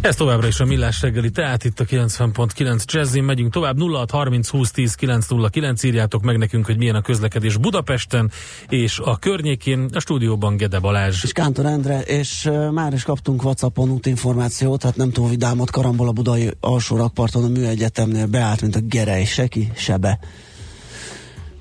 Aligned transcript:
Ez 0.00 0.16
továbbra 0.16 0.46
is 0.46 0.60
a 0.60 0.64
Millás 0.64 1.00
reggeli, 1.00 1.30
tehát 1.30 1.64
itt 1.64 1.80
a 1.80 1.84
90.9 1.84 2.84
Jazzin 2.84 3.24
megyünk 3.24 3.52
tovább, 3.52 3.78
0630 3.78 4.48
20 4.48 4.70
10 4.70 4.94
909 4.94 5.82
írjátok 5.82 6.22
meg 6.22 6.38
nekünk, 6.38 6.66
hogy 6.66 6.76
milyen 6.76 6.94
a 6.94 7.00
közlekedés 7.00 7.56
Budapesten 7.56 8.30
és 8.68 8.98
a 8.98 9.18
környékén, 9.18 9.88
a 9.92 10.00
stúdióban 10.00 10.56
Gede 10.56 10.78
Balázs. 10.78 11.22
És 11.24 11.32
Kántor 11.32 11.66
Endre, 11.66 12.00
és 12.00 12.50
már 12.70 12.92
is 12.92 13.02
kaptunk 13.02 13.42
Whatsappon 13.42 13.90
útinformációt, 13.90 14.82
hát 14.82 14.96
nem 14.96 15.10
túl 15.10 15.28
vidámot, 15.28 15.70
karambol 15.70 16.08
a 16.08 16.12
budai 16.12 16.50
alsó 16.60 16.96
rakparton 16.96 17.44
a 17.44 17.48
műegyetemnél 17.48 18.26
beállt, 18.26 18.60
mint 18.60 18.76
a 18.76 18.80
gerej, 18.80 19.24
seki, 19.24 19.72
sebe. 19.76 20.18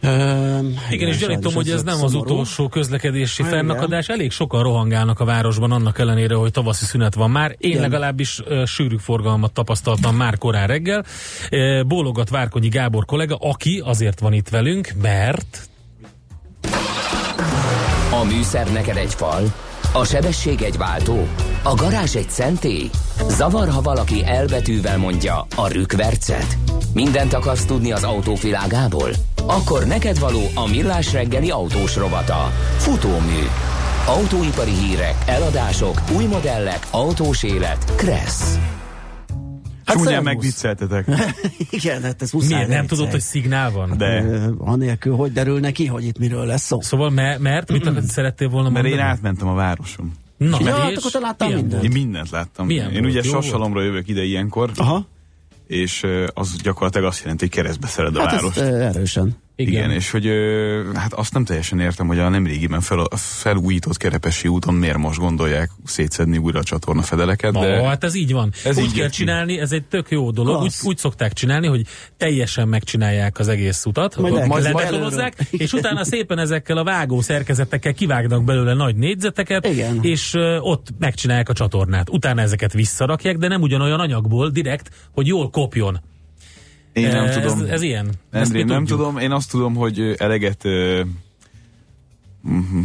Öm, 0.01 0.79
igen, 0.89 1.07
és 1.07 1.17
gyanítom, 1.17 1.53
hogy 1.53 1.69
ez 1.69 1.83
nem 1.83 1.95
szomorú. 1.95 2.17
az 2.17 2.21
utolsó 2.21 2.67
közlekedési 2.67 3.43
hát, 3.43 3.51
fennakadás. 3.51 4.07
Elég 4.07 4.31
sokan 4.31 4.63
rohangálnak 4.63 5.19
a 5.19 5.25
városban, 5.25 5.71
annak 5.71 5.99
ellenére, 5.99 6.35
hogy 6.35 6.51
tavaszi 6.51 6.85
szünet 6.85 7.15
van 7.15 7.31
már. 7.31 7.55
Én 7.57 7.69
igen. 7.69 7.81
legalábbis 7.81 8.39
uh, 8.39 8.65
sűrű 8.65 8.97
forgalmat 8.97 9.51
tapasztaltam 9.51 10.15
már 10.15 10.37
korán 10.37 10.67
reggel. 10.67 11.05
Uh, 11.51 11.85
bólogat 11.85 12.29
Várkonyi 12.29 12.67
Gábor 12.67 13.05
kollega, 13.05 13.35
aki 13.35 13.81
azért 13.85 14.19
van 14.19 14.33
itt 14.33 14.49
velünk, 14.49 14.89
mert... 15.01 15.69
A 18.11 18.23
műszer 18.23 18.71
neked 18.71 18.97
egy 18.97 19.13
fal, 19.13 19.53
a 19.93 20.05
sebesség 20.05 20.61
egy 20.61 20.77
váltó, 20.77 21.27
a 21.63 21.73
garázs 21.73 22.15
egy 22.15 22.29
szentély. 22.29 22.89
Zavar, 23.27 23.67
ha 23.69 23.81
valaki 23.81 24.25
elbetűvel 24.25 24.97
mondja 24.97 25.47
a 25.55 25.67
rükvercet. 25.67 26.57
Mindent 26.93 27.33
akarsz 27.33 27.65
tudni 27.65 27.91
az 27.91 28.03
autóvilágából? 28.03 29.09
Akkor 29.45 29.85
neked 29.85 30.19
való 30.19 30.41
a 30.55 30.67
millás 30.67 31.13
reggeli 31.13 31.49
autós 31.49 31.95
rovata. 31.95 32.51
Futómű. 32.77 33.45
Autóipari 34.05 34.73
hírek, 34.73 35.15
eladások, 35.25 36.01
új 36.15 36.25
modellek, 36.25 36.87
autós 36.91 37.43
élet. 37.43 37.95
Kressz. 37.95 38.57
Hát 39.89 39.97
Csúnyán 39.97 40.23
megvicceltetek. 40.23 41.07
Igen, 41.69 42.01
hát 42.01 42.21
ez 42.21 42.31
muszáj. 42.31 42.53
Miért? 42.53 42.69
Nem 42.69 42.87
tudod, 42.87 43.11
hogy 43.11 43.19
szignál 43.19 43.71
van? 43.71 43.97
De. 43.97 44.23
Anélkül, 44.57 45.15
hogy 45.15 45.31
derül 45.31 45.59
neki, 45.59 45.85
hogy 45.85 46.03
itt 46.03 46.17
miről 46.19 46.45
lesz 46.45 46.63
szó. 46.63 46.81
Szóval 46.81 47.09
me- 47.09 47.39
mert 47.39 47.71
mit 47.71 47.89
mm. 47.89 47.97
szerettél 47.97 48.49
volna 48.49 48.69
mert 48.69 48.83
mondani? 48.83 49.01
Mert 49.03 49.09
én 49.09 49.15
átmentem 49.15 49.47
a 49.47 49.53
városon. 49.53 50.11
Na, 50.37 50.57
ja, 50.61 50.75
hát 50.75 50.97
akkor 50.97 51.11
te 51.11 51.19
láttam 51.19 51.53
mindent. 51.53 51.83
Én 51.83 51.91
mindent 51.91 52.29
láttam. 52.29 52.65
Milyen 52.65 52.91
én 52.91 53.01
volt? 53.01 53.13
ugye 53.13 53.21
Jó 53.23 53.31
Sassalomra 53.31 53.81
jövök 53.83 54.07
ide 54.07 54.23
ilyenkor. 54.23 54.71
Aha. 54.75 55.07
És 55.67 56.05
az 56.33 56.55
gyakorlatilag 56.61 57.07
azt 57.07 57.21
jelenti, 57.21 57.45
hogy 57.45 57.53
keresztbe 57.53 57.87
szered 57.87 58.15
a 58.15 58.19
Hát 58.19 58.31
várost. 58.31 58.57
ezt 58.57 58.95
erősen. 58.95 59.37
Igen. 59.59 59.73
Igen, 59.73 59.91
és 59.91 60.11
hogy 60.11 60.29
hát 60.93 61.13
azt 61.13 61.33
nem 61.33 61.45
teljesen 61.45 61.79
értem, 61.79 62.07
hogy 62.07 62.19
a 62.19 62.29
nemrégiben 62.29 62.81
fel, 62.81 63.07
felújított 63.15 63.97
Kerepesi 63.97 64.47
úton 64.47 64.73
miért 64.73 64.97
most 64.97 65.19
gondolják 65.19 65.69
szétszedni 65.85 66.37
újra 66.37 66.59
a 66.59 66.63
csatorna 66.63 67.01
fedeleket. 67.01 67.51
Na, 67.51 67.61
de 67.61 67.83
hát 67.83 68.03
ez 68.03 68.15
így 68.15 68.31
van. 68.31 68.51
Ez 68.63 68.77
úgy 68.77 68.83
így 68.83 68.93
kell 68.93 69.09
csinálni, 69.09 69.59
ez 69.59 69.71
egy 69.71 69.83
tök 69.83 70.09
jó 70.09 70.31
dolog. 70.31 70.61
Úgy, 70.61 70.73
úgy 70.83 70.97
szokták 70.97 71.33
csinálni, 71.33 71.67
hogy 71.67 71.81
teljesen 72.17 72.67
megcsinálják 72.67 73.39
az 73.39 73.47
egész 73.47 73.85
utat, 73.85 74.17
Majd 74.17 74.33
ledekolozzák, 74.33 75.35
belülről. 75.35 75.59
és 75.59 75.73
utána 75.73 76.03
szépen 76.03 76.39
ezekkel 76.39 76.77
a 76.77 76.83
vágó 76.83 77.21
szerkezetekkel 77.21 77.93
kivágnak 77.93 78.43
belőle 78.43 78.73
nagy 78.73 78.95
négyzeteket, 78.95 79.67
Igen. 79.67 79.99
és 80.01 80.33
ott 80.59 80.87
megcsinálják 80.99 81.49
a 81.49 81.53
csatornát. 81.53 82.09
Utána 82.09 82.41
ezeket 82.41 82.73
visszarakják, 82.73 83.37
de 83.37 83.47
nem 83.47 83.61
ugyanolyan 83.61 83.99
anyagból 83.99 84.49
direkt, 84.49 84.89
hogy 85.11 85.27
jól 85.27 85.49
kopjon. 85.49 85.99
Én 87.01 87.11
nem 87.11 87.25
ez, 87.25 87.35
tudom. 87.35 87.65
Ez 87.69 87.81
ilyen. 87.81 88.09
Endrém, 88.31 88.65
nem 88.65 88.79
tudjuk. 88.79 88.99
tudom, 88.99 89.17
én 89.17 89.31
azt 89.31 89.51
tudom, 89.51 89.75
hogy 89.75 90.15
eleget 90.17 90.63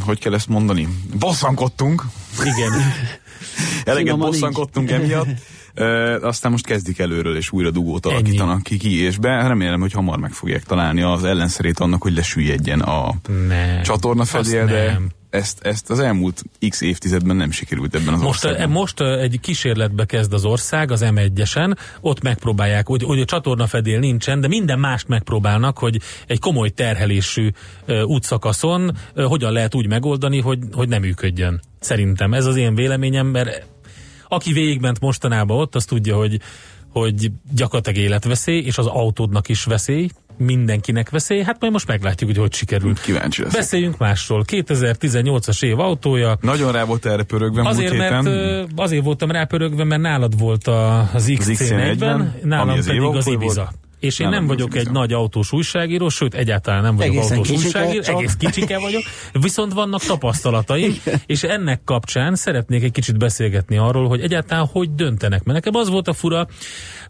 hogy 0.01 0.19
kell 0.19 0.35
ezt 0.35 0.49
mondani? 0.49 0.89
Bosszankodtunk. 1.19 2.05
Igen. 2.41 2.73
Eleget 3.85 4.19
bosszankodtunk 4.19 4.91
emiatt. 4.91 5.29
Ö, 5.75 6.19
aztán 6.23 6.51
most 6.51 6.67
kezdik 6.67 6.99
előről, 6.99 7.37
és 7.37 7.53
újra 7.53 7.71
dugót 7.71 8.07
alakítanak 8.07 8.63
ki, 8.63 8.77
ki 8.77 9.03
és 9.03 9.19
be. 9.19 9.47
Remélem, 9.47 9.81
hogy 9.81 9.93
hamar 9.93 10.19
meg 10.19 10.33
fogják 10.33 10.63
találni 10.63 11.03
az 11.03 11.25
ellenszerét 11.25 11.79
annak, 11.79 12.03
hogy 12.03 12.15
lesüllyedjen 12.15 12.81
a 12.81 13.15
Nem. 13.49 13.83
csatorna 13.83 14.25
Azt 14.33 14.51
de 14.51 14.93
nem. 14.93 15.09
Ezt, 15.35 15.67
ezt 15.67 15.91
az 15.91 15.99
elmúlt 15.99 16.43
x 16.69 16.81
évtizedben 16.81 17.37
nem 17.37 17.51
sikerült 17.51 17.95
ebben 17.95 18.15
az 18.15 18.21
Most, 18.21 18.45
országban. 18.45 18.71
most 18.71 19.01
ö, 19.01 19.19
egy 19.19 19.41
kísérletbe 19.41 20.05
kezd 20.05 20.33
az 20.33 20.45
ország, 20.45 20.91
az 20.91 21.05
M1-esen, 21.05 21.77
ott 22.01 22.23
megpróbálják, 22.23 22.87
hogy, 22.87 23.03
hogy 23.03 23.21
a 23.21 23.25
csatornafedél 23.25 23.99
nincsen, 23.99 24.41
de 24.41 24.49
minden 24.49 24.79
mást 24.79 25.09
megpróbálnak, 25.09 25.79
hogy 25.79 26.01
egy 26.27 26.39
komoly 26.39 26.69
terhelésű 26.69 27.51
ö, 27.85 28.03
útszakaszon 28.03 28.97
hogyan 29.15 29.53
lehet 29.53 29.75
úgy 29.75 29.87
megoldani, 29.87 30.41
hogy, 30.41 30.59
hogy 30.73 30.89
nem 30.89 31.01
működjön. 31.01 31.61
Szerintem 31.81 32.35
ez 32.35 32.47
az 32.47 32.57
én 32.57 32.75
véleményem, 32.75 33.27
mert 33.27 33.67
aki 34.29 34.53
végigment 34.53 35.01
mostanában 35.01 35.59
ott, 35.59 35.75
az 35.75 35.85
tudja, 35.85 36.17
hogy, 36.17 36.41
hogy 36.89 37.31
gyakorlatilag 37.55 37.99
életveszély, 37.99 38.61
és 38.61 38.79
az 38.79 38.87
autódnak 38.87 39.49
is 39.49 39.65
veszély, 39.65 40.09
mindenkinek 40.39 41.11
veszély, 41.11 41.43
hát 41.43 41.61
majd 41.61 41.73
most 41.73 41.87
meglátjuk, 41.87 42.31
hogy 42.31 42.39
hogy 42.39 42.53
sikerül. 42.55 42.95
Kíváncsi 42.95 43.43
leszek. 43.43 43.59
Beszéljünk 43.61 43.99
másról. 43.99 44.45
2018-as 44.47 45.63
év 45.65 45.79
autója, 45.79 46.37
Nagyon 46.41 46.73
rá 46.73 46.85
volt 46.85 47.07
erre 47.07 47.23
pörögve 47.23 47.63
múlt 47.63 47.73
Azért, 47.75 47.93
héten. 47.93 48.25
mert, 48.25 48.37
ö, 48.37 48.65
azért 48.77 49.05
voltam 49.05 49.31
rápörögve, 49.31 49.85
mert 49.85 50.03
nálad 50.03 50.39
volt 50.39 50.67
az 50.67 51.33
XC40, 51.39 51.99
nálam 52.43 52.69
ami 52.69 52.79
az 52.79 52.87
pedig 52.87 53.03
az 53.03 53.27
Ibiza. 53.27 53.55
volt. 53.55 53.84
És 54.05 54.19
én 54.19 54.29
nem 54.29 54.43
az 54.43 54.49
vagyok 54.49 54.77
egy 54.77 54.91
nagy 54.91 55.13
autós 55.13 55.53
újságíró, 55.53 56.09
sőt 56.09 56.35
egyáltalán 56.35 56.83
nem 56.83 56.97
vagyok 56.97 57.15
Egészen 57.15 57.37
autós 57.37 57.49
kicsike 57.49 57.79
újságíró, 57.79 58.03
csak. 58.03 58.17
egész 58.17 58.35
kicsike 58.35 58.79
vagyok, 58.79 59.03
viszont 59.33 59.73
vannak 59.73 60.03
tapasztalataim, 60.03 60.95
és 61.27 61.43
ennek 61.43 61.85
kapcsán 61.85 62.35
szeretnék 62.35 62.83
egy 62.83 62.93
kicsit 62.93 63.19
beszélgetni 63.19 63.77
arról, 63.77 64.09
hogy 64.09 64.21
egyáltalán 64.21 64.67
hogy 64.73 64.95
döntenek. 64.95 65.45
Mert 65.45 65.65
nekem 65.65 65.81
az 65.81 65.89
volt 65.89 66.09
a 66.09 66.13
fura, 66.13 66.47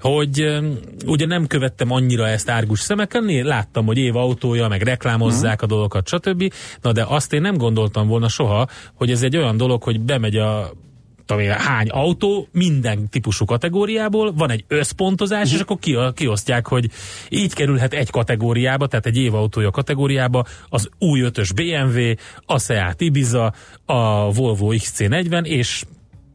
hogy 0.00 0.60
ugye 1.06 1.26
nem 1.26 1.46
követtem 1.46 1.90
annyira 1.90 2.28
ezt 2.28 2.50
árgus 2.50 2.80
szemekkel, 2.80 3.22
láttam, 3.22 3.86
hogy 3.86 3.98
év 3.98 4.16
autója, 4.16 4.68
meg 4.68 4.82
reklámozzák 4.82 5.62
a 5.62 5.66
dolgokat, 5.66 6.08
stb. 6.08 6.52
Na 6.80 6.92
de 6.92 7.04
azt 7.08 7.32
én 7.32 7.40
nem 7.40 7.56
gondoltam 7.56 8.06
volna 8.06 8.28
soha, 8.28 8.68
hogy 8.94 9.10
ez 9.10 9.22
egy 9.22 9.36
olyan 9.36 9.56
dolog, 9.56 9.82
hogy 9.82 10.00
bemegy 10.00 10.36
a 10.36 10.72
tudom 11.26 11.42
én, 11.42 11.50
hány 11.50 11.88
autó, 11.88 12.48
minden 12.52 13.08
típusú 13.08 13.44
kategóriából, 13.44 14.32
van 14.32 14.50
egy 14.50 14.64
összpontozás, 14.68 15.52
és 15.52 15.60
akkor 15.60 15.78
ki, 15.78 15.96
kiosztják, 16.14 16.66
hogy 16.66 16.90
így 17.28 17.54
kerülhet 17.54 17.92
egy 17.92 18.10
kategóriába, 18.10 18.86
tehát 18.86 19.06
egy 19.06 19.16
évautója 19.16 19.70
kategóriába, 19.70 20.44
az 20.68 20.88
új 20.98 21.20
5-ös 21.24 21.50
BMW, 21.54 22.12
a 22.46 22.58
Seat 22.58 23.00
Ibiza, 23.00 23.52
a 23.84 24.32
Volvo 24.32 24.72
XC40, 24.72 25.44
és 25.44 25.84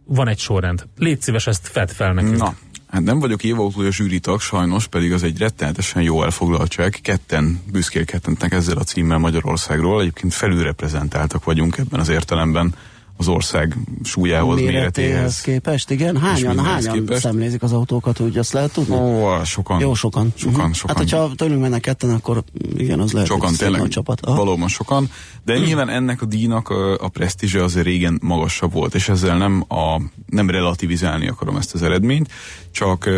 van 0.05 0.27
egy 0.27 0.39
sorrend. 0.39 0.87
Légy 0.97 1.21
szíves, 1.21 1.47
ezt 1.47 1.67
fedd 1.67 1.87
fel 1.87 2.13
nekünk. 2.13 2.37
Na, 2.37 2.55
hát 2.89 3.03
nem 3.03 3.19
vagyok 3.19 3.43
évautója 3.43 3.91
zsűritag, 3.91 4.41
sajnos, 4.41 4.87
pedig 4.87 5.13
az 5.13 5.23
egy 5.23 5.37
rettenetesen 5.37 6.01
jó 6.01 6.23
elfoglaltság. 6.23 6.99
Ketten 7.01 7.61
büszkélkedhetnek 7.71 8.51
ezzel 8.51 8.77
a 8.77 8.83
címmel 8.83 9.17
Magyarországról. 9.17 10.01
Egyébként 10.01 10.33
felülreprezentáltak 10.33 11.43
vagyunk 11.43 11.77
ebben 11.77 11.99
az 11.99 12.09
értelemben 12.09 12.73
az 13.19 13.27
ország 13.27 13.77
súlyához, 14.03 14.59
méretéhez. 14.59 15.41
képest, 15.41 15.89
igen. 15.89 16.17
Hányan, 16.17 16.59
hányan 16.65 16.93
képest. 16.93 17.21
szemlézik 17.21 17.63
az 17.63 17.71
autókat, 17.73 18.19
úgy 18.19 18.37
azt 18.37 18.51
lehet 18.51 18.73
tudni? 18.73 18.95
Ó, 18.95 19.43
sokan. 19.43 19.79
Jó, 19.79 19.93
sokan. 19.93 20.33
Sokan, 20.35 20.63
Mhm. 20.63 20.71
sokan. 20.71 20.95
Hát, 20.95 20.97
hogyha 20.97 21.35
tőlünk 21.35 21.61
mennek 21.61 21.81
ketten, 21.81 22.09
akkor 22.09 22.43
igen, 22.77 22.99
az 22.99 23.11
lehet, 23.11 23.27
Sokan 23.29 23.53
tényleg, 23.55 23.79
nagy 23.81 23.89
csapat. 23.89 24.21
Aha. 24.25 24.35
valóban 24.37 24.67
sokan, 24.67 25.09
de 25.45 25.57
nyilván 25.57 25.89
ennek 25.89 26.21
a 26.21 26.25
díjnak 26.25 26.69
a, 26.69 26.93
a 26.93 27.07
presztízse 27.07 27.63
azért 27.63 27.85
régen 27.85 28.19
magasabb 28.21 28.73
volt, 28.73 28.95
és 28.95 29.09
ezzel 29.09 29.37
nem, 29.37 29.65
a, 29.67 30.01
nem 30.25 30.49
relativizálni 30.49 31.27
akarom 31.27 31.55
ezt 31.55 31.73
az 31.73 31.81
eredményt, 31.81 32.31
csak 32.71 33.09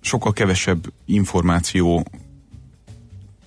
sokkal 0.00 0.32
kevesebb 0.32 0.92
információ 1.06 2.04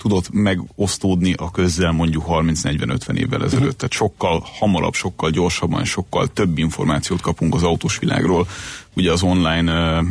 tudott 0.01 0.29
megosztódni 0.31 1.33
a 1.33 1.51
közzel 1.51 1.91
mondjuk 1.91 2.23
30-40-50 2.27 3.15
évvel 3.15 3.43
ezelőtt. 3.43 3.77
Tehát 3.77 3.91
sokkal 3.91 4.43
hamarabb, 4.59 4.93
sokkal 4.93 5.29
gyorsabban, 5.29 5.85
sokkal 5.85 6.27
több 6.27 6.57
információt 6.57 7.21
kapunk 7.21 7.55
az 7.55 7.63
autós 7.63 7.97
világról, 7.97 8.47
ugye 8.95 9.11
az 9.11 9.23
online 9.23 9.71
ö, 9.73 10.01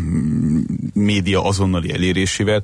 média 0.92 1.44
azonnali 1.44 1.92
elérésével. 1.92 2.62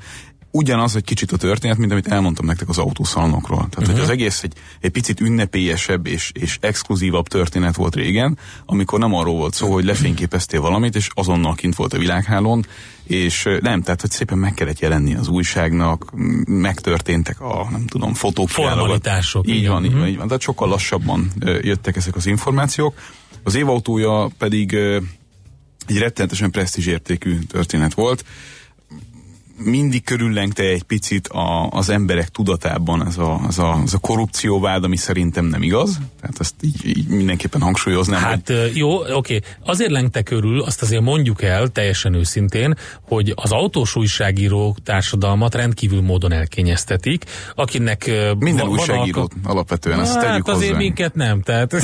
Ugyanaz 0.57 0.97
egy 0.97 1.05
kicsit 1.05 1.33
a 1.33 1.37
történet, 1.37 1.77
mint 1.77 1.93
amit 1.93 2.07
elmondtam 2.07 2.47
nektek 2.47 2.69
az 2.69 2.79
autószalonokról. 2.79 3.57
Tehát, 3.57 3.77
uh-huh. 3.79 3.93
hogy 3.93 4.03
az 4.03 4.11
egész 4.11 4.43
egy, 4.43 4.53
egy 4.81 4.91
picit 4.91 5.21
ünnepélyesebb 5.21 6.07
és, 6.07 6.31
és 6.35 6.59
exkluzívabb 6.61 7.29
történet 7.29 7.77
volt 7.77 7.95
régen, 7.95 8.39
amikor 8.67 8.99
nem 8.99 9.15
arról 9.15 9.37
volt 9.37 9.55
szó, 9.55 9.73
hogy 9.73 9.85
lefényképeztél 9.85 10.61
valamit, 10.61 10.95
és 10.97 11.09
azonnal 11.15 11.55
kint 11.55 11.75
volt 11.75 11.93
a 11.93 11.99
világhálón, 11.99 12.67
és 13.05 13.49
nem, 13.61 13.83
tehát 13.83 14.01
hogy 14.01 14.11
szépen 14.11 14.39
meg 14.39 14.55
kellett 14.55 14.79
jelenni 14.79 15.15
az 15.15 15.29
újságnak, 15.29 16.13
megtörténtek 16.47 17.41
a, 17.41 17.69
nem 17.71 17.87
tudom, 17.87 18.15
fotók. 18.15 18.49
Formalitások. 18.49 19.49
Így 19.49 19.69
van, 19.69 19.85
így 19.85 19.95
van, 19.95 20.07
így 20.07 20.17
van. 20.17 20.27
Tehát 20.27 20.43
sokkal 20.43 20.69
lassabban 20.69 21.33
jöttek 21.61 21.97
ezek 21.97 22.17
az 22.17 22.27
információk. 22.27 22.95
Az 23.43 23.55
évautója 23.55 24.31
pedig 24.39 24.75
egy 25.87 25.99
rettenetesen 25.99 26.51
presztízsértékű 26.51 27.39
történet 27.39 27.95
volt 27.95 28.25
mindig 29.57 30.05
körüllengte 30.05 30.63
egy 30.63 30.83
picit 30.83 31.29
a, 31.29 31.69
az 31.69 31.89
emberek 31.89 32.29
tudatában 32.29 33.07
ez 33.07 33.19
a, 33.19 33.41
az, 33.47 33.59
a, 33.59 33.73
az 33.73 33.95
a 33.95 33.99
korrupcióvád, 33.99 34.85
ami 34.85 34.97
szerintem 34.97 35.45
nem 35.45 35.63
igaz. 35.63 35.99
Tehát 36.21 36.37
ezt 36.39 36.55
így, 36.61 36.99
így 36.99 37.07
mindenképpen 37.09 37.61
hangsúlyoznám. 37.61 38.23
Hát 38.23 38.49
hogy... 38.49 38.77
jó, 38.77 39.15
oké. 39.17 39.41
Azért 39.65 39.91
lengte 39.91 40.23
körül, 40.23 40.63
azt 40.63 40.83
azért 40.83 41.03
mondjuk 41.03 41.43
el 41.43 41.69
teljesen 41.69 42.15
őszintén, 42.15 42.77
hogy 43.01 43.33
az 43.35 43.53
autós 43.53 43.97
újságíró 43.97 44.77
társadalmat 44.85 45.55
rendkívül 45.55 46.01
módon 46.01 46.33
elkényeztetik, 46.33 47.25
akinek 47.55 48.11
Minden 48.39 48.69
újságírót 48.69 49.33
alka... 49.35 49.51
alapvetően, 49.51 50.01
ezt 50.01 50.15
hát, 50.15 50.25
tegyük 50.25 50.49
azért 50.49 50.67
hozzá. 50.67 50.79
minket 50.79 51.15
nem, 51.15 51.43
tehát 51.43 51.75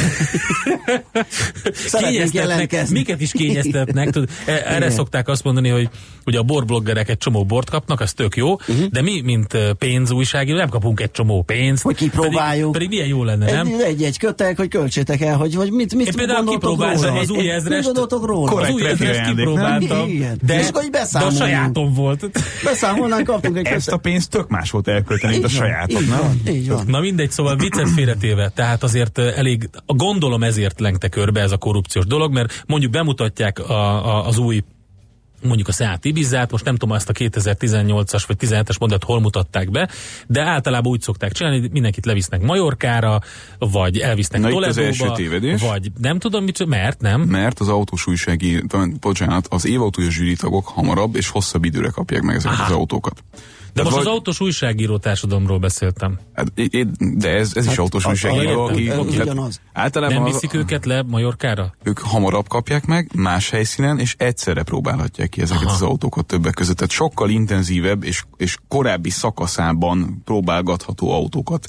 kényeztetnek, 1.92 2.88
minket 2.90 3.20
is 3.20 3.32
kényeztetnek. 3.32 4.10
Tud, 4.10 4.30
e- 4.46 4.52
erre 4.52 4.76
Igen. 4.76 4.90
szokták 4.90 5.28
azt 5.28 5.44
mondani, 5.44 5.68
hogy 5.68 5.88
ugye 6.24 6.38
a 6.38 6.42
borbloggerek 6.42 7.08
egy 7.08 7.18
csomó 7.18 7.44
bor 7.44 7.61
bort 7.62 7.70
kapnak, 7.70 8.00
az 8.00 8.12
tök 8.12 8.36
jó, 8.36 8.52
uh-huh. 8.52 8.86
de 8.86 9.02
mi, 9.02 9.20
mint 9.20 9.56
pénzújságíró, 9.78 10.56
nem 10.56 10.68
kapunk 10.68 11.00
egy 11.00 11.10
csomó 11.10 11.42
pénzt. 11.42 11.82
Hogy 11.82 11.96
kipróbáljuk. 11.96 12.72
Pedig, 12.72 12.88
pedig 12.88 12.88
milyen 12.88 13.06
jó 13.06 13.24
lenne, 13.24 13.52
nem? 13.52 13.68
Egy-egy 13.84 14.18
kötek, 14.18 14.56
hogy 14.56 14.68
költsétek 14.68 15.20
el, 15.20 15.36
hogy, 15.36 15.54
hogy 15.54 15.70
mit, 15.70 15.94
mit 15.94 16.06
Én 16.06 16.14
például 16.14 16.46
kipróbáltam 16.46 17.16
az 17.16 17.30
új 17.30 17.50
ezrest. 17.50 17.76
Mit 17.76 17.84
gondoltok 17.84 18.26
róla? 18.26 18.52
Az 18.52 18.70
új 18.70 18.86
ezrest 18.86 19.20
kipróbáltam. 19.20 20.10
De, 20.42 20.60
és 20.60 20.68
akkor 20.68 20.84
de 20.84 21.18
a 21.18 21.30
sajátom 21.30 21.92
volt. 21.92 22.30
Beszámolnánk, 22.64 23.26
kaptunk 23.26 23.56
egy 23.56 23.66
Ezt 23.66 23.88
a 23.88 23.96
pénzt 23.96 24.30
tök 24.30 24.48
más 24.48 24.70
volt 24.70 24.88
elkölteni, 24.88 25.32
mint 25.32 25.44
a 25.44 25.48
sajátot, 25.48 26.00
így 26.00 26.08
van, 26.08 26.40
így 26.48 26.68
van. 26.68 26.84
Na 26.86 27.00
mindegy, 27.00 27.30
szóval 27.30 27.56
viccet 27.56 27.88
félretéve, 27.88 28.52
tehát 28.54 28.82
azért 28.82 29.18
elég, 29.18 29.70
gondolom 29.86 30.42
ezért 30.42 30.80
lengte 30.80 31.08
körbe 31.08 31.40
ez 31.40 31.52
a 31.52 31.56
korrupciós 31.56 32.06
dolog, 32.06 32.32
mert 32.32 32.64
mondjuk 32.66 32.92
bemutatják 32.92 33.58
a, 33.58 34.06
a, 34.06 34.26
az 34.26 34.38
új 34.38 34.62
mondjuk 35.42 35.68
a 35.68 35.72
Seat 35.72 36.04
Ibizát, 36.04 36.50
most 36.50 36.64
nem 36.64 36.76
tudom 36.76 36.96
ezt 36.96 37.08
a 37.08 37.12
2018-as 37.12 38.22
vagy 38.26 38.36
17-es 38.40 38.80
modellt 38.80 39.04
hol 39.04 39.20
mutatták 39.20 39.70
be, 39.70 39.88
de 40.26 40.42
általában 40.42 40.92
úgy 40.92 41.00
szokták 41.00 41.32
csinálni, 41.32 41.60
hogy 41.60 41.70
mindenkit 41.70 42.06
levisznek 42.06 42.42
Majorkára, 42.42 43.20
vagy 43.58 43.98
elvisznek 43.98 44.40
Na 44.40 44.48
Toledóba, 44.48 45.16
vagy 45.58 45.92
nem 46.00 46.18
tudom 46.18 46.44
mit, 46.44 46.66
mert 46.66 47.00
nem. 47.00 47.20
Mert 47.20 47.60
az 47.60 47.68
autós 47.68 48.06
újsági, 48.06 48.62
bocsánat, 49.00 49.46
az 49.50 49.66
évautója 49.66 50.10
zsűritagok 50.10 50.66
hamarabb 50.68 51.16
és 51.16 51.28
hosszabb 51.28 51.64
időre 51.64 51.88
kapják 51.88 52.22
meg 52.22 52.36
ezeket 52.36 52.58
Aha. 52.58 52.66
az 52.66 52.72
autókat. 52.76 53.24
De 53.74 53.82
most 53.82 53.94
vagy... 53.94 54.06
az 54.06 54.12
autós 54.12 54.40
újságíró 54.40 54.98
társadalomról 54.98 55.58
beszéltem. 55.58 56.18
Hát, 56.32 56.52
de 56.98 57.28
ez, 57.28 57.52
ez 57.54 57.64
hát, 57.64 57.72
is 57.72 57.78
autós 57.78 58.06
újságíró, 58.06 58.64
aki... 58.64 58.90
Ugyanaz. 58.90 59.60
Általában 59.72 60.22
nem 60.22 60.24
viszik 60.24 60.50
az, 60.52 60.56
őket 60.56 60.84
le 60.86 61.02
Majorkára? 61.02 61.74
Ők 61.82 61.98
hamarabb 61.98 62.48
kapják 62.48 62.86
meg, 62.86 63.10
más 63.14 63.50
helyszínen, 63.50 63.98
és 63.98 64.14
egyszerre 64.18 64.62
próbálhatják 64.62 65.28
ki 65.28 65.40
ezeket 65.40 65.62
Aha. 65.62 65.74
az 65.74 65.82
autókat 65.82 66.26
többek 66.26 66.54
között. 66.54 66.76
Tehát 66.76 66.92
sokkal 66.92 67.30
intenzívebb 67.30 68.04
és, 68.04 68.22
és 68.36 68.56
korábbi 68.68 69.10
szakaszában 69.10 70.22
próbálgatható 70.24 71.12
autókat 71.12 71.68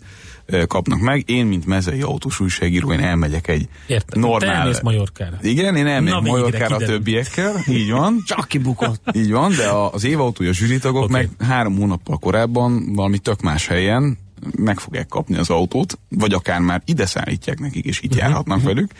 kapnak 0.67 0.99
meg. 0.99 1.23
Én, 1.29 1.45
mint 1.45 1.65
mezei 1.65 2.01
autós 2.01 2.39
újságíró, 2.39 2.91
én 2.91 2.99
elmegyek 2.99 3.47
egy 3.47 3.67
Értem. 3.87 4.19
normál... 4.19 4.71
Te 4.71 4.79
Majorkára. 4.83 5.37
Igen, 5.41 5.75
én 5.75 5.87
elmegyek 5.87 6.21
Majorkára 6.21 6.75
a 6.75 6.79
többiekkel, 6.79 7.63
így 7.69 7.91
van. 7.91 8.21
Csak 8.27 8.47
kibukott. 8.47 9.01
Így 9.13 9.31
van, 9.31 9.51
de 9.55 9.69
az 9.69 10.03
évautója 10.03 10.53
zsűritagok 10.53 11.03
okay. 11.03 11.21
meg 11.21 11.47
három 11.49 11.73
hónappal 11.93 12.17
korábban 12.17 12.93
valami 12.93 13.17
tök 13.17 13.41
más 13.41 13.67
helyen 13.67 14.17
meg 14.57 14.79
fogják 14.79 15.07
kapni 15.07 15.37
az 15.37 15.49
autót, 15.49 15.99
vagy 16.09 16.33
akár 16.33 16.59
már 16.59 16.81
ide 16.85 17.05
szállítják 17.05 17.59
nekik, 17.59 17.85
és 17.85 18.01
itt 18.01 18.11
uh-huh, 18.11 18.23
járhatnak 18.23 18.57
uh-huh. 18.57 18.73
velük. 18.73 18.91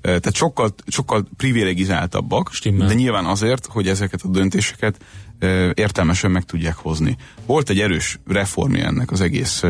Tehát 0.00 0.34
sokkal, 0.34 0.74
sokkal 0.86 1.28
privilegizáltabbak, 1.36 2.52
Stimmel. 2.52 2.88
de 2.88 2.94
nyilván 2.94 3.24
azért, 3.24 3.66
hogy 3.66 3.88
ezeket 3.88 4.22
a 4.22 4.28
döntéseket 4.28 4.96
értelmesen 5.74 6.30
meg 6.30 6.44
tudják 6.44 6.76
hozni. 6.76 7.16
Volt 7.46 7.70
egy 7.70 7.80
erős 7.80 8.18
reformja 8.26 8.86
ennek 8.86 9.10
az 9.10 9.20
egész 9.20 9.62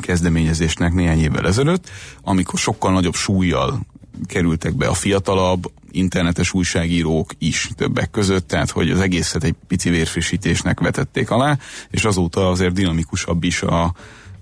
kezdeményezésnek 0.00 0.92
néhány 0.92 1.20
évvel 1.20 1.46
ezelőtt, 1.46 1.90
amikor 2.22 2.58
sokkal 2.58 2.92
nagyobb 2.92 3.14
súlyjal 3.14 3.80
kerültek 4.26 4.74
be 4.74 4.86
a 4.86 4.94
fiatalabb, 4.94 5.70
internetes 5.90 6.52
újságírók 6.52 7.30
is 7.38 7.70
többek 7.76 8.10
között, 8.10 8.48
tehát 8.48 8.70
hogy 8.70 8.90
az 8.90 9.00
egészet 9.00 9.44
egy 9.44 9.54
pici 9.66 9.90
vérfrissítésnek 9.90 10.80
vetették 10.80 11.30
alá, 11.30 11.58
és 11.90 12.04
azóta 12.04 12.48
azért 12.48 12.74
dinamikusabb 12.74 13.44
is 13.44 13.62
a, 13.62 13.82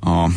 a 0.01 0.31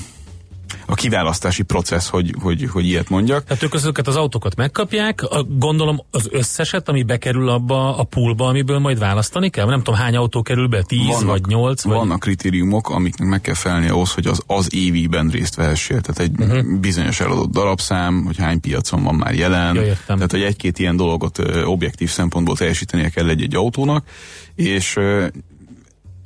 a 0.86 0.94
kiválasztási 0.94 1.64
processz, 1.64 2.08
hogy, 2.08 2.36
hogy, 2.42 2.70
hogy 2.72 2.86
ilyet 2.86 3.10
mondjak. 3.10 3.44
Tehát 3.44 3.64
ők 3.64 3.74
azokat 3.74 4.08
az 4.08 4.16
autókat 4.16 4.56
megkapják, 4.56 5.24
a, 5.24 5.44
gondolom 5.44 6.02
az 6.12 6.28
összeset, 6.32 6.90
ami 6.90 7.04
bekerül 7.04 7.50
abba 7.50 7.98
a 7.98 8.04
poolba, 8.04 8.48
amiből 8.48 8.80
majd 8.80 9.00
választani 9.00 9.50
kell? 9.50 9.66
Nem 9.66 9.84
tudom 9.84 10.00
hány 10.00 10.16
autó 10.16 10.42
kerül 10.42 10.68
be, 10.68 10.84
10 10.84 11.06
vannak, 11.06 11.26
vagy 11.26 11.46
8? 11.46 11.84
Vagy... 11.84 11.96
Vannak 11.96 12.20
kritériumok, 12.20 12.90
amiknek 12.90 13.28
meg 13.28 13.42
kell 13.42 13.54
felni 13.54 13.88
ahhoz, 13.88 14.14
hogy 14.14 14.28
az, 14.28 14.42
az 14.48 14.74
éviben 14.74 15.30
részt 15.30 15.56
vehessél. 15.56 16.02
Tehát 16.02 16.20
egy 16.20 16.40
uh-huh. 16.40 16.80
bizonyos 16.80 17.20
eladott 17.20 17.52
darabszám, 17.52 18.24
hogy 18.26 18.38
hány 18.38 18.60
piacon 18.60 19.04
van 19.04 19.16
már 19.16 19.34
jelen. 19.34 19.76
Ja, 19.76 19.98
Tehát, 20.06 20.32
hogy 20.32 20.42
egy-két 20.42 20.80
ilyen 20.80 20.96
dolgot 20.96 21.38
ö, 21.38 21.64
objektív 21.64 22.10
szempontból 22.10 22.56
teljesítenie 22.56 23.10
kell 23.10 23.30
egy-egy 23.30 23.56
autónak, 23.56 24.08
és 24.56 24.96
ö, 24.96 25.28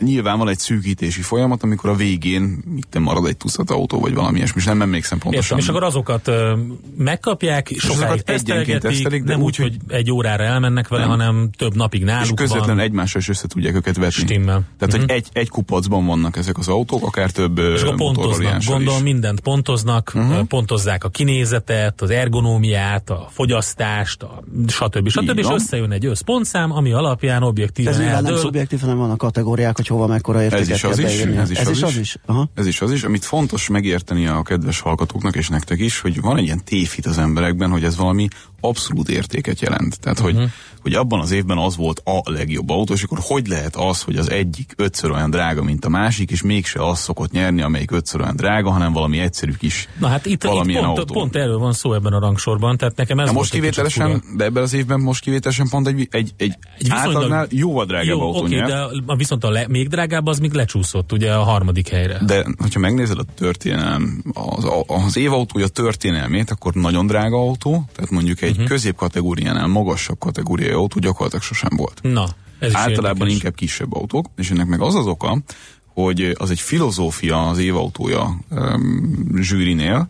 nyilván 0.04 0.38
van 0.38 0.50
egy 0.50 0.60
szűkítési 0.60 1.22
folyamat, 1.22 1.64
amikor 1.64 1.90
a 1.90 1.96
végén 1.96 2.64
mit 2.66 3.00
marad 3.00 3.28
egy 3.28 3.38
tucat 3.38 3.70
autó, 3.70 4.00
vagy 4.00 4.14
valami 4.14 4.38
ilyesmi, 4.38 4.60
és 4.60 4.66
nem 4.66 4.82
emlékszem 4.82 5.18
pontosan. 5.18 5.58
Értem, 5.58 5.58
és 5.58 5.68
akkor 5.68 5.84
azokat 5.84 6.28
ö, 6.28 6.58
megkapják, 6.98 7.72
és 7.72 7.82
sokáig 7.82 8.22
tesztelgetik, 8.22 9.24
nem 9.24 9.42
úgy, 9.42 9.56
hogy 9.56 9.78
egy 9.88 10.12
órára 10.12 10.44
elmennek 10.44 10.88
vele, 10.88 11.02
nem. 11.02 11.12
hanem 11.12 11.50
több 11.58 11.76
napig 11.76 12.04
náluk 12.04 12.24
És 12.24 12.32
közvetlenül 12.36 12.76
van. 12.76 12.86
egymással 12.86 13.22
is 13.22 13.30
össze 13.30 13.48
tudják 13.48 13.76
őket 13.76 13.98
vetni. 13.98 14.12
Stimmel. 14.12 14.46
Tehát, 14.46 14.66
uh-huh. 14.80 14.92
hogy 14.92 15.04
mhm. 15.04 15.12
egy, 15.12 15.28
egy 15.34 15.50
kupacban 15.50 16.06
vannak 16.06 16.38
ezek 16.38 16.58
az 16.58 16.68
autók, 16.68 17.06
akár 17.06 17.32
több 17.32 17.58
És 17.58 17.82
akkor 17.82 17.96
pontoznak, 17.96 18.64
gondolom 18.66 18.98
is. 18.98 19.04
mindent 19.04 19.40
pontoznak, 19.40 20.12
uh-huh. 20.16 20.44
pontozzák 20.48 21.04
a 21.04 21.10
kinézetet, 21.10 22.02
az 22.02 22.10
ergonómiát, 22.10 23.10
a 23.10 23.28
fogyasztást, 23.32 24.24
a 24.24 24.44
stb. 24.68 25.10
stb. 25.10 25.38
És 25.38 25.48
összejön 25.50 25.92
egy 25.92 26.06
összpontszám, 26.06 26.72
ami 26.72 26.92
alapján 26.92 27.44
objektíven 27.44 27.94
Ez 27.94 28.00
eldől. 28.00 28.32
nem 28.32 28.42
szubjektív, 28.42 28.80
hanem 28.80 28.98
van 28.98 29.12
a 29.12 29.16
kategóriák, 29.16 29.76
hogy 29.76 29.88
hova 29.94 30.08
mekkora 30.08 30.44
értéket 30.44 30.70
ez 30.70 30.76
is 30.76 30.84
az 30.84 31.00
is, 31.00 31.06
ez, 31.06 31.50
is, 31.50 31.58
ez 31.58 31.68
az 31.68 31.78
is, 31.78 31.84
az 31.84 31.98
is. 31.98 32.18
Aha. 32.26 32.50
Ez 32.56 32.68
is 32.68 32.82
az 32.82 32.92
is, 32.92 33.04
amit 33.04 33.26
fontos 33.26 33.68
megérteni 33.68 34.28
a 34.28 34.42
kedves 34.42 34.80
hallgatóknak 34.80 35.36
és 35.36 35.50
nektek 35.50 35.80
is, 35.80 36.00
hogy 36.00 36.22
van 36.22 36.38
egy 36.38 36.44
ilyen 36.44 36.64
tévhit 36.64 37.06
az 37.06 37.18
emberekben, 37.18 37.70
hogy 37.70 37.84
ez 37.84 37.98
valami 37.98 38.28
abszolút 38.64 39.10
értéket 39.10 39.62
jelent. 39.62 40.00
Tehát, 40.00 40.20
uh-huh. 40.20 40.34
hogy, 40.34 40.44
mhm. 40.44 40.54
hogy 40.82 40.94
abban 40.94 41.20
az 41.20 41.32
évben 41.32 41.58
az 41.58 41.76
volt 41.76 42.02
a 42.06 42.32
legjobb 42.32 42.70
autó, 42.70 42.94
és 42.94 43.04
akkor 43.04 43.18
hogy 43.22 43.48
lehet 43.48 43.76
az, 43.76 44.02
hogy 44.02 44.16
az 44.16 44.30
egyik 44.30 44.74
ötször 44.78 45.12
olyan 45.12 45.30
drága, 45.30 45.64
mint 45.64 45.86
a 45.86 45.90
másik, 45.90 46.32
és 46.32 46.42
mégse 46.42 46.86
az 46.86 47.00
szokott 47.00 47.32
nyerni, 47.32 47.62
amelyik 47.62 47.92
ötször 47.92 48.22
olyan 48.22 48.36
drága, 48.36 48.72
hanem 48.72 48.94
valami 48.94 49.20
egyszerű 49.20 49.52
kis 49.52 49.88
Na 50.00 50.08
hát 50.08 50.26
itt, 50.26 50.44
itt 50.44 50.50
pont, 50.50 50.76
autó. 50.76 51.14
pont 51.14 51.36
erről 51.36 51.58
van 51.58 51.74
szó 51.74 51.94
ebben 51.94 52.14
a 52.14 52.20
rangsorban, 52.20 52.78
tehát 52.78 52.96
nekem 52.96 53.20
ez 53.20 53.26
de 53.26 53.32
most 53.32 53.52
kivételesen, 53.52 54.24
de 54.38 54.44
ebben 54.44 54.64
az 54.64 54.74
évben 54.74 55.00
most 55.00 55.24
kivételesen 55.24 55.68
pont 55.70 55.88
egy, 55.88 56.08
egy, 56.12 56.34
egy, 56.38 56.54
egy 56.80 56.88
átlagnál 56.90 57.48
jóval 57.50 57.86
drágább 57.86 58.06
jó, 58.06 58.22
autó 58.22 58.40
okay, 58.40 58.62
de 58.62 58.76
a, 59.06 59.16
viszont 59.16 59.44
a 59.44 59.50
le, 59.50 59.66
még 59.68 59.88
drágább 59.88 60.28
az 60.28 60.40
még 60.40 60.52
lecsúszott 60.52 61.12
ugye 61.12 61.34
a 61.34 61.44
harmadik 61.44 61.88
helyre. 61.88 62.20
De 62.26 62.46
hogyha 62.58 62.80
megnézed 62.80 63.20
a 63.20 63.24
történelem, 63.36 64.24
az, 64.34 64.68
az 64.88 65.18
évautója 65.18 65.68
történelmét, 65.68 66.52
akkor 66.52 66.74
nagyon 66.74 67.08
drága 67.08 67.38
autó, 67.38 67.86
tehát 67.96 68.12
mondjuk 68.12 68.42
egy 68.42 68.53
uh-huh. 68.54 68.68
középkategóriánál 68.68 69.68
magasabb 69.68 70.20
kategóriai 70.20 70.72
autó 70.72 71.00
gyakorlatilag 71.00 71.44
sosem 71.44 71.72
volt. 71.76 72.00
Na, 72.02 72.26
ez 72.60 72.70
is 72.70 72.76
Általában 72.76 73.14
érdekes. 73.14 73.34
inkább 73.34 73.56
kisebb 73.56 73.94
autók, 73.94 74.26
és 74.36 74.52
ennek 74.52 74.68
meg 74.68 74.82
az 74.82 74.96
az 74.96 75.08
oka, 75.08 75.42
hogy 75.86 76.36
az 76.38 76.50
egy 76.52 76.60
filozófia 76.60 77.48
az 77.48 77.58
évautója 77.58 78.38
um, 78.50 79.38
zsűrinél, 79.42 80.08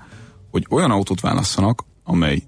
hogy 0.52 0.66
olyan 0.70 0.92
autót 0.92 1.20
válasszanak, 1.20 1.84
amely 2.04 2.44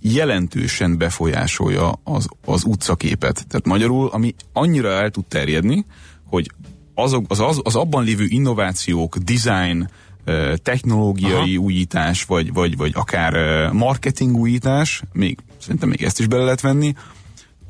jelentősen 0.00 0.98
befolyásolja 0.98 2.00
az, 2.04 2.28
az 2.44 2.64
utcaképet. 2.64 3.46
Tehát 3.48 3.66
magyarul, 3.66 4.08
ami 4.12 4.34
annyira 4.52 4.88
el 4.88 5.10
tud 5.10 5.24
terjedni, 5.26 5.84
hogy 6.26 6.50
azok, 6.94 7.24
az, 7.28 7.40
az, 7.40 7.60
az 7.62 7.76
abban 7.76 8.04
lévő 8.04 8.24
innovációk, 8.28 9.16
design, 9.16 9.88
technológiai 10.62 11.56
Aha. 11.56 11.64
újítás, 11.64 12.24
vagy, 12.24 12.52
vagy, 12.52 12.76
vagy 12.76 12.92
akár 12.94 13.32
marketing 13.72 14.36
újítás, 14.36 15.02
még 15.12 15.38
szerintem 15.58 15.88
még 15.88 16.02
ezt 16.02 16.20
is 16.20 16.26
bele 16.26 16.42
lehet 16.42 16.60
venni, 16.60 16.94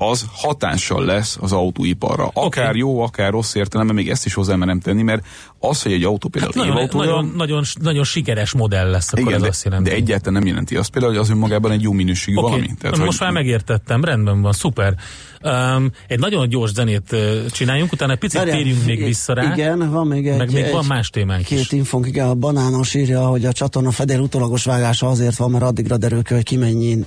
az 0.09 0.25
hatással 0.33 1.05
lesz 1.05 1.37
az 1.41 1.51
autóiparra. 1.51 2.29
Akár 2.33 2.69
Oké. 2.69 2.77
jó, 2.77 2.99
akár 3.01 3.31
rossz 3.31 3.55
értelemben, 3.55 3.95
még 3.95 4.09
ezt 4.09 4.25
is 4.25 4.33
hozzámerem 4.33 4.79
tenni, 4.79 5.01
mert 5.01 5.25
az, 5.59 5.81
hogy 5.81 5.91
egy 5.91 6.03
autó 6.03 6.27
például 6.29 6.53
Hát 6.55 6.63
nagyon, 6.65 6.77
évautója, 6.77 7.09
nagyon, 7.09 7.33
nagyon, 7.35 7.63
nagyon 7.81 8.03
sikeres 8.03 8.51
modell 8.53 8.89
lesz, 8.89 9.07
akkor 9.13 9.19
igen, 9.23 9.33
ez 9.33 9.41
de, 9.41 9.47
azt 9.47 9.63
jelenti. 9.63 9.89
de 9.89 9.95
egyáltalán 9.95 10.33
nem 10.39 10.47
jelenti 10.47 10.75
azt 10.75 10.89
például, 10.89 11.13
hogy 11.13 11.21
az 11.21 11.29
önmagában 11.29 11.71
egy 11.71 11.81
jó 11.81 11.91
minőségű 11.91 12.37
Oké, 12.37 12.45
valami. 12.49 12.67
most 12.81 13.01
hogy- 13.01 13.17
már 13.19 13.31
megértettem, 13.31 14.03
rendben 14.03 14.41
van, 14.41 14.51
szuper. 14.51 14.95
Um, 15.43 15.91
egy 16.07 16.19
nagyon 16.19 16.49
gyors 16.49 16.71
zenét 16.71 17.15
csináljunk, 17.51 17.91
utána 17.91 18.11
egy 18.11 18.19
picit 18.19 18.43
térjünk 18.43 18.85
még 18.85 19.03
vissza 19.03 19.33
rá. 19.33 19.53
Igen, 19.53 19.91
van 19.91 20.07
még 20.07 20.27
egy... 20.27 20.37
Meg 20.37 20.51
még 20.53 20.63
egy, 20.63 20.71
van 20.71 20.85
más 20.85 21.09
témánk 21.09 21.43
Két 21.43 21.59
is. 21.59 21.71
infónk, 21.71 22.07
igen, 22.07 22.27
a 22.27 22.33
banános 22.35 22.93
írja, 22.93 23.25
hogy 23.25 23.45
a 23.45 23.51
csatorna 23.51 23.91
fedél 23.91 24.19
utolagos 24.19 24.63
vágása 24.63 25.07
azért 25.07 25.35
van, 25.35 25.51
mert 25.51 25.63
addigra 25.63 25.97
derül 25.97 26.23
ki, 26.23 26.33
hogy 26.33 26.43
ki 26.43 26.57
mennyi 26.57 26.97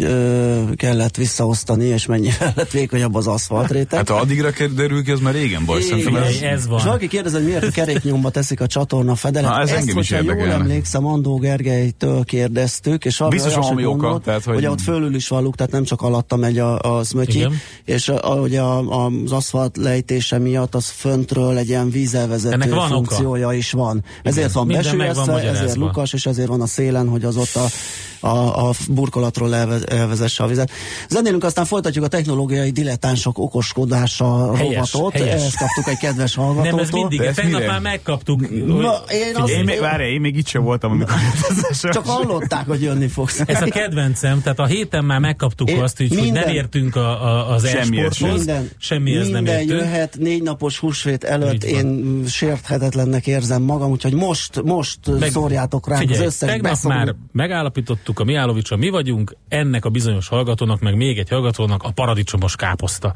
ö, 0.00 0.62
kellett 0.76 1.16
visszaosztani, 1.16 1.84
és 1.84 2.06
mennyivel 2.06 2.52
lett 2.56 2.70
vékonyabb 2.70 3.14
az 3.14 3.26
aszfalt 3.26 3.70
réteg. 3.70 3.98
Hát 3.98 4.08
ha 4.08 4.14
addigra 4.14 4.50
derül 4.74 5.02
ki, 5.04 5.10
az 5.10 5.20
már 5.20 5.34
régen 5.34 5.64
baj. 5.64 5.80
Szerintem 5.80 6.16
ez, 6.16 6.40
ez 6.40 6.66
van. 6.66 6.78
És 6.78 6.84
valaki 6.84 7.08
kérdez, 7.08 7.32
hogy 7.32 7.44
miért 7.44 7.64
a 7.64 7.70
keréknyomba 7.70 8.30
teszik 8.30 8.60
a 8.60 8.66
csatorna 8.66 9.14
fedelet. 9.14 9.50
Na, 9.50 9.60
ez 9.60 9.68
Ezt, 9.68 9.78
engem 9.78 9.98
is 9.98 10.10
jól 10.10 10.50
emlékszem, 10.50 11.06
Andó 11.06 11.36
Gergelytől 11.36 12.24
kérdeztük, 12.24 13.04
és 13.04 13.16
valami 13.18 13.36
Biztos 13.36 13.54
valami 13.54 13.84
oka, 13.84 14.02
mondott, 14.02 14.22
tehát, 14.24 14.44
hogy- 14.44 14.54
hogy... 14.54 14.66
ott 14.66 14.80
fölül 14.80 15.14
is 15.14 15.28
van 15.28 15.42
luk, 15.42 15.54
tehát 15.56 15.72
nem 15.72 15.84
csak 15.84 16.02
alatta 16.02 16.36
megy 16.36 16.58
a, 16.58 16.78
a 16.78 17.04
szmötyi, 17.04 17.38
Igen. 17.38 17.52
és 17.84 18.08
a, 18.08 18.30
ahogy 18.32 18.56
a, 18.56 18.78
a, 19.04 19.10
az 19.24 19.32
aszfalt 19.32 19.76
lejtése 19.76 20.38
miatt 20.38 20.74
az 20.74 20.88
föntről 20.88 21.56
egy 21.58 21.68
ilyen 21.68 21.90
vízelvezető 21.90 22.54
Ennek 22.54 22.68
van 22.70 22.78
oka. 22.78 22.86
funkciója 22.94 23.52
is 23.52 23.70
van. 23.70 24.04
Ezért 24.22 24.54
meg 24.54 24.54
van 24.54 24.66
besülyezve, 24.66 25.48
ezért 25.48 25.76
lukas, 25.76 26.12
és 26.12 26.26
ezért 26.26 26.48
van 26.48 26.60
a 26.60 26.66
szélen, 26.66 27.08
hogy 27.08 27.24
az 27.24 27.36
ott 27.36 27.54
a, 27.54 27.66
a, 28.26 28.68
a 28.68 28.72
burkolatról 28.88 29.54
elve, 29.54 29.78
elvezesse 29.88 30.42
a 30.42 30.46
vizet. 30.46 30.70
Zenélünk, 31.08 31.44
aztán 31.44 31.64
folytatjuk 31.64 32.04
a 32.04 32.08
technológiai 32.08 32.70
dilettánsok 32.70 33.38
okoskodása 33.38 34.56
Helyes, 34.56 34.92
rovatot. 34.92 35.12
helyes. 35.22 35.42
Ezt 35.44 35.56
kaptuk 35.56 35.86
egy 35.92 35.98
kedves 35.98 36.34
hallgatótól. 36.34 36.70
Nem, 36.70 36.78
ez 36.78 36.90
mindig, 36.90 37.20
ez 37.20 37.34
tegnap 37.34 37.60
mire? 37.60 37.72
már 37.72 37.80
megkaptuk. 37.80 38.38
hogy- 38.46 38.64
Na, 38.66 38.92
én 39.08 39.34
Figyelj, 39.34 39.52
én, 39.58 39.64
még, 39.64 39.80
várj, 39.80 40.04
én 40.04 40.20
még 40.20 40.36
itt 40.36 40.46
sem 40.46 40.62
voltam, 40.62 40.90
amikor 40.90 41.14
Csak 41.92 42.06
hallották, 42.06 42.66
hogy 42.66 42.82
jönni 42.82 43.06
fogsz. 43.08 43.42
Ez 43.46 43.62
a 43.62 43.64
kedvencem, 43.66 44.42
tehát 44.42 44.58
a 44.58 44.66
héten 44.66 45.04
már 45.04 45.18
megkaptuk 45.20 45.70
Én- 45.70 45.82
azt, 45.82 45.96
hogy, 45.96 46.08
hogy 46.08 46.18
minden- 46.18 46.44
nem 46.44 46.54
értünk 46.54 46.96
a, 46.96 47.24
a, 47.24 47.50
az 47.54 47.64
e-sporthoz. 47.64 48.36
Minden, 48.36 48.70
Semmihez 48.78 49.24
nem 49.28 49.32
minden 49.42 49.60
értünk. 49.60 49.80
jöhet, 49.80 50.16
négy 50.18 50.42
napos 50.42 50.78
húsvét 50.78 51.24
előtt 51.24 51.64
én 51.64 52.22
sérthetetlennek 52.28 53.26
érzem 53.26 53.62
magam, 53.62 53.90
úgyhogy 53.90 54.12
most, 54.14 54.62
most 54.62 54.98
Meg- 55.18 55.30
szórjátok 55.30 55.88
ránk 55.88 56.00
Figyelj, 56.00 56.18
az 56.20 56.26
összes 56.26 56.48
tegnap 56.48 56.70
beszoruló- 56.70 56.98
már 57.04 57.14
megállapítottuk 57.32 58.15
a 58.20 58.24
Miálovicsa, 58.24 58.76
mi 58.76 58.88
vagyunk, 58.88 59.36
ennek 59.48 59.84
a 59.84 59.88
bizonyos 59.88 60.28
hallgatónak, 60.28 60.80
meg 60.80 60.96
még 60.96 61.18
egy 61.18 61.28
hallgatónak 61.28 61.82
a 61.82 61.90
paradicsomos 61.90 62.56
káposzta. 62.56 63.14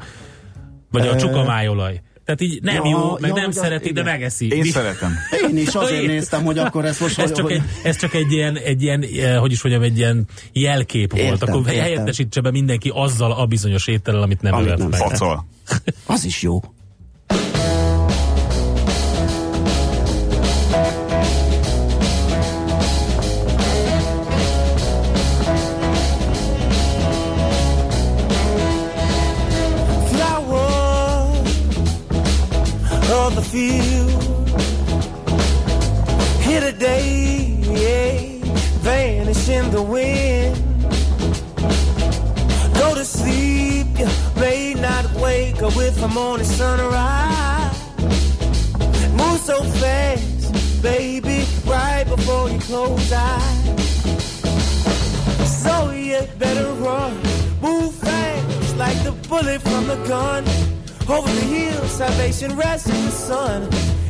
Vagy 0.91 1.07
a 1.07 1.15
csukamájolaj. 1.15 2.01
Tehát 2.25 2.41
így 2.41 2.61
nem 2.61 2.75
Ja, 2.75 2.89
jó, 2.89 3.11
meg 3.19 3.29
ja, 3.29 3.35
nem 3.35 3.43
hogy 3.45 3.53
az- 3.55 3.55
szereti, 3.55 3.91
de 3.91 4.03
megeszi. 4.03 4.47
Én 4.51 4.59
Mi- 4.61 4.67
szeretem. 4.69 5.13
Én 5.49 5.57
is 5.57 5.73
azért 5.75 6.05
néztem, 6.05 6.43
hogy 6.43 6.57
akkor 6.57 6.85
ez 6.85 6.99
most... 6.99 7.19
ez 7.19 7.25
hogy- 7.25 7.35
csak, 7.35 7.45
hogy- 7.45 7.55
egy, 7.55 7.61
ez 7.83 7.97
csak 7.97 8.13
egy 8.13 8.31
ilyen, 8.31 8.57
egy 8.57 8.81
ilyen, 8.83 9.01
eh, 9.19 9.39
hogy 9.39 9.51
is 9.51 9.63
mondjam, 9.63 9.83
egy 9.83 9.97
ilyen 9.97 10.25
jelkép 10.53 11.11
volt. 11.11 11.23
Értem, 11.23 11.49
Akkor 11.53 11.67
értem. 11.67 11.81
helyettesítse 11.83 12.41
be 12.41 12.51
mindenki 12.51 12.91
azzal 12.93 13.31
a 13.31 13.45
bizonyos 13.45 13.87
étellel, 13.87 14.21
amit 14.21 14.41
nem 14.41 14.53
Amit 14.53 14.77
nem 14.77 14.87
meg. 14.89 14.99
Pacal. 14.99 15.45
Az 16.05 16.25
is 16.25 16.41
jó. 16.41 16.59
Field. 33.51 34.47
Here 36.41 36.61
today, 36.61 37.57
yeah, 37.59 38.45
vanish 38.79 39.49
in 39.49 39.69
the 39.71 39.83
wind. 39.83 40.55
Go 42.75 42.95
to 42.95 43.03
sleep, 43.03 43.87
you 43.99 44.07
may 44.39 44.73
not 44.73 45.05
wake 45.15 45.61
up 45.61 45.75
with 45.75 45.99
the 45.99 46.07
morning 46.07 46.45
sunrise. 46.45 47.77
Move 49.19 49.39
so 49.41 49.61
fast, 49.81 50.81
baby, 50.81 51.45
right 51.65 52.05
before 52.07 52.49
you 52.49 52.59
close 52.59 53.11
eyes. 53.11 53.65
So 55.61 55.89
you 55.91 56.21
better 56.39 56.71
run, 56.85 57.13
move 57.61 57.93
fast 57.95 58.77
like 58.77 59.03
the 59.03 59.11
bullet 59.27 59.61
from 59.61 59.87
the 59.87 59.97
gun. 60.07 60.45
Over 61.11 61.29
the 61.29 61.41
hill, 61.41 61.83
salvation 61.89 62.55
rests 62.55 62.87
in 62.87 63.05
the 63.05 63.11
sun. 63.11 63.63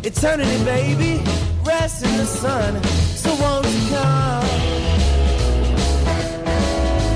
Eternity, 0.03 0.63
baby, 0.63 1.23
rests 1.65 2.03
in 2.03 2.15
the 2.15 2.27
sun. 2.27 2.83
So 3.15 3.33
won't 3.41 3.65
you 3.65 3.89
come? 3.89 4.45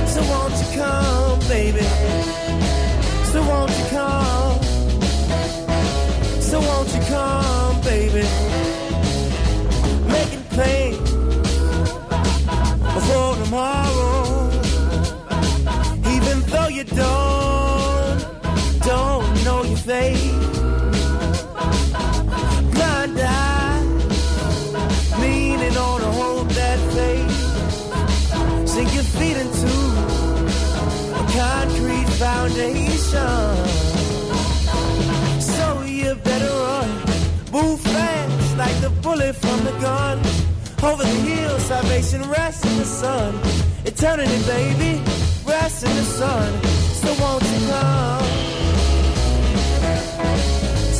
So 0.08 0.24
won't 0.32 0.56
you 0.58 0.82
come, 0.82 1.39
baby? 1.48 1.86
So 3.32 3.44
won't 3.44 3.70
you 3.77 3.86
come? 3.92 4.63
So 6.42 6.60
won't 6.62 6.89
you 6.96 7.01
come, 7.01 7.82
baby? 7.82 8.27
Making 10.08 10.44
plans 10.56 11.10
for 13.08 13.36
tomorrow. 13.44 14.50
Even 16.15 16.42
though 16.50 16.70
you 16.70 16.86
don't 16.86 17.45
know 19.46 19.62
your 19.64 19.78
fate. 19.78 20.34
Blind 22.74 23.20
eye, 23.20 23.82
leaning 25.22 25.78
on 25.78 26.00
to 26.00 26.12
hold 26.20 26.50
that 26.50 26.80
faith. 26.96 28.68
Sink 28.68 28.92
your 28.96 29.04
feet 29.04 29.38
into 29.38 29.75
a 31.22 31.24
concrete 31.38 32.10
foundation. 32.24 33.46
So 35.40 35.84
you 35.84 36.16
better 36.16 36.54
run, 36.66 36.90
move 37.52 37.80
fast 37.82 38.58
like 38.58 38.78
the 38.82 38.90
bullet 39.04 39.36
from 39.36 39.64
the 39.64 39.75
gun. 39.80 40.18
Over 40.82 41.04
the 41.04 41.20
hill, 41.30 41.60
salvation 41.60 42.22
rests 42.32 42.66
in 42.66 42.78
the 42.80 42.86
sun. 42.86 43.36
Eternity, 43.86 44.40
baby, 44.48 45.04
rests 45.46 45.84
in 45.84 45.96
the 45.96 46.08
sun. 46.20 46.50
So 47.02 47.14
won't 47.22 47.44
you 47.44 47.68
come? 47.70 48.25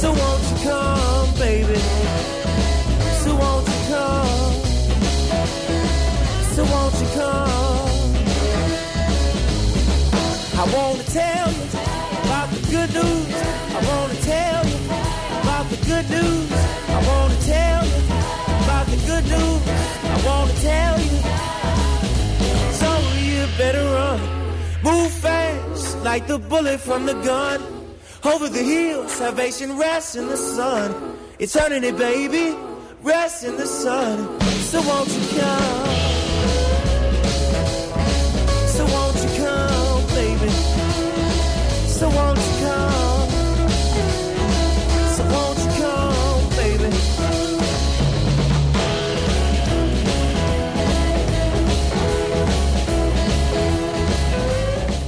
So 0.06 0.12
won't 0.12 0.44
you 0.52 0.58
come, 0.70 1.34
baby? 1.40 1.80
So 3.24 3.36
won't 3.42 3.68
you 3.68 3.80
come? 3.90 4.54
So 6.54 6.62
won't 6.72 6.96
you 7.02 7.10
come? 7.18 7.90
I 10.62 10.66
wanna 10.76 11.04
tell 11.22 11.48
you 11.58 11.66
about 12.22 12.50
the 12.54 12.62
good 12.70 12.92
news. 12.94 13.34
I 13.74 13.82
wanna 13.90 14.18
tell 14.34 14.62
you 14.70 14.80
about 15.42 15.66
the 15.74 15.80
good 15.90 16.08
news. 16.16 16.52
I 16.98 17.00
wanna 17.10 17.40
tell 17.54 17.82
you 17.92 18.02
about 18.64 18.86
the 18.86 19.00
good 19.10 19.26
news. 19.34 19.64
I 20.14 20.18
wanna 20.28 20.56
tell 20.72 20.96
you. 21.08 21.18
So 22.80 22.90
you 23.26 23.48
better 23.58 23.86
run, 23.98 24.20
move 24.84 25.12
fast 25.12 25.98
like 26.04 26.28
the 26.28 26.38
bullet 26.38 26.80
from 26.80 27.08
the 27.08 27.16
gun. 27.24 27.75
Over 28.26 28.50
the 28.50 28.64
hill, 28.64 29.08
salvation 29.08 29.78
rests 29.78 30.16
in 30.16 30.28
the 30.28 30.36
sun. 30.36 31.16
Eternity, 31.38 31.92
baby, 31.92 32.58
rests 33.04 33.44
in 33.44 33.56
the 33.56 33.68
sun. 33.68 34.42
So 34.42 34.82
won't 34.82 35.10
you 35.10 35.40
come? 35.40 36.05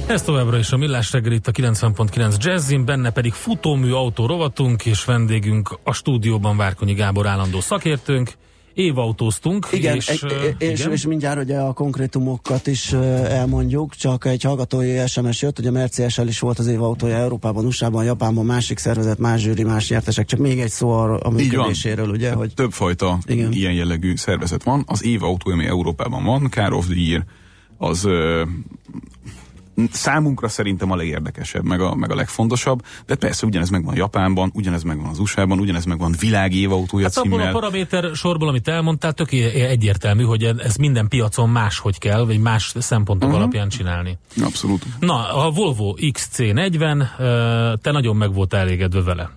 Ez 0.08 0.22
továbbra 0.22 0.58
is 0.58 0.72
a 0.72 0.76
Millás 0.76 1.12
reggel 1.12 1.32
itt 1.32 1.46
a 1.46 1.52
90.9 1.52 2.44
Jazzin, 2.44 2.84
benne 2.84 3.10
pedig 3.10 3.32
futómű 3.32 3.90
autó 3.90 4.26
rovatunk, 4.26 4.86
és 4.86 5.04
vendégünk 5.04 5.78
a 5.82 5.92
stúdióban 5.92 6.56
Várkonyi 6.56 6.92
Gábor 6.92 7.26
állandó 7.26 7.60
szakértőnk. 7.60 8.32
Évautóztunk, 8.74 9.68
Igen, 9.70 9.94
és, 9.94 10.08
és, 10.08 10.24
és, 10.58 10.78
igen. 10.78 10.92
és 10.92 11.06
mindjárt 11.06 11.42
ugye 11.42 11.58
a 11.58 11.72
konkrétumokat 11.72 12.66
is 12.66 12.92
elmondjuk, 12.92 13.94
csak 13.94 14.24
egy 14.24 14.42
hallgatói 14.42 15.06
SMS 15.06 15.42
jött, 15.42 15.56
hogy 15.56 15.66
a 15.66 15.70
Mercedes-el 15.70 16.28
is 16.28 16.38
volt 16.38 16.58
az 16.58 16.66
év 16.66 16.82
autója 16.82 17.16
Európában, 17.16 17.64
USA-ban, 17.64 18.04
Japánban, 18.04 18.44
másik 18.44 18.78
szervezet, 18.78 19.18
más 19.18 19.40
zsűri, 19.40 19.62
más 19.62 19.88
nyertesek, 19.88 20.26
csak 20.26 20.40
még 20.40 20.60
egy 20.60 20.70
szó 20.70 20.90
a 20.90 21.30
működéséről, 21.30 22.08
ugye, 22.08 22.32
hogy 22.32 22.54
Többfajta 22.54 23.18
Igen. 23.26 23.52
ilyen 23.52 23.72
jellegű 23.72 24.16
szervezet 24.16 24.62
van. 24.62 24.84
Az 24.86 25.04
év 25.04 25.22
autó, 25.22 25.50
ami 25.50 25.66
Európában 25.66 26.24
van, 26.24 26.48
Car 26.50 26.72
of 26.72 26.86
the 26.86 27.00
Year, 27.00 27.24
az 27.78 28.08
számunkra 29.92 30.48
szerintem 30.48 30.90
a 30.90 30.96
legérdekesebb, 30.96 31.64
meg 31.64 31.80
a, 31.80 31.94
meg 31.94 32.10
a 32.10 32.14
legfontosabb, 32.14 32.82
de 33.06 33.14
persze 33.14 33.46
ugyanez 33.46 33.70
megvan 33.70 33.96
Japánban, 33.96 34.50
ugyanez 34.54 34.82
megvan 34.82 35.06
az 35.10 35.18
USA-ban, 35.18 35.58
ugyanez 35.60 35.84
megvan 35.84 36.14
világi 36.20 36.60
évautója 36.60 37.04
Hát 37.04 37.16
abból 37.16 37.32
a 37.32 37.36
címmel. 37.36 37.52
paraméter 37.52 38.14
sorból, 38.14 38.48
amit 38.48 38.68
elmondtál, 38.68 39.12
tök 39.12 39.32
egyértelmű, 39.32 40.22
hogy 40.22 40.44
ez 40.44 40.76
minden 40.76 41.08
piacon 41.08 41.48
máshogy 41.48 41.98
kell, 41.98 42.24
vagy 42.24 42.38
más 42.38 42.72
szempontok 42.78 43.28
Mhm. 43.28 43.38
alapján 43.38 43.68
csinálni. 43.68 44.18
Abszolút. 44.42 44.84
Na, 45.00 45.44
a 45.46 45.50
Volvo 45.50 45.94
XC40, 46.12 47.08
ö, 47.18 47.72
te 47.82 47.90
nagyon 47.90 48.16
meg 48.16 48.32
voltál 48.34 48.60
elégedve 48.60 49.02
vele. 49.02 49.30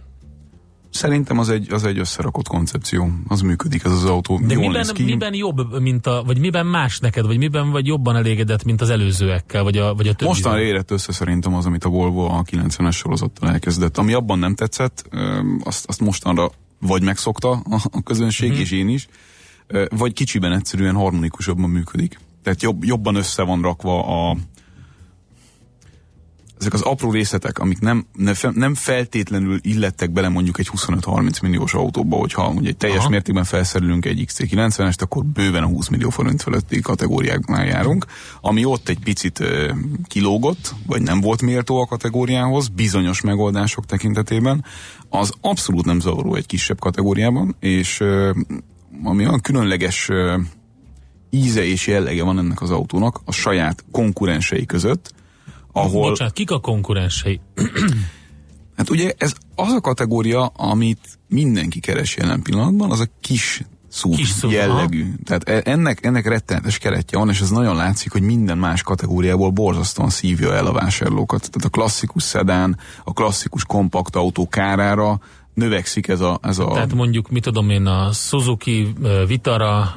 Szerintem 0.91 1.39
az 1.39 1.49
egy, 1.49 1.73
az 1.73 1.83
egy 1.83 1.99
összerakott 1.99 2.47
koncepció. 2.47 3.09
Az 3.27 3.41
működik, 3.41 3.83
ez 3.83 3.91
az 3.91 4.03
autó. 4.03 4.39
De 4.39 4.53
Jól 4.53 4.67
miben, 4.67 4.87
miben 4.97 5.33
jobb, 5.33 5.81
mint 5.81 6.07
a, 6.07 6.23
vagy 6.25 6.39
miben 6.39 6.65
más 6.65 6.99
neked, 6.99 7.25
vagy 7.25 7.37
miben 7.37 7.71
vagy 7.71 7.85
jobban 7.85 8.15
elégedett, 8.15 8.63
mint 8.63 8.81
az 8.81 8.89
előzőekkel, 8.89 9.63
vagy 9.63 9.77
a, 9.77 9.95
vagy 9.95 10.07
a 10.07 10.13
többi? 10.13 10.25
Mostanra 10.25 10.61
érett 10.61 10.91
össze 10.91 11.11
szerintem 11.11 11.55
az, 11.55 11.65
amit 11.65 11.83
a 11.83 11.89
Volvo 11.89 12.25
a 12.25 12.43
90-es 12.43 12.95
sorozattal 12.95 13.49
elkezdett. 13.49 13.97
Ami 13.97 14.13
abban 14.13 14.39
nem 14.39 14.55
tetszett, 14.55 15.09
azt, 15.63 15.85
azt 15.87 15.99
mostanra 15.99 16.51
vagy 16.79 17.03
megszokta 17.03 17.51
a, 17.91 18.01
közönség, 18.03 18.51
mm. 18.51 18.59
és 18.59 18.71
én 18.71 18.89
is, 18.89 19.07
vagy 19.89 20.13
kicsiben 20.13 20.51
egyszerűen 20.51 20.95
harmonikusabban 20.95 21.69
működik. 21.69 22.19
Tehát 22.43 22.61
jobb, 22.61 22.83
jobban 22.83 23.15
össze 23.15 23.43
van 23.43 23.61
rakva 23.61 24.29
a 24.29 24.37
ezek 26.61 26.73
az 26.73 26.81
apró 26.81 27.11
részletek, 27.11 27.59
amik 27.59 27.79
nem, 27.79 28.05
nem 28.53 28.75
feltétlenül 28.75 29.59
illettek 29.61 30.11
bele 30.11 30.29
mondjuk 30.29 30.59
egy 30.59 30.69
25-30 30.75 31.41
milliós 31.41 31.73
autóba, 31.73 32.17
hogyha 32.17 32.49
ugye 32.49 32.69
egy 32.69 32.77
teljes 32.77 32.99
Aha. 32.99 33.09
mértékben 33.09 33.43
felszerelünk 33.43 34.05
egy 34.05 34.23
XC90-est, 34.27 35.01
akkor 35.01 35.25
bőven 35.25 35.63
a 35.63 35.67
20 35.67 35.87
millió 35.87 36.09
forint 36.09 36.41
fölötti 36.41 36.79
kategóriáknál 36.79 37.65
járunk, 37.65 38.05
ami 38.41 38.65
ott 38.65 38.89
egy 38.89 38.99
picit 38.99 39.43
kilógott, 40.07 40.75
vagy 40.87 41.01
nem 41.01 41.21
volt 41.21 41.41
méltó 41.41 41.81
a 41.81 41.85
kategóriához, 41.85 42.67
bizonyos 42.67 43.21
megoldások 43.21 43.85
tekintetében, 43.85 44.65
az 45.09 45.33
abszolút 45.41 45.85
nem 45.85 45.99
zavaró 45.99 46.35
egy 46.35 46.45
kisebb 46.45 46.79
kategóriában, 46.79 47.55
és 47.59 48.03
ami 49.03 49.25
olyan 49.27 49.41
különleges 49.41 50.09
íze 51.29 51.65
és 51.65 51.87
jellege 51.87 52.23
van 52.23 52.37
ennek 52.37 52.61
az 52.61 52.71
autónak 52.71 53.21
a 53.25 53.31
saját 53.31 53.85
konkurensei 53.91 54.65
között, 54.65 55.13
ahol... 55.71 56.09
Bocsánat, 56.09 56.33
kik 56.33 56.51
a 56.51 56.59
konkurensei? 56.59 57.39
Hát 58.77 58.89
ugye 58.89 59.13
ez 59.17 59.33
az 59.55 59.73
a 59.73 59.81
kategória, 59.81 60.45
amit 60.45 61.19
mindenki 61.27 61.79
keres 61.79 62.15
jelen 62.15 62.41
pillanatban, 62.41 62.91
az 62.91 62.99
a 62.99 63.05
kis 63.19 63.63
SUV, 63.91 64.51
jellegű. 64.51 65.05
Tehát 65.23 65.49
e- 65.49 65.61
ennek, 65.71 66.05
ennek 66.05 66.27
rettenetes 66.27 66.77
keretje 66.77 67.17
van, 67.17 67.29
és 67.29 67.41
ez 67.41 67.49
nagyon 67.49 67.75
látszik, 67.75 68.11
hogy 68.11 68.21
minden 68.21 68.57
más 68.57 68.83
kategóriából 68.83 69.49
borzasztóan 69.49 70.09
szívja 70.09 70.53
el 70.53 70.65
a 70.65 70.71
vásárlókat. 70.71 71.39
Tehát 71.39 71.67
a 71.67 71.69
klasszikus 71.69 72.23
szedán, 72.23 72.77
a 73.03 73.13
klasszikus 73.13 73.65
kompakt 73.65 74.15
autó 74.15 74.47
kárára 74.47 75.19
növekszik 75.53 76.07
ez 76.07 76.21
a, 76.21 76.39
ez 76.41 76.59
a 76.59 76.67
Tehát 76.67 76.93
mondjuk, 76.93 77.29
mit 77.29 77.43
tudom 77.43 77.69
én, 77.69 77.85
a 77.85 78.11
Suzuki 78.11 78.93
Vitara, 79.27 79.93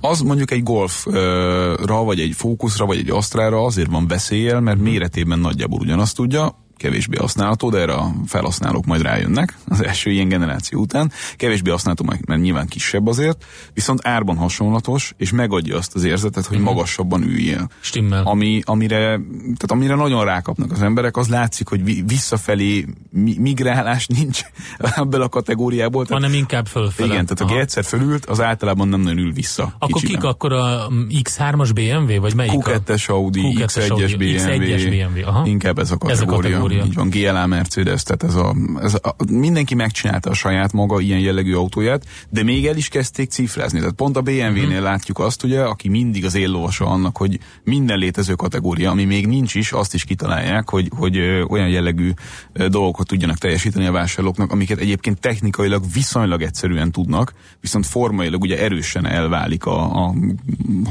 az 0.00 0.20
mondjuk 0.20 0.50
egy 0.50 0.62
golfra, 0.62 2.04
vagy 2.04 2.20
egy 2.20 2.32
fókuszra, 2.34 2.86
vagy 2.86 2.98
egy 2.98 3.10
asztrára 3.10 3.64
azért 3.64 3.90
van 3.90 4.06
veszélyel, 4.06 4.60
mert 4.60 4.78
méretében 4.78 5.38
nagyjából 5.38 5.80
ugyanazt 5.80 6.16
tudja, 6.16 6.63
kevésbé 6.76 7.16
használható, 7.16 7.70
de 7.70 7.78
erre 7.78 7.92
a 7.92 8.12
felhasználók 8.26 8.84
majd 8.86 9.02
rájönnek 9.02 9.56
az 9.68 9.82
első 9.82 10.10
ilyen 10.10 10.28
generáció 10.28 10.80
után. 10.80 11.12
Kevésbé 11.36 11.70
használható, 11.70 12.04
mert 12.26 12.40
nyilván 12.42 12.66
kisebb 12.66 13.06
azért, 13.06 13.44
viszont 13.74 14.06
árban 14.06 14.36
hasonlatos, 14.36 15.14
és 15.16 15.32
megadja 15.32 15.76
azt 15.76 15.94
az 15.94 16.04
érzetet, 16.04 16.46
hogy 16.46 16.58
magasabban 16.58 17.22
üljél. 17.22 17.68
stimmel. 17.80 18.22
Ami, 18.24 18.60
amire, 18.64 18.98
tehát 19.40 19.70
amire 19.70 19.94
nagyon 19.94 20.24
rákapnak 20.24 20.72
az 20.72 20.82
emberek, 20.82 21.16
az 21.16 21.28
látszik, 21.28 21.68
hogy 21.68 21.84
vi- 21.84 22.02
visszafelé 22.06 22.86
mi- 23.10 23.36
migrálás 23.38 24.06
nincs 24.06 24.40
ebből 24.78 25.22
a 25.22 25.28
kategóriából. 25.28 26.06
Tehát, 26.06 26.22
hanem 26.22 26.36
inkább 26.38 26.66
fölfele. 26.66 27.12
igen, 27.12 27.24
tehát 27.24 27.40
aki 27.40 27.52
Aha. 27.52 27.60
egyszer 27.60 27.84
fölült, 27.84 28.24
az 28.26 28.40
általában 28.40 28.88
nem 28.88 29.00
nagyon 29.00 29.18
ül 29.18 29.32
vissza. 29.32 29.62
Akkor 29.78 29.88
kicsiben. 30.00 30.14
kik 30.20 30.24
akkor 30.30 30.52
a 30.52 30.88
mm, 30.92 31.06
X3-as 31.22 31.70
BMW, 31.74 32.20
vagy 32.20 32.34
melyik? 32.34 32.66
a- 32.66 32.70
Q2-es 32.70 33.10
Audi, 33.10 33.54
Q2-es 33.58 33.64
X1-es 33.66 33.90
Audi, 33.90 34.16
BMW, 34.16 34.36
X1-es 34.36 35.06
BMW, 35.12 35.28
aha. 35.28 35.46
inkább 35.46 35.78
ez 35.78 35.90
a 35.90 35.96
Ez 36.06 36.20
a 36.20 36.24
kategória. 36.24 36.58
Kategória. 36.68 36.84
Így 36.84 36.94
van, 36.94 37.08
GLA 37.08 37.46
Mercedes, 37.46 38.02
tehát 38.02 38.22
ez 38.22 38.34
a, 38.34 38.54
ez 38.82 38.94
a, 38.94 39.14
mindenki 39.28 39.74
megcsinálta 39.74 40.30
a 40.30 40.34
saját 40.34 40.72
maga 40.72 41.00
ilyen 41.00 41.18
jellegű 41.18 41.54
autóját, 41.54 42.04
de 42.30 42.42
még 42.42 42.66
el 42.66 42.76
is 42.76 42.88
kezdték 42.88 43.30
cifrázni. 43.30 43.78
Tehát 43.78 43.94
pont 43.94 44.16
a 44.16 44.20
BMW-nél 44.20 44.66
Mhm. 44.66 44.82
látjuk 44.82 45.18
azt, 45.18 45.42
ugye, 45.42 45.60
aki 45.60 45.88
mindig 45.88 46.24
az 46.24 46.34
éllovasa 46.34 46.86
annak, 46.86 47.16
hogy 47.16 47.38
minden 47.64 47.98
létező 47.98 48.34
kategória, 48.34 48.90
ami 48.90 49.04
még 49.04 49.26
nincs 49.26 49.54
is, 49.54 49.72
azt 49.72 49.94
is 49.94 50.04
kitalálják, 50.04 50.70
hogy, 50.70 50.88
hogy 50.96 51.18
olyan 51.48 51.68
jellegű 51.68 52.10
dolgokat 52.68 53.06
tudjanak 53.06 53.38
teljesíteni 53.38 53.86
a 53.86 53.92
vásárlóknak, 53.92 54.52
amiket 54.52 54.78
egyébként 54.78 55.20
technikailag 55.20 55.82
viszonylag 55.92 56.42
egyszerűen 56.42 56.90
tudnak, 56.90 57.32
viszont 57.60 57.86
formailag 57.86 58.42
ugye 58.42 58.58
erősen 58.58 59.06
elválik 59.06 59.64
a, 59.66 60.04
a 60.04 60.14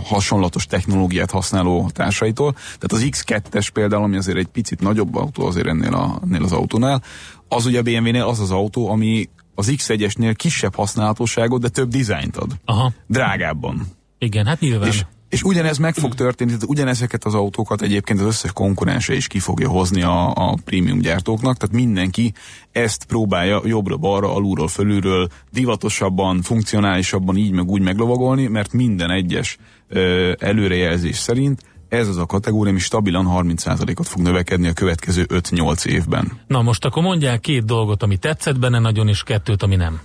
hasonlatos 0.04 0.66
technológiát 0.66 1.32
használó 1.32 1.90
társaitól. 1.94 2.52
Tehát 2.52 2.92
az 2.92 3.06
X2-es 3.10 3.68
például, 3.74 4.04
ami 4.04 4.18
azért 4.18 4.38
egy 4.38 4.48
picit 4.48 4.82
nagyobb 4.82 5.16
autó 5.16 5.46
azért 5.46 5.63
ennél, 5.68 5.94
a, 5.94 6.20
ennél 6.24 6.44
az 6.44 6.52
autónál, 6.52 7.02
az 7.48 7.66
ugye 7.66 7.80
a 7.80 7.82
BMW-nél 7.82 8.24
az 8.24 8.40
az 8.40 8.52
autó, 8.52 8.90
ami 8.90 9.30
az 9.56 9.74
X1-esnél 9.78 10.34
kisebb 10.36 10.76
használhatóságot, 10.76 11.62
de 11.62 11.70
több 11.70 11.90
dizájnt 11.90 12.38
ad. 12.38 12.52
Aha, 12.66 12.92
Drágábban. 13.08 13.82
igen, 14.18 14.46
hát 14.46 14.60
nyilván. 14.60 14.88
És, 14.88 15.04
és 15.30 15.44
ugyanez 15.44 15.78
meg 15.78 15.94
fog 15.94 16.16
történni, 16.16 16.50
tehát 16.50 16.66
ugyanezeket 16.68 17.24
az 17.24 17.34
autókat 17.34 17.82
egyébként 17.82 18.20
az 18.20 18.26
összes 18.26 18.52
konkurense 18.52 19.14
is 19.16 19.28
ki 19.28 19.40
fogja 19.40 19.70
hozni 19.70 20.02
a, 20.02 20.30
a 20.30 20.58
prémium 20.66 21.00
gyártóknak, 21.00 21.58
tehát 21.58 21.76
mindenki 21.76 22.34
ezt 22.72 23.06
próbálja 23.06 23.62
jobbra-balra, 23.66 24.36
alulról, 24.36 24.68
fölülről, 24.68 25.28
divatosabban, 25.52 26.42
funkcionálisabban 26.42 27.36
így 27.38 27.52
meg 27.52 27.70
úgy 27.70 27.82
meglovagolni, 27.82 28.48
mert 28.48 28.74
minden 28.74 29.12
egyes 29.12 29.58
ö, 29.88 30.32
előrejelzés 30.40 31.16
szerint 31.18 31.62
ez 31.94 32.08
az 32.08 32.18
a 32.18 32.26
kategória, 32.26 32.72
ami 32.72 32.80
stabilan 32.80 33.28
30%-ot 33.30 34.08
fog 34.08 34.22
növekedni 34.22 34.68
a 34.68 34.74
következő 34.74 35.26
5-8 35.30 35.86
évben. 35.86 36.32
Na 36.48 36.62
most 36.62 36.86
akkor 36.86 37.04
mondjál 37.04 37.40
két 37.40 37.66
dolgot, 37.66 38.04
ami 38.04 38.18
tetszett 38.18 38.60
benne 38.60 38.80
nagyon, 38.80 39.08
és 39.08 39.24
kettőt, 39.24 39.64
ami 39.64 39.76
nem. 39.76 40.02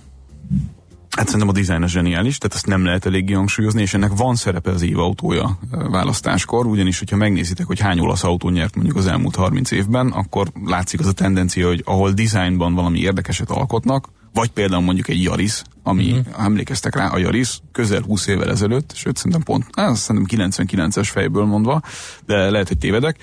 Hát 1.09 1.25
szerintem 1.25 1.49
a 1.49 1.51
dizájn 1.51 1.83
az 1.83 1.89
zseniális, 1.91 2.37
tehát 2.37 2.55
ezt 2.55 2.65
nem 2.65 2.85
lehet 2.85 3.05
eléggé 3.05 3.33
hangsúlyozni, 3.33 3.81
és 3.81 3.93
ennek 3.93 4.11
van 4.15 4.35
szerepe 4.35 4.71
az 4.71 4.81
év 4.81 4.99
autója 4.99 5.59
választáskor, 5.71 6.65
ugyanis, 6.65 6.99
hogyha 6.99 7.15
megnézitek, 7.15 7.65
hogy 7.65 7.79
hány 7.79 7.99
olasz 7.99 8.23
autó 8.23 8.49
nyert 8.49 8.75
mondjuk 8.75 8.97
az 8.97 9.07
elmúlt 9.07 9.35
30 9.35 9.71
évben, 9.71 10.07
akkor 10.07 10.47
látszik 10.65 10.99
az 10.99 11.07
a 11.07 11.11
tendencia, 11.11 11.67
hogy 11.67 11.81
ahol 11.85 12.11
dizájnban 12.11 12.73
valami 12.73 12.99
érdekeset 12.99 13.49
alkotnak, 13.49 14.09
vagy 14.33 14.49
például 14.49 14.81
mondjuk 14.81 15.07
egy 15.07 15.23
Yaris, 15.23 15.61
ami, 15.83 16.11
uh-huh. 16.11 16.43
emlékeztek 16.43 16.95
rá, 16.95 17.07
a 17.07 17.17
Yaris 17.17 17.59
közel 17.71 18.01
20 18.01 18.27
évvel 18.27 18.49
ezelőtt, 18.49 18.91
sőt 18.95 19.17
szerintem 19.17 19.43
pont, 19.43 19.65
á, 19.71 19.93
szerintem 19.93 20.47
99-es 20.47 21.07
fejből 21.11 21.45
mondva, 21.45 21.81
de 22.25 22.49
lehet, 22.49 22.67
hogy 22.67 22.77
tévedek, 22.77 23.17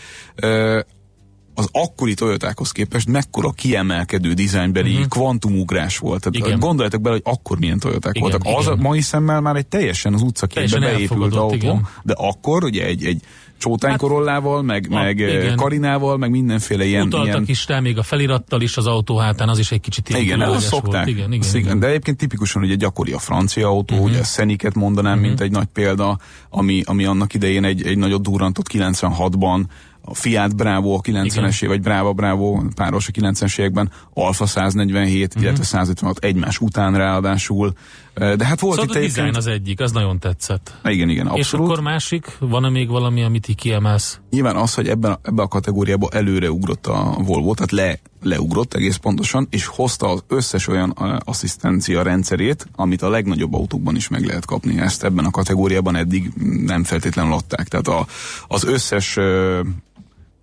az 1.59 1.69
akkori 1.73 2.15
Toyotákhoz 2.15 2.73
képest 2.73 3.09
mekkora 3.09 3.51
kiemelkedő 3.51 4.33
dizájnbeli 4.33 4.93
uh-huh. 4.93 5.09
kvantumugrás 5.09 5.99
volt. 5.99 6.21
Tehát. 6.21 6.47
Igen. 6.47 6.59
gondoljatok 6.59 7.01
bele, 7.01 7.15
hogy 7.15 7.35
akkor 7.35 7.59
milyen 7.59 7.79
Toyoták 7.79 8.17
Igen, 8.17 8.31
voltak. 8.31 8.57
Az 8.57 8.65
igen. 8.65 8.79
mai 8.79 9.01
szemmel 9.01 9.41
már 9.41 9.57
egy 9.57 9.67
teljesen 9.67 10.15
az 10.15 10.23
utcaképbe 10.23 10.79
beépült 10.79 11.01
elfogadott, 11.01 11.39
autó, 11.39 11.55
igen. 11.55 11.87
de 12.03 12.15
akkor 12.17 12.65
ugye 12.65 12.85
egy, 12.85 13.05
egy 13.05 13.23
csótány 13.59 13.91
Hát, 13.91 14.01
korollával, 14.01 14.63
meg, 14.63 14.87
a- 14.91 14.95
meg 14.95 15.19
igen. 15.19 15.57
karinával, 15.57 16.17
meg 16.17 16.31
mindenféle 16.31 16.85
ilyen... 16.85 17.07
Utaltak 17.07 17.29
ilyen 17.29 17.45
is 17.47 17.67
rá, 17.67 17.81
még 17.81 17.99
a 17.99 18.03
felirattal 18.03 18.61
is 18.61 18.77
az 18.77 18.87
autó 18.87 19.17
hátán, 19.17 19.49
az 19.49 19.59
is 19.59 19.73
egy 19.73 19.81
kicsit 19.81 20.09
ilyen 20.09 20.23
igen, 20.23 20.61
szokták. 20.61 20.93
volt. 20.93 21.07
Igen, 21.07 21.33
igen, 21.33 21.55
igen. 21.55 21.71
Mhm. 21.71 21.81
De 21.81 21.87
egyébként 21.87 22.17
tipikusan 22.17 22.63
ugye 22.63 22.75
gyakori 22.75 23.13
a 23.13 23.19
francia 23.19 23.69
autó, 23.69 23.95
uh-huh. 23.95 24.11
ugye 24.11 24.19
a 24.19 24.25
Szeniket 24.25 24.75
mondanám, 24.75 25.13
uh-huh. 25.13 25.27
mint 25.27 25.41
egy 25.41 25.51
nagy 25.51 25.69
példa, 25.73 26.19
ami, 26.51 26.83
ami 26.85 27.05
annak 27.05 27.35
idején 27.35 27.65
egy, 27.65 27.87
egy 27.87 27.99
nagyot 27.99 28.23
durrantott 28.23 28.67
96-ban, 28.73 29.65
a 30.09 30.15
Fiat 30.15 30.57
Bravo 30.57 30.95
a 30.95 31.01
90-es 31.01 31.63
év, 31.63 31.69
vagy 31.69 31.81
Brava 31.81 32.13
Bravo 32.13 32.63
páros 32.75 33.09
a 33.09 33.11
90-es 33.11 33.59
években, 33.59 33.91
Alfa 34.15 34.47
147, 34.47 35.27
uh-huh. 35.27 35.43
illetve 35.43 35.65
156 35.65 36.19
egymás 36.19 36.59
után 36.59 36.97
ráadásul. 36.97 37.73
De 38.19 38.45
hát 38.47 38.61
volt 38.61 38.79
Szóval 38.79 38.85
itt 38.85 38.95
a 38.95 38.99
egyébként... 38.99 39.37
az 39.37 39.47
egyik, 39.47 39.81
az 39.81 39.93
nagyon 39.93 40.19
tetszett. 40.19 40.75
Igen, 40.85 41.09
igen, 41.09 41.27
És 41.27 41.33
abszolút. 41.33 41.67
akkor 41.67 41.81
másik, 41.83 42.37
van-e 42.39 42.69
még 42.69 42.89
valami, 42.89 43.23
amit 43.23 43.49
így 43.49 43.57
kiemelsz? 43.57 44.21
Nyilván 44.31 44.57
az, 44.57 44.75
hogy 44.75 44.89
ebben, 44.89 45.11
a- 45.11 45.19
ebben 45.23 45.45
a 45.45 45.49
kategóriába 45.49 46.09
előre 46.13 46.51
ugrott 46.51 46.87
a 46.87 47.17
Volvo, 47.25 47.55
tehát 47.55 47.71
le, 47.71 47.99
leugrott 48.23 48.75
egész 48.75 48.97
pontosan, 48.97 49.47
és 49.51 49.67
hozta 49.67 50.09
az 50.09 50.25
összes 50.29 50.69
olyan 50.69 50.91
asszisztencia 51.25 52.03
rendszerét, 52.03 52.67
amit 52.77 53.03
a 53.03 53.09
legnagyobb 53.09 53.55
autókban 53.55 53.97
is 53.97 54.09
meg 54.09 54.25
lehet 54.25 54.45
kapni. 54.45 54.79
Ezt 54.81 55.05
ebben 55.05 55.25
a 55.25 55.31
kategóriában 55.31 55.97
eddig 55.97 56.33
nem 56.67 56.85
feltétlenül 56.85 57.33
adták. 57.33 57.69
Tehát 57.69 57.89
a, 57.89 58.07
az 58.49 58.65
összes 58.65 59.19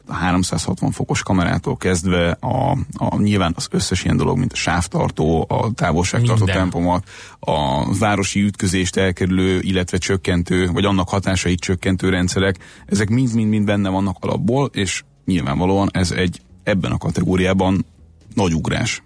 a 0.08 0.14
360 0.14 0.92
fokos 0.92 1.24
kamerától 1.24 1.78
kezdve 1.78 2.38
a, 2.40 2.72
a, 2.98 3.18
nyilván 3.18 3.54
az 3.56 3.68
összes 3.72 4.04
ilyen 4.04 4.18
dolog, 4.18 4.38
mint 4.38 4.52
a 4.52 4.56
sávtartó, 4.56 5.46
a 5.50 5.72
távolságtartó 5.72 6.46
Minden. 6.46 6.56
tempomat, 6.56 7.10
a 7.40 7.86
városi 8.00 8.42
ütközést 8.42 8.96
elkerülő, 8.96 9.60
illetve 9.60 9.98
csökkentő, 9.98 10.68
vagy 10.72 10.86
annak 10.86 11.10
hatásait 11.10 11.60
csökkentő 11.60 12.10
rendszerek, 12.10 12.58
ezek 12.86 13.10
mind-mind-mind 13.10 13.66
benne 13.66 13.90
vannak 13.90 14.18
alapból, 14.20 14.70
és 14.74 15.04
nyilvánvalóan 15.26 15.90
ez 15.92 16.12
egy 16.12 16.42
ebben 16.64 16.92
a 16.92 16.98
kategóriában 16.98 17.86
nagy 18.34 18.54
ugrás. 18.54 19.04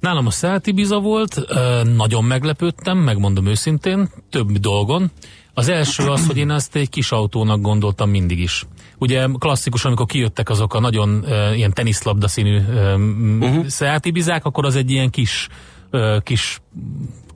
Nálam 0.00 0.26
a 0.26 0.30
Szelti 0.30 0.72
Biza 0.72 0.98
volt, 0.98 1.40
nagyon 1.96 2.24
meglepődtem, 2.24 2.98
megmondom 2.98 3.46
őszintén, 3.46 4.08
több 4.30 4.52
dolgon. 4.52 5.10
Az 5.54 5.68
első 5.68 6.06
az, 6.06 6.26
hogy 6.26 6.36
én 6.36 6.50
ezt 6.50 6.76
egy 6.76 6.88
kis 6.88 7.12
autónak 7.12 7.60
gondoltam 7.60 8.10
mindig 8.10 8.38
is. 8.38 8.66
Ugye 8.98 9.26
klasszikus, 9.38 9.84
amikor 9.84 10.06
kijöttek 10.06 10.48
azok 10.48 10.74
a 10.74 10.80
nagyon 10.80 11.24
ö, 11.26 11.52
ilyen 11.52 11.72
teniszlabda 11.72 12.28
színű 12.28 12.60
ö, 12.70 12.94
uh-huh. 12.94 13.66
Szelti 13.66 14.10
Bizák, 14.10 14.44
akkor 14.44 14.64
az 14.64 14.76
egy 14.76 14.90
ilyen 14.90 15.10
kis, 15.10 15.48
ö, 15.90 16.18
kis 16.22 16.60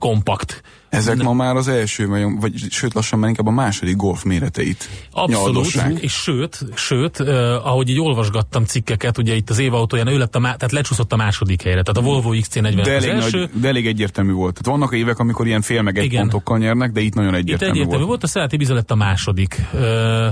kompakt 0.03 0.63
Ezek 0.89 1.21
ma 1.21 1.33
már 1.33 1.55
az 1.55 1.67
első, 1.67 2.07
vagy, 2.07 2.23
vagy 2.39 2.53
sőt 2.69 2.93
lassan 2.93 3.19
már 3.19 3.29
inkább 3.29 3.47
a 3.47 3.51
második 3.51 3.95
golf 3.95 4.23
méreteit 4.23 4.89
Abszolút, 5.11 5.65
és 5.99 6.13
sőt, 6.13 6.65
sőt 6.75 7.19
uh, 7.19 7.27
ahogy 7.67 7.89
így 7.89 7.99
olvasgattam 7.99 8.63
cikkeket, 8.65 9.17
ugye 9.17 9.35
itt 9.35 9.49
az 9.49 9.59
év 9.59 9.73
autóján, 9.73 10.07
ő 10.07 10.17
lett 10.17 10.35
a, 10.35 10.39
má- 10.39 10.57
tehát 10.57 10.71
lecsúszott 10.71 11.13
a 11.13 11.15
második 11.15 11.61
helyre, 11.61 11.81
tehát 11.81 12.07
a 12.09 12.11
Volvo 12.11 12.29
XC40 12.33 12.71
De 12.75 12.81
az 12.81 12.87
elég, 12.87 13.09
első. 13.09 13.39
nagy, 13.39 13.49
de 13.53 13.67
elég 13.67 13.87
egyértelmű 13.87 14.31
volt. 14.31 14.61
Tehát 14.61 14.79
vannak 14.79 14.95
évek, 14.95 15.19
amikor 15.19 15.47
ilyen 15.47 15.61
fél 15.61 15.81
meg 15.81 15.97
egy 15.97 16.03
Igen. 16.03 16.21
pontokkal 16.21 16.57
nyernek, 16.57 16.91
de 16.91 17.01
itt 17.01 17.13
nagyon 17.13 17.33
Itt 17.33 17.39
egyértelmű, 17.39 17.73
egyértelmű 17.73 18.05
volt. 18.05 18.07
volt, 18.07 18.23
a 18.23 18.27
Szelti 18.27 18.57
Biza 18.57 18.73
lett 18.73 18.91
a 18.91 18.95
második. 18.95 19.61
Ö, 19.73 20.27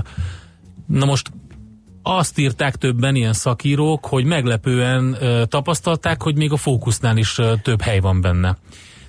Na 0.92 1.04
most 1.04 1.30
azt 2.02 2.38
írták 2.38 2.76
többen 2.76 3.14
ilyen 3.14 3.32
szakírók, 3.32 4.06
hogy 4.06 4.24
meglepően 4.24 5.16
ö, 5.20 5.44
tapasztalták, 5.46 6.22
hogy 6.22 6.36
még 6.36 6.52
a 6.52 6.56
fókusznál 6.56 7.16
is 7.16 7.38
ö, 7.38 7.52
több 7.62 7.80
hely 7.80 8.00
van 8.00 8.20
benne. 8.20 8.56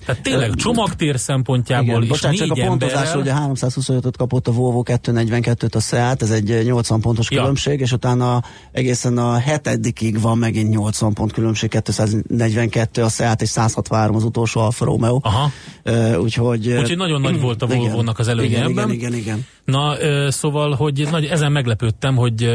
Tehát 0.04 0.22
tényleg 0.22 0.54
csomagtér 0.54 1.18
szempontjából 1.18 1.88
Igen, 1.88 2.02
is 2.02 2.08
bocsánat, 2.08 2.36
csak 2.36 2.48
négy 2.48 2.60
a 2.60 2.66
pontozásra 2.66 3.18
emberrel, 3.18 3.50
ugye 3.50 3.66
325-öt 3.66 4.16
kapott 4.16 4.48
a 4.48 4.52
Volvo 4.52 4.82
242-t 4.84 5.74
a 5.74 5.80
Seat, 5.80 6.22
ez 6.22 6.30
egy 6.30 6.64
80 6.64 7.00
pontos 7.00 7.30
Ja. 7.30 7.38
különbség, 7.38 7.80
és 7.80 7.92
utána 7.92 8.42
egészen 8.72 9.18
a 9.18 9.38
hetedikig 9.38 10.20
van 10.20 10.38
megint 10.38 10.70
80 10.70 11.12
pont 11.12 11.32
különbség, 11.32 11.70
242 11.70 13.02
a 13.02 13.08
Seat 13.08 13.42
és 13.42 13.48
163 13.48 14.16
az 14.16 14.24
utolsó 14.24 14.60
Alfa 14.60 14.84
Romeo. 14.84 15.18
Aha. 15.22 15.50
Uh, 15.84 16.20
úgyhogy, 16.20 16.68
ö, 16.68 16.78
Úgyhogy 16.78 16.96
nagyon 16.96 17.20
nagy 17.20 17.40
volt 17.40 17.62
a 17.62 17.66
Volvo-nak 17.66 18.18
az 18.18 18.28
előnye 18.28 18.48
igen, 18.48 18.62
ebben. 18.62 18.90
Igen, 18.90 18.90
igen, 18.90 19.14
igen. 19.14 19.46
Na, 19.64 19.94
szóval, 20.30 20.74
hogy 20.74 21.08
nagy, 21.10 21.24
ezen 21.24 21.52
meglepődtem, 21.52 22.16
hogy 22.16 22.48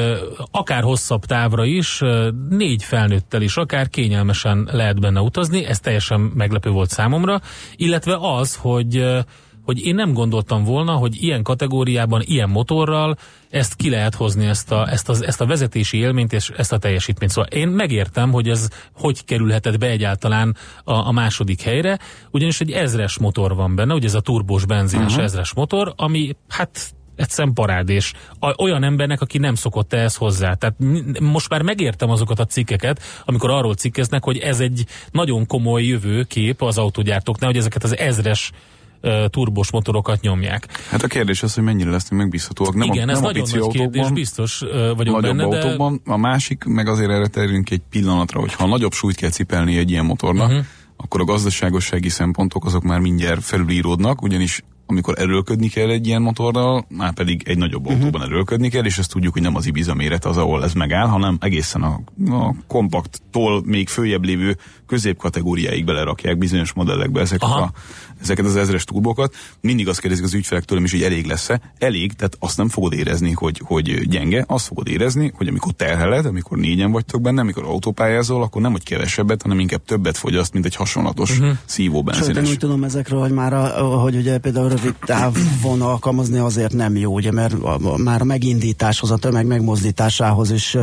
akár 0.51 0.83
hosszabb 0.83 1.25
távra 1.25 1.65
is, 1.65 2.01
négy 2.49 2.83
felnőttel 2.83 3.41
is, 3.41 3.57
akár 3.57 3.89
kényelmesen 3.89 4.69
lehet 4.71 4.99
benne 4.99 5.21
utazni, 5.21 5.65
ez 5.65 5.79
teljesen 5.79 6.19
meglepő 6.19 6.69
volt 6.69 6.89
számomra, 6.89 7.38
illetve 7.75 8.17
az, 8.21 8.55
hogy 8.55 9.03
hogy 9.69 9.85
én 9.85 9.95
nem 9.95 10.13
gondoltam 10.13 10.63
volna, 10.63 10.91
hogy 10.91 11.23
ilyen 11.23 11.43
kategóriában, 11.43 12.21
ilyen 12.25 12.49
motorral 12.49 13.17
ezt 13.49 13.75
ki 13.75 13.89
lehet 13.89 14.15
hozni, 14.15 14.45
ezt 14.45 14.71
a, 14.71 14.91
ezt, 14.91 15.09
az, 15.09 15.23
ezt 15.23 15.41
a 15.41 15.45
vezetési 15.45 15.97
élményt 15.97 16.33
és 16.33 16.49
ezt 16.57 16.73
a 16.73 16.77
teljesítményt. 16.77 17.31
Szóval 17.31 17.49
én 17.49 17.67
megértem, 17.67 18.31
hogy 18.31 18.49
ez 18.49 18.67
hogy 18.93 19.25
kerülhetett 19.25 19.77
be 19.77 19.87
egyáltalán 19.87 20.55
a, 20.83 20.93
a 20.93 21.11
második 21.11 21.61
helyre, 21.61 21.99
ugyanis 22.31 22.61
egy 22.61 22.71
ezres 22.71 23.17
motor 23.17 23.55
van 23.55 23.75
benne, 23.75 23.93
ugye 23.93 24.07
ez 24.07 24.13
a 24.13 24.21
turbós 24.21 24.65
benzines 24.65 25.11
uh-huh. 25.11 25.23
ezres 25.23 25.53
motor, 25.53 25.93
ami 25.95 26.35
hát 26.47 26.93
egyszerűen 27.19 27.53
parádés. 27.53 28.13
A, 28.39 28.63
olyan 28.63 28.83
embernek, 28.83 29.21
aki 29.21 29.37
nem 29.37 29.55
szokott 29.55 29.93
ehhez 29.93 30.15
hozzá. 30.15 30.53
Tehát 30.53 30.75
most 31.19 31.49
már 31.49 31.61
megértem 31.61 32.09
azokat 32.09 32.39
a 32.39 32.45
cikkeket, 32.45 33.01
amikor 33.25 33.49
arról 33.49 33.73
cikkeznek, 33.73 34.23
hogy 34.23 34.37
ez 34.37 34.59
egy 34.59 34.85
nagyon 35.11 35.45
komoly 35.45 35.83
jövőkép 35.83 36.61
az 36.61 36.77
autógyártóknál, 36.77 37.49
hogy 37.49 37.59
ezeket 37.59 37.83
az 37.83 37.97
ezres 37.97 38.51
turbos 39.29 39.71
motorokat 39.71 40.21
nyomják. 40.21 40.67
Hát 40.89 41.03
a 41.03 41.07
kérdés 41.07 41.43
az, 41.43 41.53
hogy 41.53 41.63
mennyire 41.63 41.89
lesznek 41.89 42.19
megbízhatóak. 42.19 42.73
Nem 42.73 42.91
Igen, 42.91 43.07
a, 43.07 43.11
ez 43.11 43.19
nem 43.19 43.25
a 43.25 43.31
nagyon 43.31 43.43
pici 43.43 43.57
nagy 43.57 43.71
kérdés, 43.71 44.11
biztos 44.11 44.59
vagyok 44.95 44.97
nagyobb 44.97 45.21
benne, 45.21 45.47
de... 45.47 45.57
autókban. 45.57 46.01
A 46.05 46.17
másik, 46.17 46.63
meg 46.63 46.87
azért 46.87 47.09
erre 47.09 47.27
terülünk 47.27 47.69
egy 47.69 47.81
pillanatra, 47.89 48.39
hogy 48.39 48.53
ha 48.53 48.67
nagyobb 48.67 48.93
súlyt 48.93 49.15
kell 49.15 49.29
cipelni 49.29 49.77
egy 49.77 49.91
ilyen 49.91 50.05
motornak, 50.05 50.49
uh-huh. 50.49 50.65
akkor 50.97 51.21
a 51.21 51.23
gazdaságossági 51.23 52.09
szempontok 52.09 52.65
azok 52.65 52.83
már 52.83 52.99
mindjárt 52.99 53.43
felülíródnak, 53.43 54.21
ugyanis 54.21 54.63
amikor 54.89 55.19
erőlködni 55.19 55.67
kell 55.67 55.89
egy 55.89 56.07
ilyen 56.07 56.21
motorral, 56.21 56.85
már 56.87 57.13
pedig 57.13 57.43
egy 57.45 57.57
nagyobb 57.57 57.85
uh-huh. 57.85 57.99
autóban 57.99 58.21
erőlködni 58.21 58.69
kell, 58.69 58.85
és 58.85 58.97
ezt 58.97 59.11
tudjuk, 59.11 59.33
hogy 59.33 59.41
nem 59.41 59.55
az 59.55 59.65
Ibiza 59.65 59.93
méret 59.93 60.25
az, 60.25 60.37
ahol 60.37 60.63
ez 60.63 60.73
megáll, 60.73 61.07
hanem 61.07 61.37
egészen 61.41 61.81
a, 61.81 61.99
a 62.29 62.55
kompakttól 62.67 63.61
még 63.65 63.87
följebb 63.87 64.23
lévő 64.23 64.57
középkategóriáig 64.85 65.85
belerakják 65.85 66.37
bizonyos 66.37 66.73
modellekbe 66.73 67.19
ezeket, 67.19 67.49
Aha. 67.49 67.61
a, 67.61 67.71
ezeket 68.21 68.45
az 68.45 68.55
ezres 68.55 68.83
turbokat. 68.83 69.35
Mindig 69.61 69.87
azt 69.87 69.99
kérdezik 69.99 70.25
az 70.25 70.33
ügyfelek 70.33 70.63
tőlem 70.63 70.83
is, 70.83 70.91
hogy 70.91 71.03
elég 71.03 71.25
lesz-e. 71.25 71.61
Elég, 71.77 72.13
tehát 72.13 72.35
azt 72.39 72.57
nem 72.57 72.69
fogod 72.69 72.93
érezni, 72.93 73.31
hogy, 73.31 73.61
hogy 73.63 74.07
gyenge, 74.07 74.43
azt 74.47 74.67
fogod 74.67 74.87
érezni, 74.87 75.31
hogy 75.35 75.47
amikor 75.47 75.71
terheled, 75.71 76.25
amikor 76.25 76.57
négyen 76.57 76.91
vagytok 76.91 77.21
benne, 77.21 77.41
amikor 77.41 77.63
autópályázol, 77.63 78.43
akkor 78.43 78.61
nem 78.61 78.71
hogy 78.71 78.83
kevesebbet, 78.83 79.41
hanem 79.41 79.59
inkább 79.59 79.83
többet 79.85 80.17
fogyaszt, 80.17 80.53
mint 80.53 80.65
egy 80.65 80.75
hasonlatos 80.75 81.31
uh-huh. 81.31 81.57
szívó 81.65 81.97
Sőt, 81.97 82.15
én 82.15 82.23
benzines. 82.23 82.49
úgy 82.49 82.57
tudom 82.57 82.83
ezekről, 82.83 83.19
hogy 83.19 83.31
már 83.31 83.53
a, 83.53 83.81
hogy 83.81 84.15
ugye 84.15 84.37
például 84.37 84.69
rövid 84.69 84.95
távon 85.05 85.81
alkalmazni 85.81 86.37
azért 86.37 86.73
nem 86.73 86.95
jó, 86.95 87.13
ugye, 87.13 87.31
mert 87.31 87.53
a, 87.53 87.77
a, 87.83 87.97
már 87.97 88.21
a 88.21 88.23
megindításhoz, 88.23 89.11
a 89.11 89.17
tömeg 89.17 89.45
megmozdításához 89.45 90.51
is 90.51 90.77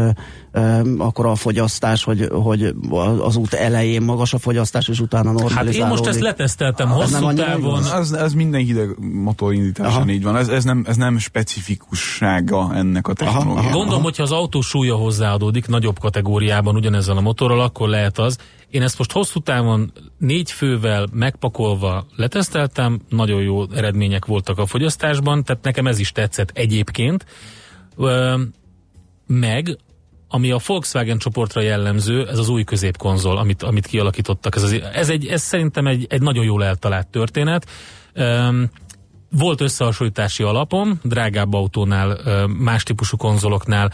akkor 0.99 1.27
a 1.27 1.35
fogyasztás, 1.35 2.05
hogy, 2.05 2.29
hogy 2.33 2.75
az 3.21 3.37
út 3.37 3.53
elején 3.53 4.03
magas 4.03 4.35
a 4.35 4.39
fogyasztás, 4.39 4.89
és 4.89 5.01
utána 5.01 5.29
Hát 5.29 5.39
normalizálódik. 5.39 5.81
én 5.81 5.87
most 5.87 6.07
ezt 6.07 6.21
leteszteltem 6.21 6.89
nem 6.89 6.97
hosszú 6.97 7.33
távon. 7.33 7.83
Ez, 7.85 8.13
ez 8.13 8.33
minden 8.33 8.61
hideg 8.61 8.89
motorindításon 9.13 10.03
Aha. 10.03 10.11
így 10.11 10.23
van. 10.23 10.37
Ez, 10.37 10.49
ez, 10.49 10.65
nem, 10.65 10.85
ez 10.89 10.97
nem 10.97 11.19
specifikussága 11.19 12.75
ennek 12.75 13.09
a 13.09 13.13
technológiának. 13.13 13.65
aha. 13.65 13.77
Gondolom, 13.77 14.03
hogyha 14.03 14.23
az 14.23 14.33
autó 14.33 14.61
súlya 14.61 14.95
hozzáadódik 14.95 15.67
nagyobb 15.67 15.99
kategóriában 15.99 16.75
ugyanezzel 16.75 17.17
a 17.17 17.21
motorral, 17.21 17.61
akkor 17.61 17.89
lehet 17.89 18.19
az. 18.19 18.39
Én 18.71 18.83
ezt 18.83 18.99
most 18.99 19.13
hosszú 19.13 19.41
távon 19.41 19.93
négy 20.19 20.51
fővel 20.51 21.07
megpakolva 21.13 22.07
leteszteltem, 22.17 23.01
nagyon 23.09 23.43
jó 23.43 23.63
eredmények 23.75 24.25
voltak 24.25 24.59
a 24.59 24.67
fogyasztásban, 24.67 25.45
tehát 25.45 25.63
nekem 25.65 25.87
ez 25.87 25.99
is 25.99 26.13
tetszett 26.13 26.51
egyébként. 26.55 27.25
Ö, 27.97 28.35
meg, 29.27 29.79
ami 30.29 30.51
a 30.51 30.59
Volkswagen 30.67 31.19
csoportra 31.19 31.61
jellemző, 31.61 32.29
ez 32.29 32.39
az 32.39 32.49
új 32.49 32.65
középkonzol, 32.65 33.39
amit, 33.39 33.63
amit 33.63 33.87
kialakítottak. 33.87 34.57
Ez, 34.57 34.63
az, 34.63 34.81
ez, 34.93 35.09
egy, 35.09 35.27
ez 35.27 35.43
szerintem 35.43 35.87
egy, 35.87 36.07
egy 36.09 36.23
nagyon 36.23 36.45
jól 36.45 36.65
eltalált 36.65 37.07
történet. 37.07 37.67
Öm, 38.13 38.71
volt 39.31 39.61
összehasonlítási 39.61 40.43
alapom, 40.43 41.01
drágább 41.03 41.55
autónál, 41.55 42.19
más 42.47 42.83
típusú 42.83 43.17
konzoloknál, 43.17 43.93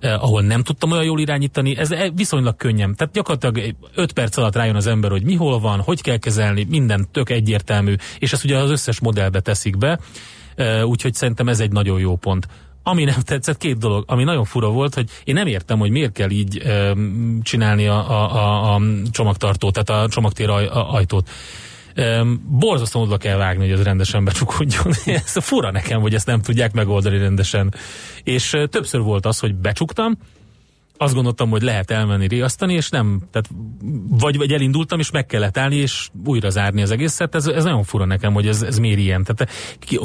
ahol 0.00 0.42
nem 0.42 0.62
tudtam 0.62 0.90
olyan 0.90 1.04
jól 1.04 1.20
irányítani, 1.20 1.76
ez 1.76 1.90
eh, 1.90 2.08
viszonylag 2.14 2.56
könnyen. 2.56 2.94
Tehát 2.94 3.14
gyakorlatilag 3.14 3.74
5 3.94 4.12
perc 4.12 4.36
alatt 4.36 4.56
rájön 4.56 4.76
az 4.76 4.86
ember, 4.86 5.10
hogy 5.10 5.24
mi 5.24 5.34
hol 5.34 5.60
van, 5.60 5.80
hogy 5.80 6.00
kell 6.00 6.16
kezelni, 6.16 6.66
minden 6.68 7.08
tök 7.12 7.30
egyértelmű, 7.30 7.94
és 8.18 8.32
ezt 8.32 8.44
ugye 8.44 8.58
az 8.58 8.70
összes 8.70 9.00
modellbe 9.00 9.40
teszik 9.40 9.78
be, 9.78 9.98
úgyhogy 10.84 11.14
szerintem 11.14 11.48
ez 11.48 11.60
egy 11.60 11.72
nagyon 11.72 11.98
jó 11.98 12.16
pont. 12.16 12.46
Ami 12.82 13.04
nem 13.04 13.20
tetszett, 13.20 13.56
két 13.58 13.78
dolog. 13.78 14.04
Ami 14.06 14.24
nagyon 14.24 14.44
fura 14.44 14.68
volt, 14.68 14.94
hogy 14.94 15.10
én 15.24 15.34
nem 15.34 15.46
értem, 15.46 15.78
hogy 15.78 15.90
miért 15.90 16.12
kell 16.12 16.30
így 16.30 16.58
e, 16.58 16.94
csinálni 17.42 17.86
a, 17.86 18.10
a, 18.10 18.34
a, 18.34 18.74
a 18.74 18.80
csomagtartót, 19.10 19.78
tehát 19.84 20.04
a 20.04 20.08
csomagtér 20.08 20.48
aj, 20.48 20.66
a, 20.66 20.94
ajtót. 20.94 21.30
E, 21.94 22.24
borzasztóan 22.48 23.06
oda 23.06 23.16
kell 23.16 23.36
vágni, 23.36 23.68
hogy 23.68 23.78
ez 23.78 23.84
rendesen 23.84 24.24
becsukódjon. 24.24 24.92
ez 25.24 25.36
fura 25.40 25.70
nekem, 25.70 26.00
hogy 26.00 26.14
ezt 26.14 26.26
nem 26.26 26.40
tudják 26.40 26.72
megoldani 26.72 27.18
rendesen. 27.18 27.74
És 28.22 28.54
e, 28.54 28.66
többször 28.66 29.00
volt 29.00 29.26
az, 29.26 29.38
hogy 29.38 29.54
becsuktam, 29.54 30.18
azt 31.02 31.14
gondoltam, 31.14 31.50
hogy 31.50 31.62
lehet 31.62 31.90
elmenni 31.90 32.26
riasztani, 32.26 32.74
és 32.74 32.88
nem, 32.88 33.20
tehát 33.30 33.48
vagy, 34.08 34.36
vagy 34.36 34.52
elindultam, 34.52 34.98
és 34.98 35.10
meg 35.10 35.26
kellett 35.26 35.58
állni, 35.58 35.76
és 35.76 36.08
újra 36.24 36.50
zárni 36.50 36.82
az 36.82 36.90
egészet. 36.90 37.34
Ez, 37.34 37.46
ez 37.46 37.64
nagyon 37.64 37.82
fura 37.82 38.04
nekem, 38.04 38.32
hogy 38.32 38.46
ez, 38.46 38.62
ez 38.62 38.78
miért 38.78 38.98
ilyen. 38.98 39.24
Tehát 39.24 39.52
ki, 39.78 39.98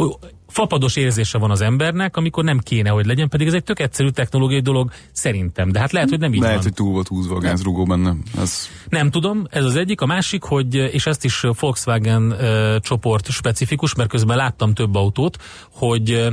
fapados 0.47 0.95
érzése 0.95 1.37
van 1.37 1.51
az 1.51 1.61
embernek, 1.61 2.17
amikor 2.17 2.43
nem 2.43 2.59
kéne, 2.59 2.89
hogy 2.89 3.05
legyen, 3.05 3.29
pedig 3.29 3.47
ez 3.47 3.53
egy 3.53 3.63
tök 3.63 3.79
egyszerű 3.79 4.09
technológiai 4.09 4.61
dolog 4.61 4.91
szerintem. 5.11 5.71
De 5.71 5.79
hát 5.79 5.91
lehet, 5.91 6.09
hogy 6.09 6.19
nem 6.19 6.33
így 6.33 6.39
Lehet, 6.39 6.55
van. 6.55 6.63
hogy 6.63 6.73
túl 6.73 6.91
volt 6.91 7.07
húzva 7.07 7.35
a 7.35 7.39
gázrugó 7.39 7.83
benne. 7.83 8.15
Ez 8.37 8.67
Nem 8.89 9.09
tudom, 9.09 9.47
ez 9.49 9.63
az 9.65 9.75
egyik. 9.75 10.01
A 10.01 10.05
másik, 10.05 10.43
hogy, 10.43 10.75
és 10.75 11.05
ezt 11.05 11.25
is 11.25 11.43
Volkswagen 11.59 12.31
uh, 12.31 12.75
csoport 12.79 13.29
specifikus, 13.29 13.95
mert 13.95 14.09
közben 14.09 14.37
láttam 14.37 14.73
több 14.73 14.95
autót, 14.95 15.37
hogy, 15.71 16.27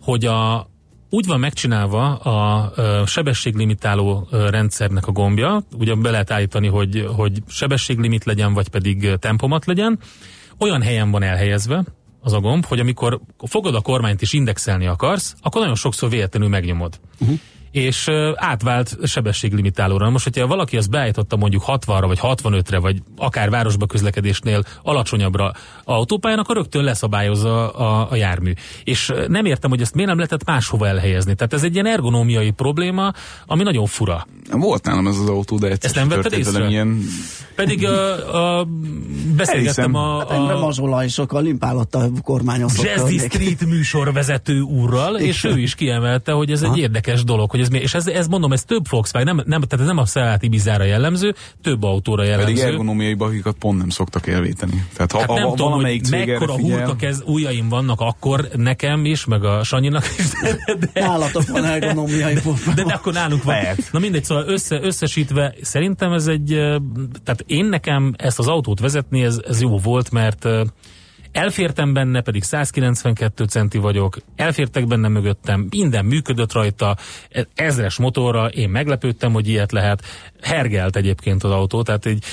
hogy 0.00 0.24
a, 0.24 0.70
úgy 1.10 1.26
van 1.26 1.40
megcsinálva 1.40 2.14
a 2.16 3.06
sebességlimitáló 3.06 4.28
rendszernek 4.30 5.06
a 5.06 5.12
gombja, 5.12 5.62
ugye 5.78 5.94
be 5.94 6.10
lehet 6.10 6.30
állítani, 6.30 6.66
hogy, 6.66 7.08
hogy 7.16 7.42
sebességlimit 7.46 8.24
legyen, 8.24 8.54
vagy 8.54 8.68
pedig 8.68 9.16
tempomat 9.18 9.66
legyen, 9.66 9.98
olyan 10.58 10.82
helyen 10.82 11.10
van 11.10 11.22
elhelyezve, 11.22 11.84
az 12.20 12.32
a 12.32 12.40
gomb, 12.40 12.64
hogy 12.64 12.80
amikor 12.80 13.20
fogod 13.36 13.74
a 13.74 13.80
kormányt 13.80 14.22
és 14.22 14.32
indexelni 14.32 14.86
akarsz, 14.86 15.34
akkor 15.42 15.60
nagyon 15.60 15.76
sokszor 15.76 16.10
véletlenül 16.10 16.48
megnyomod. 16.48 17.00
Uh-huh. 17.20 17.38
És 17.76 18.10
átvált 18.34 18.96
sebességlimitálóra. 19.02 20.10
Most, 20.10 20.24
hogyha 20.24 20.46
valaki 20.46 20.76
azt 20.76 20.90
beállította 20.90 21.36
mondjuk 21.36 21.62
60-ra, 21.66 22.04
vagy 22.06 22.18
65-re, 22.22 22.78
vagy 22.78 23.02
akár 23.16 23.50
városba 23.50 23.86
közlekedésnél 23.86 24.62
alacsonyabbra 24.82 25.52
autópályán, 25.84 26.38
akkor 26.38 26.56
rögtön 26.56 26.84
leszabályozza 26.84 27.70
a, 27.70 28.10
a 28.10 28.16
jármű. 28.16 28.52
És 28.84 29.12
nem 29.28 29.44
értem, 29.44 29.70
hogy 29.70 29.80
ezt 29.80 29.94
miért 29.94 30.08
nem 30.08 30.18
lehetett 30.18 30.44
máshova 30.44 30.86
elhelyezni. 30.86 31.34
Tehát 31.34 31.52
ez 31.52 31.62
egy 31.62 31.74
ilyen 31.74 31.86
ergonómiai 31.86 32.50
probléma, 32.50 33.12
ami 33.46 33.62
nagyon 33.62 33.86
fura. 33.86 34.26
Volt 34.50 34.84
nálam 34.84 35.06
ez 35.06 35.16
az 35.18 35.28
autó, 35.28 35.58
de 35.58 35.66
egyszer 35.66 35.84
Ezt 35.84 35.94
nem 35.94 36.08
vetted 36.08 36.38
észre? 36.38 36.68
Ilyen... 36.68 37.00
Pedig 37.54 37.86
a, 37.86 38.58
a, 38.60 38.66
beszélgettem 39.36 39.56
Elhiszem. 39.56 39.94
a, 39.94 40.18
Hát 40.28 40.50
a 40.50 40.58
mazsola 40.58 41.04
és 41.04 41.12
sokkal 41.12 41.42
limpálottal 41.42 42.10
kormányozott. 42.22 42.84
Jazzy 42.84 43.16
környék. 43.16 43.32
Street 43.32 43.64
műsorvezető 43.64 44.60
úrral, 44.60 45.16
és 45.16 45.44
ő 45.44 45.58
is 45.58 45.74
kiemelte, 45.74 46.32
hogy 46.32 46.50
ez 46.50 46.62
egy 46.62 46.78
érdekes 46.78 47.24
dolog, 47.24 47.50
hogy 47.50 47.60
ez, 47.66 47.72
mi- 47.72 47.78
és 47.80 47.94
ez, 47.94 48.06
ez 48.06 48.26
mondom, 48.26 48.52
ez 48.52 48.64
több 48.64 48.88
Volkswagen, 48.90 49.34
nem, 49.34 49.44
nem, 49.46 49.60
tehát 49.60 49.80
ez 49.80 49.86
nem 49.86 49.98
a 49.98 50.06
Seat 50.06 50.42
Ibizára 50.42 50.84
jellemző, 50.84 51.34
több 51.62 51.82
autóra 51.82 52.22
Pedig 52.22 52.38
jellemző. 52.38 52.62
ergonómiai 52.66 53.14
bakikat 53.14 53.56
pont 53.58 53.78
nem 53.78 53.88
szoktak 53.88 54.26
elvéteni. 54.26 54.86
Tehát 54.94 55.12
ha, 55.12 55.18
Hát 55.18 55.28
nem 55.28 55.42
ha 55.42 55.50
tudom, 55.50 55.70
valamelyik 55.70 56.00
hogy 56.00 56.10
cég 56.18 56.28
mekkora 56.28 56.54
figyel, 56.54 56.78
hurka 56.78 56.96
kez, 56.96 57.22
ujjaim 57.26 57.68
vannak 57.68 58.00
akkor 58.00 58.48
nekem 58.56 59.04
is, 59.04 59.24
meg 59.24 59.44
a 59.44 59.62
Sanyinak 59.64 60.04
is, 60.18 60.24
de, 60.42 60.74
de, 60.92 61.00
Nálatok 61.00 61.48
van 61.48 61.64
ergonómiai 61.64 62.34
de, 62.74 62.82
de 62.84 62.92
akkor 62.92 63.12
nálunk 63.12 63.42
van. 63.42 63.54
Lehet. 63.54 63.88
Na 63.92 63.98
mindegy, 63.98 64.24
szóval 64.24 64.44
össze, 64.48 64.78
összesítve 64.82 65.54
szerintem 65.62 66.12
ez 66.12 66.26
egy, 66.26 66.46
tehát 67.24 67.44
én 67.46 67.64
nekem 67.64 68.14
ezt 68.16 68.38
az 68.38 68.46
autót 68.48 68.80
vezetni, 68.80 69.22
ez, 69.22 69.40
ez 69.48 69.60
jó 69.60 69.78
volt, 69.78 70.10
mert 70.10 70.46
elfértem 71.36 71.92
benne, 71.92 72.20
pedig 72.20 72.42
192 72.42 73.44
centi 73.44 73.78
vagyok, 73.78 74.18
elfértek 74.36 74.86
benne 74.86 75.08
mögöttem, 75.08 75.66
minden 75.70 76.04
működött 76.04 76.52
rajta, 76.52 76.96
e- 77.30 77.46
ezres 77.54 77.98
motorra, 77.98 78.48
én 78.48 78.68
meglepődtem, 78.68 79.32
hogy 79.32 79.48
ilyet 79.48 79.72
lehet. 79.72 80.02
Hergelt 80.42 80.96
egyébként 80.96 81.44
az 81.44 81.50
autó, 81.50 81.82
tehát 81.82 82.06
egy 82.06 82.24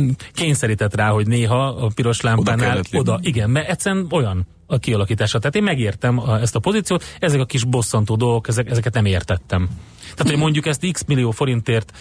mm, 0.00 0.08
kényszerített 0.32 0.94
rá, 0.94 1.08
hogy 1.08 1.26
néha 1.26 1.66
a 1.66 1.90
piros 1.94 2.20
lámpánál 2.20 2.74
lépni. 2.74 2.98
oda, 2.98 3.18
igen, 3.22 3.50
mert 3.50 3.68
egyszerűen 3.68 4.06
olyan 4.10 4.46
a 4.66 4.78
kialakítása. 4.78 5.38
Tehát 5.38 5.56
én 5.56 5.62
megértem 5.62 6.18
a, 6.18 6.40
ezt 6.40 6.56
a 6.56 6.58
pozíciót, 6.58 7.04
ezek 7.18 7.40
a 7.40 7.44
kis 7.44 7.64
bosszantó 7.64 8.16
dolgok, 8.16 8.48
ezek, 8.48 8.70
ezeket 8.70 8.94
nem 8.94 9.04
értettem. 9.04 9.68
Tehát, 10.14 10.32
hogy 10.32 10.42
mondjuk 10.42 10.66
ezt 10.66 10.90
x 10.92 11.04
millió 11.06 11.30
forintért 11.30 11.92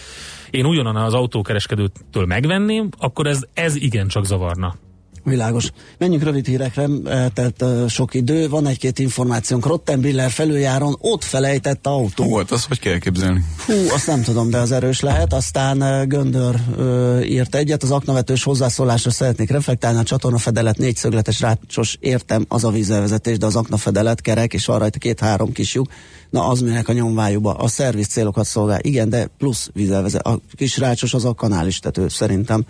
én 0.49 0.65
ugyanan 0.65 0.95
az 0.95 1.13
autókereskedőtől 1.13 2.25
megvenném, 2.25 2.89
akkor 2.97 3.27
ez, 3.27 3.41
ez 3.53 3.75
igencsak 3.75 4.25
zavarna. 4.25 4.75
Világos. 5.23 5.71
Menjünk 5.97 6.23
rövid 6.23 6.45
hírekre, 6.45 6.87
tehát 7.33 7.89
sok 7.89 8.13
idő. 8.13 8.49
Van 8.49 8.67
egy-két 8.67 8.99
információnk. 8.99 9.65
Rottenbiller 9.65 10.29
felüljáron 10.29 10.97
ott 10.99 11.23
felejtett 11.23 11.87
autó. 11.87 12.23
Volt 12.23 12.51
az, 12.51 12.65
hogy 12.65 12.79
kell 12.79 12.97
képzelni. 12.97 13.43
Hú, 13.65 13.73
azt 13.93 14.07
nem 14.07 14.21
tudom, 14.21 14.49
de 14.49 14.57
az 14.57 14.71
erős 14.71 14.99
lehet. 14.99 15.33
Aztán 15.33 15.81
uh, 15.81 16.05
Göndör 16.05 16.55
uh, 16.77 17.29
írt 17.29 17.55
egyet, 17.55 17.83
az 17.83 17.91
aknavetős 17.91 18.43
hozzászólásra 18.43 19.11
szeretnék 19.11 19.49
reflektálni, 19.49 19.99
a 19.99 20.03
csatornafedelet 20.03 20.77
négyszögletes 20.77 21.41
rácsos, 21.41 21.97
értem, 21.99 22.45
az 22.47 22.63
a 22.63 22.69
vízvezetés, 22.69 23.37
de 23.37 23.45
az 23.45 23.55
aknafedelet 23.55 24.21
kerek, 24.21 24.53
és 24.53 24.65
van 24.65 24.79
rajta 24.79 24.97
két-három 24.97 25.51
kis 25.51 25.73
lyuk. 25.73 25.87
Na, 26.29 26.47
az 26.47 26.61
minek 26.61 26.87
a 26.87 26.93
nyomvájúba. 26.93 27.53
A 27.53 27.67
szerviz 27.67 28.07
célokat 28.07 28.45
szolgál. 28.45 28.79
Igen, 28.81 29.09
de 29.09 29.27
plusz 29.37 29.69
vízvezető. 29.73 30.29
A 30.29 30.39
kis 30.55 30.77
rácsos 30.77 31.13
az 31.13 31.25
a 31.25 31.33
kanálistető, 31.33 32.07
szerintem. 32.07 32.65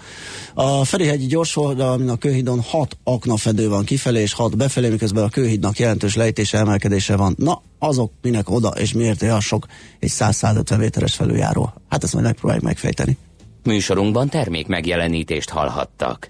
A 0.53 0.83
Ferihegyi 0.83 1.25
gyors 1.25 1.55
oldal, 1.55 1.91
amin 1.91 2.09
a 2.09 2.15
kőhídon 2.15 2.61
hat 2.61 2.97
aknafedő 3.03 3.69
van 3.69 3.83
kifelé, 3.83 4.21
és 4.21 4.33
hat 4.33 4.57
befelé, 4.57 4.89
miközben 4.89 5.23
a 5.23 5.29
kőhídnak 5.29 5.79
jelentős 5.79 6.15
lejtése, 6.15 6.57
emelkedése 6.57 7.15
van. 7.15 7.35
Na, 7.37 7.61
azok 7.79 8.11
minek 8.21 8.49
oda, 8.49 8.69
és 8.69 8.93
miért 8.93 9.21
olyan 9.21 9.41
sok 9.41 9.65
egy 9.99 10.11
100-150 10.11 10.77
méteres 10.77 11.15
felüljáró? 11.15 11.73
Hát 11.89 12.03
ezt 12.03 12.13
majd 12.13 12.25
megpróbáljuk 12.25 12.65
megfejteni. 12.65 13.17
Műsorunkban 13.63 14.29
termék 14.29 14.67
megjelenítést 14.67 15.49
hallhattak. 15.49 16.29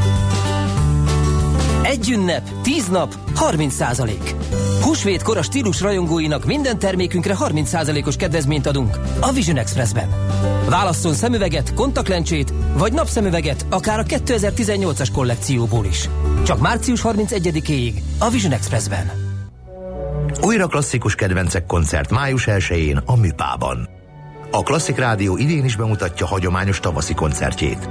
Egy 1.91 2.09
ünnep, 2.09 2.49
tíz 2.61 2.87
nap, 2.87 3.15
30 3.35 3.73
százalék. 3.73 4.35
Húsvétkor 4.81 5.37
a 5.37 5.41
stílus 5.41 5.81
rajongóinak 5.81 6.45
minden 6.45 6.79
termékünkre 6.79 7.35
30 7.35 7.69
százalékos 7.69 8.15
kedvezményt 8.15 8.65
adunk 8.65 8.99
a 9.19 9.31
Vision 9.31 9.57
Expressben. 9.57 10.09
Válasszon 10.69 11.13
szemüveget, 11.13 11.73
kontaktlencsét 11.73 12.53
vagy 12.77 12.93
napszemüveget 12.93 13.65
akár 13.69 13.99
a 13.99 14.03
2018-as 14.03 15.07
kollekcióból 15.13 15.85
is. 15.85 16.09
Csak 16.43 16.59
március 16.59 17.01
31-éig 17.03 17.93
a 18.19 18.29
Vision 18.29 18.51
Expressben. 18.51 19.11
Újra 20.41 20.67
klasszikus 20.67 21.15
kedvencek 21.15 21.65
koncert 21.65 22.11
május 22.11 22.47
1-én 22.47 23.01
a 23.05 23.15
Műpában. 23.15 23.89
A 24.51 24.63
Klasszik 24.63 24.97
Rádió 24.97 25.37
idén 25.37 25.65
is 25.65 25.75
bemutatja 25.75 26.25
hagyományos 26.25 26.79
tavaszi 26.79 27.13
koncertjét. 27.13 27.89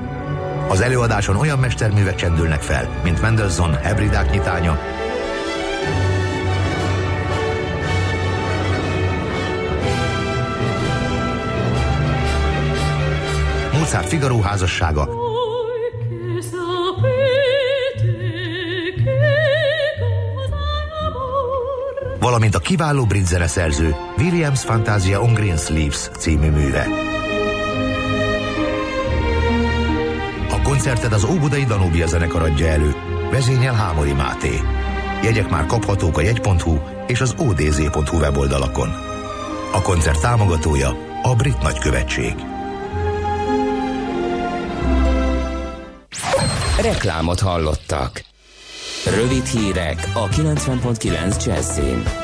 Az 0.70 0.80
előadáson 0.80 1.36
olyan 1.36 1.58
mesterművek 1.58 2.14
csendülnek 2.14 2.62
fel, 2.62 2.88
mint 3.02 3.20
Mendelssohn 3.20 3.72
Hebridák 3.72 4.30
nyitánya, 4.30 4.78
Mozart 13.78 14.08
Figaro 14.08 14.40
házassága, 14.40 15.08
valamint 22.20 22.54
a 22.54 22.58
kiváló 22.58 23.04
brit 23.04 23.26
zeneszerző 23.26 23.94
Williams 24.18 24.60
Fantasia 24.60 25.22
on 25.22 25.32
Green 25.32 25.56
Sleeves 25.56 26.10
című 26.18 26.50
műve. 26.50 27.09
A 30.80 30.82
koncertet 30.82 31.12
az 31.12 31.24
Óbudai 31.24 31.64
Danubia 31.64 32.06
zenekar 32.06 32.42
adja 32.42 32.66
elő, 32.66 32.94
vezényel 33.30 33.74
Hámori 33.74 34.12
Máté. 34.12 34.60
Jegyek 35.22 35.50
már 35.50 35.66
kaphatók 35.66 36.18
a 36.18 36.20
jegy.hu 36.20 36.78
és 37.06 37.20
az 37.20 37.34
odz.hu 37.38 38.18
weboldalakon. 38.18 38.88
A 39.72 39.82
koncert 39.82 40.20
támogatója 40.20 40.96
a 41.22 41.34
Brit 41.34 41.62
Nagykövetség. 41.62 42.34
Reklámot 46.82 47.40
hallottak. 47.40 48.24
Rövid 49.16 49.44
hírek 49.44 50.08
a 50.14 50.28
90.9 50.28 51.44
Jazzin. 51.44 52.19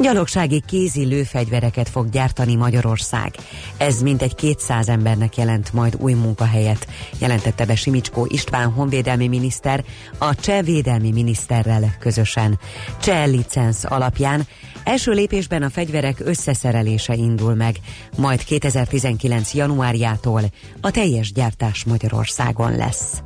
Gyalogsági 0.00 0.62
kézi 0.66 1.04
lőfegyvereket 1.04 1.88
fog 1.88 2.08
gyártani 2.08 2.54
Magyarország. 2.54 3.34
Ez 3.76 4.02
mintegy 4.02 4.34
200 4.34 4.88
embernek 4.88 5.36
jelent 5.36 5.72
majd 5.72 5.96
új 5.98 6.12
munkahelyet, 6.12 6.86
jelentette 7.18 7.64
be 7.64 7.74
Simicskó 7.74 8.26
István 8.28 8.70
honvédelmi 8.70 9.28
miniszter 9.28 9.84
a 10.18 10.34
cseh 10.34 10.62
védelmi 10.62 11.10
miniszterrel 11.12 11.94
közösen. 11.98 12.58
Cseh 13.00 13.26
licensz 13.26 13.84
alapján 13.84 14.46
első 14.84 15.12
lépésben 15.12 15.62
a 15.62 15.70
fegyverek 15.70 16.20
összeszerelése 16.20 17.14
indul 17.14 17.54
meg, 17.54 17.76
majd 18.16 18.44
2019. 18.44 19.54
januárjától 19.54 20.42
a 20.80 20.90
teljes 20.90 21.32
gyártás 21.32 21.84
Magyarországon 21.84 22.76
lesz. 22.76 23.22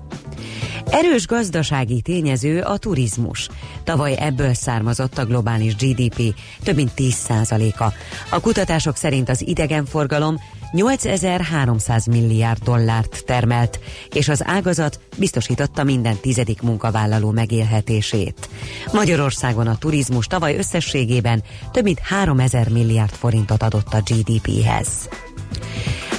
Erős 0.87 1.27
gazdasági 1.27 2.01
tényező 2.01 2.61
a 2.61 2.77
turizmus. 2.77 3.49
Tavaly 3.85 4.17
ebből 4.19 4.55
származott 4.55 5.19
a 5.19 5.25
globális 5.25 5.77
GDP 5.77 6.35
több 6.63 6.77
mint 6.77 6.93
10%-a. 6.97 7.85
A 8.31 8.41
kutatások 8.41 8.97
szerint 8.97 9.29
az 9.29 9.47
idegenforgalom 9.47 10.37
8300 10.75 12.07
milliárd 12.07 12.63
dollárt 12.63 13.23
termelt, 13.27 13.79
és 14.13 14.29
az 14.29 14.43
ágazat 14.47 15.01
biztosította 15.17 15.85
minden 15.85 16.17
tizedik 16.17 16.63
munkavállaló 16.63 17.31
megélhetését. 17.31 18.49
Magyarországon 18.93 19.67
a 19.67 19.79
turizmus 19.79 20.27
tavaly 20.27 20.57
összességében 20.57 21.43
több 21.73 21.85
mint 21.85 21.99
3000 21.99 22.69
milliárd 22.69 23.13
forintot 23.13 23.63
adott 23.63 23.95
a 23.95 24.03
GDP-hez. 24.05 25.09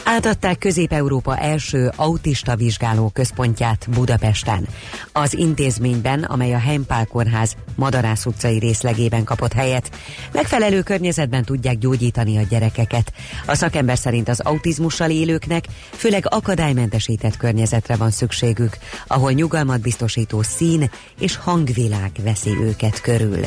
Átadták 0.07 0.57
Közép-Európa 0.57 1.37
első 1.37 1.91
autista 1.95 2.55
vizsgáló 2.55 3.09
központját 3.13 3.87
Budapesten. 3.93 4.67
Az 5.11 5.33
intézményben, 5.33 6.23
amely 6.23 6.53
a 6.53 6.57
Heimpál 6.57 7.05
kórház 7.05 7.55
Madarász 7.75 8.25
utcai 8.25 8.59
részlegében 8.59 9.23
kapott 9.23 9.53
helyet, 9.53 9.89
megfelelő 10.31 10.81
környezetben 10.81 11.43
tudják 11.43 11.77
gyógyítani 11.77 12.37
a 12.37 12.41
gyerekeket. 12.49 13.13
A 13.45 13.55
szakember 13.55 13.97
szerint 13.97 14.29
az 14.29 14.39
autizmussal 14.39 15.09
élőknek 15.09 15.65
főleg 15.91 16.25
akadálymentesített 16.29 17.37
környezetre 17.37 17.95
van 17.95 18.11
szükségük, 18.11 18.77
ahol 19.07 19.31
nyugalmat 19.31 19.81
biztosító 19.81 20.41
szín 20.41 20.89
és 21.19 21.35
hangvilág 21.35 22.11
veszi 22.23 22.51
őket 22.61 23.01
körül. 23.01 23.45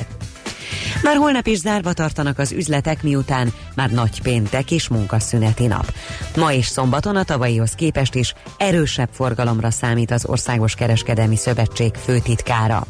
Már 1.02 1.16
holnap 1.16 1.46
is 1.46 1.58
zárva 1.58 1.92
tartanak 1.92 2.38
az 2.38 2.52
üzletek, 2.52 3.02
miután 3.02 3.52
már 3.74 3.90
nagy 3.90 4.22
péntek 4.22 4.70
és 4.70 4.88
munkaszüneti 4.88 5.66
nap. 5.66 5.92
Ma 6.36 6.52
és 6.52 6.66
szombaton 6.66 7.16
a 7.16 7.24
tavalyihoz 7.24 7.72
képest 7.72 8.14
is 8.14 8.34
erősebb 8.56 9.08
forgalomra 9.12 9.70
számít 9.70 10.10
az 10.10 10.26
Országos 10.26 10.74
Kereskedelmi 10.74 11.36
Szövetség 11.36 11.94
főtitkára. 11.94 12.86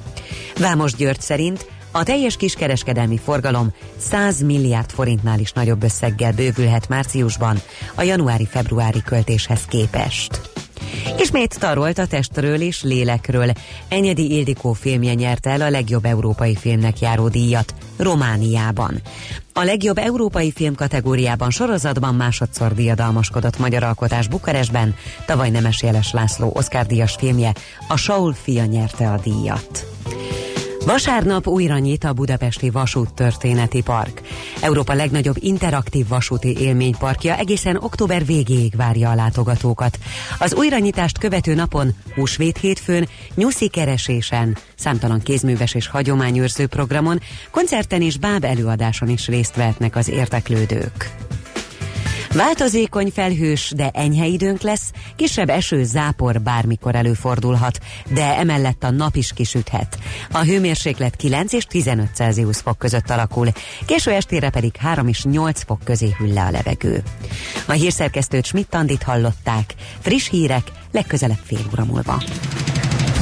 Vámos 0.57 0.95
György 0.95 1.21
szerint 1.21 1.67
a 1.91 2.03
teljes 2.03 2.37
kiskereskedelmi 2.37 3.19
forgalom 3.19 3.73
100 3.97 4.41
milliárd 4.43 4.91
forintnál 4.91 5.39
is 5.39 5.53
nagyobb 5.53 5.83
összeggel 5.83 6.33
bővülhet 6.33 6.89
márciusban 6.89 7.61
a 7.95 8.03
januári-februári 8.03 9.03
költéshez 9.03 9.65
képest. 9.65 10.58
Ismét 11.19 11.59
tarolt 11.59 11.99
a 11.99 12.07
testről 12.07 12.61
és 12.61 12.83
lélekről. 12.83 13.53
Enyedi 13.89 14.37
Ildikó 14.37 14.73
filmje 14.73 15.15
nyerte 15.15 15.51
el 15.51 15.61
a 15.61 15.71
legjobb 15.71 16.05
európai 16.05 16.57
filmnek 16.57 16.99
járó 17.01 17.29
díjat 17.29 17.75
Romániában. 17.97 19.01
A 19.53 19.63
legjobb 19.63 19.99
európai 19.99 20.53
film 20.53 20.75
kategóriában 20.75 21.51
sorozatban 21.51 22.15
másodszor 22.15 22.75
diadalmaskodott 22.75 23.59
magyar 23.59 23.83
alkotás 23.83 24.29
Bukarestben, 24.29 24.95
tavaly 25.27 25.51
Nemes 25.51 25.83
Jeles 25.83 26.13
László 26.13 26.51
Oscar 26.55 26.87
díjas 26.87 27.15
filmje, 27.19 27.53
a 27.89 27.97
Saul 27.97 28.33
fia 28.33 28.65
nyerte 28.65 29.11
a 29.11 29.21
díjat. 29.25 29.87
Vasárnap 30.87 31.47
újra 31.47 31.79
nyit 31.79 32.05
a 32.05 32.13
Budapesti 32.13 32.71
Vasút 32.71 33.15
Történeti 33.15 33.83
Park. 33.83 34.21
Európa 34.61 34.93
legnagyobb 34.95 35.37
interaktív 35.39 36.09
vasúti 36.09 36.57
élményparkja 36.59 37.37
egészen 37.37 37.77
október 37.77 38.27
végéig 38.27 38.77
várja 38.77 39.11
a 39.11 39.15
látogatókat. 39.15 39.99
Az 40.39 40.55
újranyitást 40.55 41.19
követő 41.19 41.55
napon, 41.55 41.95
húsvét 42.15 42.59
hétfőn, 42.59 43.09
nyuszi 43.35 43.69
keresésen, 43.69 44.57
számtalan 44.75 45.21
kézműves 45.21 45.75
és 45.75 45.87
hagyományőrző 45.87 46.67
programon, 46.67 47.21
koncerten 47.51 48.03
és 48.03 48.19
báb 48.19 48.45
előadáson 48.45 49.09
is 49.09 49.27
részt 49.27 49.57
vehetnek 49.57 49.97
az 49.97 50.09
érteklődők. 50.09 51.11
Változékony 52.35 53.11
felhős, 53.15 53.73
de 53.77 53.91
enyhe 53.95 54.27
időnk 54.27 54.61
lesz, 54.61 54.91
kisebb 55.17 55.49
eső, 55.49 55.85
zápor 55.85 56.41
bármikor 56.41 56.95
előfordulhat, 56.95 57.79
de 58.09 58.37
emellett 58.37 58.85
a 58.85 58.91
nap 58.91 59.17
is 59.17 59.33
kisüthet. 59.33 59.99
A 60.33 60.39
hőmérséklet 60.39 61.17
9 61.17 61.53
és 61.53 61.65
15 61.65 62.09
Celsius 62.15 62.59
fok 62.59 62.79
között 62.79 63.11
alakul, 63.11 63.49
késő 63.87 64.11
estére 64.11 64.51
pedig 64.51 64.77
3 64.77 65.09
és 65.09 65.25
8 65.25 65.65
fok 65.65 65.81
közé 65.85 66.15
hűl 66.19 66.33
le 66.33 66.45
a 66.45 66.51
levegő. 66.51 67.03
A 67.67 67.73
hírszerkesztőt 67.73 68.45
Schmidt-Tandit 68.45 69.03
hallották. 69.03 69.75
Friss 70.01 70.29
hírek 70.29 70.63
legközelebb 70.93 71.41
fél 71.45 71.67
óra 71.73 71.85
múlva. 71.85 72.23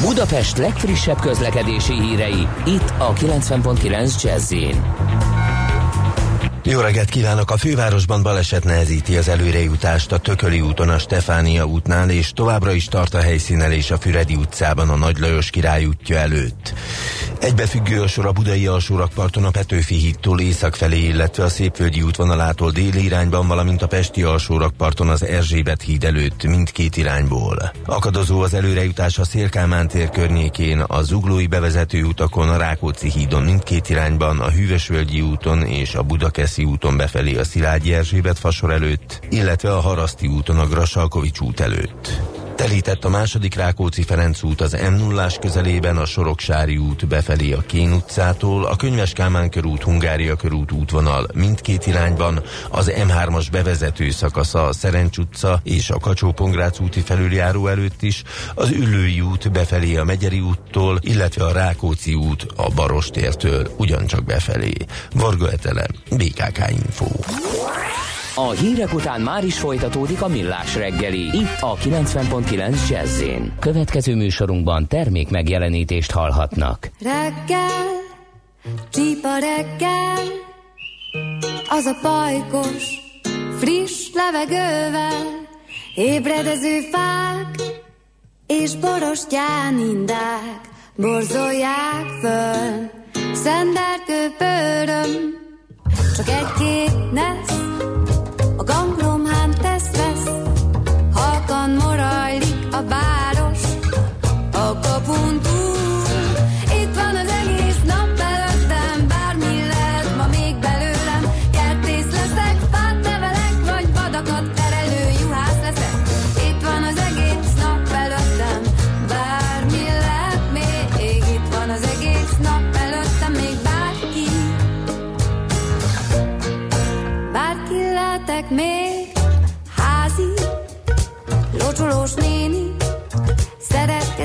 Budapest 0.00 0.56
legfrissebb 0.56 1.20
közlekedési 1.20 2.00
hírei, 2.00 2.48
itt 2.66 2.92
a 2.98 3.12
90.9 3.12 4.22
jazz 4.22 4.52
jó 6.70 6.80
reggelt 6.80 7.08
kívánok! 7.08 7.50
A 7.50 7.56
fővárosban 7.56 8.22
baleset 8.22 8.64
nehezíti 8.64 9.16
az 9.16 9.28
előrejutást 9.28 10.12
a 10.12 10.18
Tököli 10.18 10.60
úton 10.60 10.88
a 10.88 10.98
Stefánia 10.98 11.64
útnál, 11.64 12.10
és 12.10 12.30
továbbra 12.30 12.72
is 12.72 12.84
tart 12.84 13.14
a 13.14 13.20
helyszínelés 13.20 13.90
a 13.90 13.98
Füredi 13.98 14.34
utcában 14.34 14.90
a 14.90 14.96
Nagy 14.96 15.18
Lajos 15.18 15.50
király 15.50 15.84
útja 15.84 16.16
előtt. 16.16 16.74
Egybefüggő 17.40 18.02
a 18.02 18.06
sor 18.06 18.26
a 18.26 18.32
Budai 18.32 18.66
alsórakparton 18.66 19.44
a 19.44 19.50
Petőfi 19.50 19.94
hídtól 19.94 20.40
észak 20.40 20.74
felé, 20.74 21.04
illetve 21.04 21.44
a 21.44 21.48
Szépvölgyi 21.48 22.02
útvonalától 22.02 22.70
déli 22.70 23.04
irányban, 23.04 23.46
valamint 23.46 23.82
a 23.82 23.86
Pesti 23.86 24.22
alsórakparton 24.22 25.08
az 25.08 25.24
Erzsébet 25.24 25.82
híd 25.82 26.04
előtt 26.04 26.44
mindkét 26.44 26.96
irányból. 26.96 27.72
Akadozó 27.86 28.40
az 28.40 28.54
előrejutás 28.54 29.18
a 29.18 29.24
Szélkámán 29.24 29.88
tér 29.88 30.10
környékén, 30.10 30.80
a 30.80 31.02
Zuglói 31.02 31.46
bevezető 31.46 32.02
utakon, 32.02 32.48
a 32.48 32.56
Rákóczi 32.56 33.10
hídon 33.10 33.42
mindkét 33.42 33.88
irányban, 33.88 34.40
a 34.40 34.50
Hűvösvölgyi 34.50 35.20
úton 35.20 35.62
és 35.62 35.94
a 35.94 36.02
Budakesz 36.02 36.55
Rákóczi 36.56 36.74
úton 36.74 36.96
befelé 36.96 37.36
a 37.36 37.44
Szilágyi 37.44 37.94
Erzsébet 37.94 38.38
fasor 38.38 38.70
előtt, 38.70 39.20
illetve 39.30 39.72
a 39.72 39.80
Haraszti 39.80 40.26
úton 40.26 40.58
a 40.58 40.66
Grasalkovics 40.66 41.40
út 41.40 41.60
előtt. 41.60 42.35
Telített 42.56 43.04
a 43.04 43.08
második 43.08 43.54
Rákóczi 43.54 44.02
Ferenc 44.02 44.42
út 44.42 44.60
az 44.60 44.72
m 44.72 44.94
0 44.94 45.30
közelében, 45.40 45.96
a 45.96 46.04
Soroksári 46.04 46.76
út 46.76 47.06
befelé 47.06 47.52
a 47.52 47.60
Kén 47.60 47.92
utcától, 47.92 48.64
a 48.64 48.76
Könyves 48.76 49.12
Kálmán 49.12 49.50
körút, 49.50 49.82
Hungária 49.82 50.36
körút 50.36 50.72
útvonal 50.72 51.26
mindkét 51.34 51.86
irányban, 51.86 52.42
az 52.70 52.92
M3-as 52.94 53.46
bevezető 53.50 54.10
szakasza 54.10 54.64
a 54.64 54.72
Szerencs 54.72 55.18
utca 55.18 55.60
és 55.62 55.90
a 55.90 55.98
kacsó 55.98 56.34
úti 56.80 57.00
felüljáró 57.00 57.66
előtt 57.66 58.02
is, 58.02 58.22
az 58.54 58.70
Üllői 58.70 59.20
út 59.20 59.52
befelé 59.52 59.96
a 59.96 60.04
Megyeri 60.04 60.40
úttól, 60.40 60.98
illetve 61.00 61.44
a 61.44 61.52
Rákóczi 61.52 62.14
út 62.14 62.46
a 62.56 62.70
Barostértől 62.74 63.74
ugyancsak 63.76 64.24
befelé. 64.24 64.72
Varga 65.14 65.50
Etele, 65.50 65.86
BKK 66.10 66.70
Info. 66.70 67.06
A 68.38 68.50
hírek 68.50 68.94
után 68.94 69.20
már 69.20 69.44
is 69.44 69.58
folytatódik 69.58 70.22
a 70.22 70.28
millás 70.28 70.74
reggeli. 70.74 71.20
Itt 71.20 71.56
a 71.60 71.74
90.9 71.76 72.88
jazz 72.88 73.22
Következő 73.58 74.14
műsorunkban 74.14 74.86
termék 74.86 75.30
megjelenítést 75.30 76.10
hallhatnak. 76.10 76.90
Reggel, 77.00 77.86
csípa 78.90 79.38
reggel, 79.38 80.24
az 81.68 81.84
a 81.84 81.96
pajkos, 82.02 82.84
friss 83.58 84.10
levegővel, 84.14 85.48
ébredező 85.94 86.80
fák 86.92 87.62
és 88.46 88.74
borostyán 88.74 89.78
indák 89.78 90.60
borzolják 90.96 92.06
föl. 92.20 92.90
Szenderkő 93.34 94.34
pöröm, 94.38 95.34
csak 96.16 96.28
egy-két 96.28 97.12
nesz, 97.12 97.55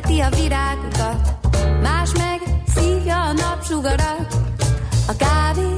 Szeretgeti 0.02 0.20
a 0.20 0.42
virágokat 0.42 1.38
Más 1.82 2.12
meg 2.18 2.42
szívja 2.76 3.22
a 3.22 3.34
napsugarat. 3.34 4.36
A 5.08 5.16
kávé 5.18 5.78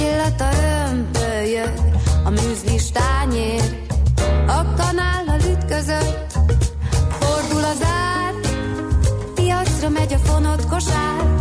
illata 0.00 0.48
ömbölyög 0.90 1.72
A 2.24 2.30
műzlis 2.30 2.90
tányér 2.90 3.86
A 4.46 4.74
kanállal 4.76 5.40
ütközött. 5.50 6.32
Fordul 7.08 7.64
az 7.64 7.82
ár 7.82 8.34
Piacra 9.34 9.88
megy 9.88 10.12
a 10.12 10.18
fonott 10.18 10.66
kosár 10.66 11.35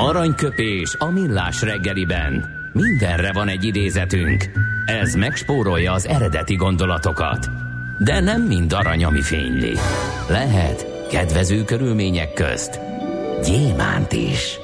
Aranyköpés 0.00 0.94
a 0.98 1.10
millás 1.10 1.62
reggeliben. 1.62 2.44
Mindenre 2.72 3.32
van 3.32 3.48
egy 3.48 3.64
idézetünk. 3.64 4.50
Ez 4.86 5.14
megspórolja 5.14 5.92
az 5.92 6.06
eredeti 6.06 6.54
gondolatokat. 6.54 7.48
De 8.04 8.20
nem 8.20 8.42
mind 8.42 8.72
arany, 8.72 9.04
ami 9.04 9.22
fényli. 9.22 9.72
Lehet 10.28 11.06
kedvező 11.10 11.64
körülmények 11.64 12.32
közt 12.32 12.80
gyémánt 13.44 14.12
is. 14.12 14.58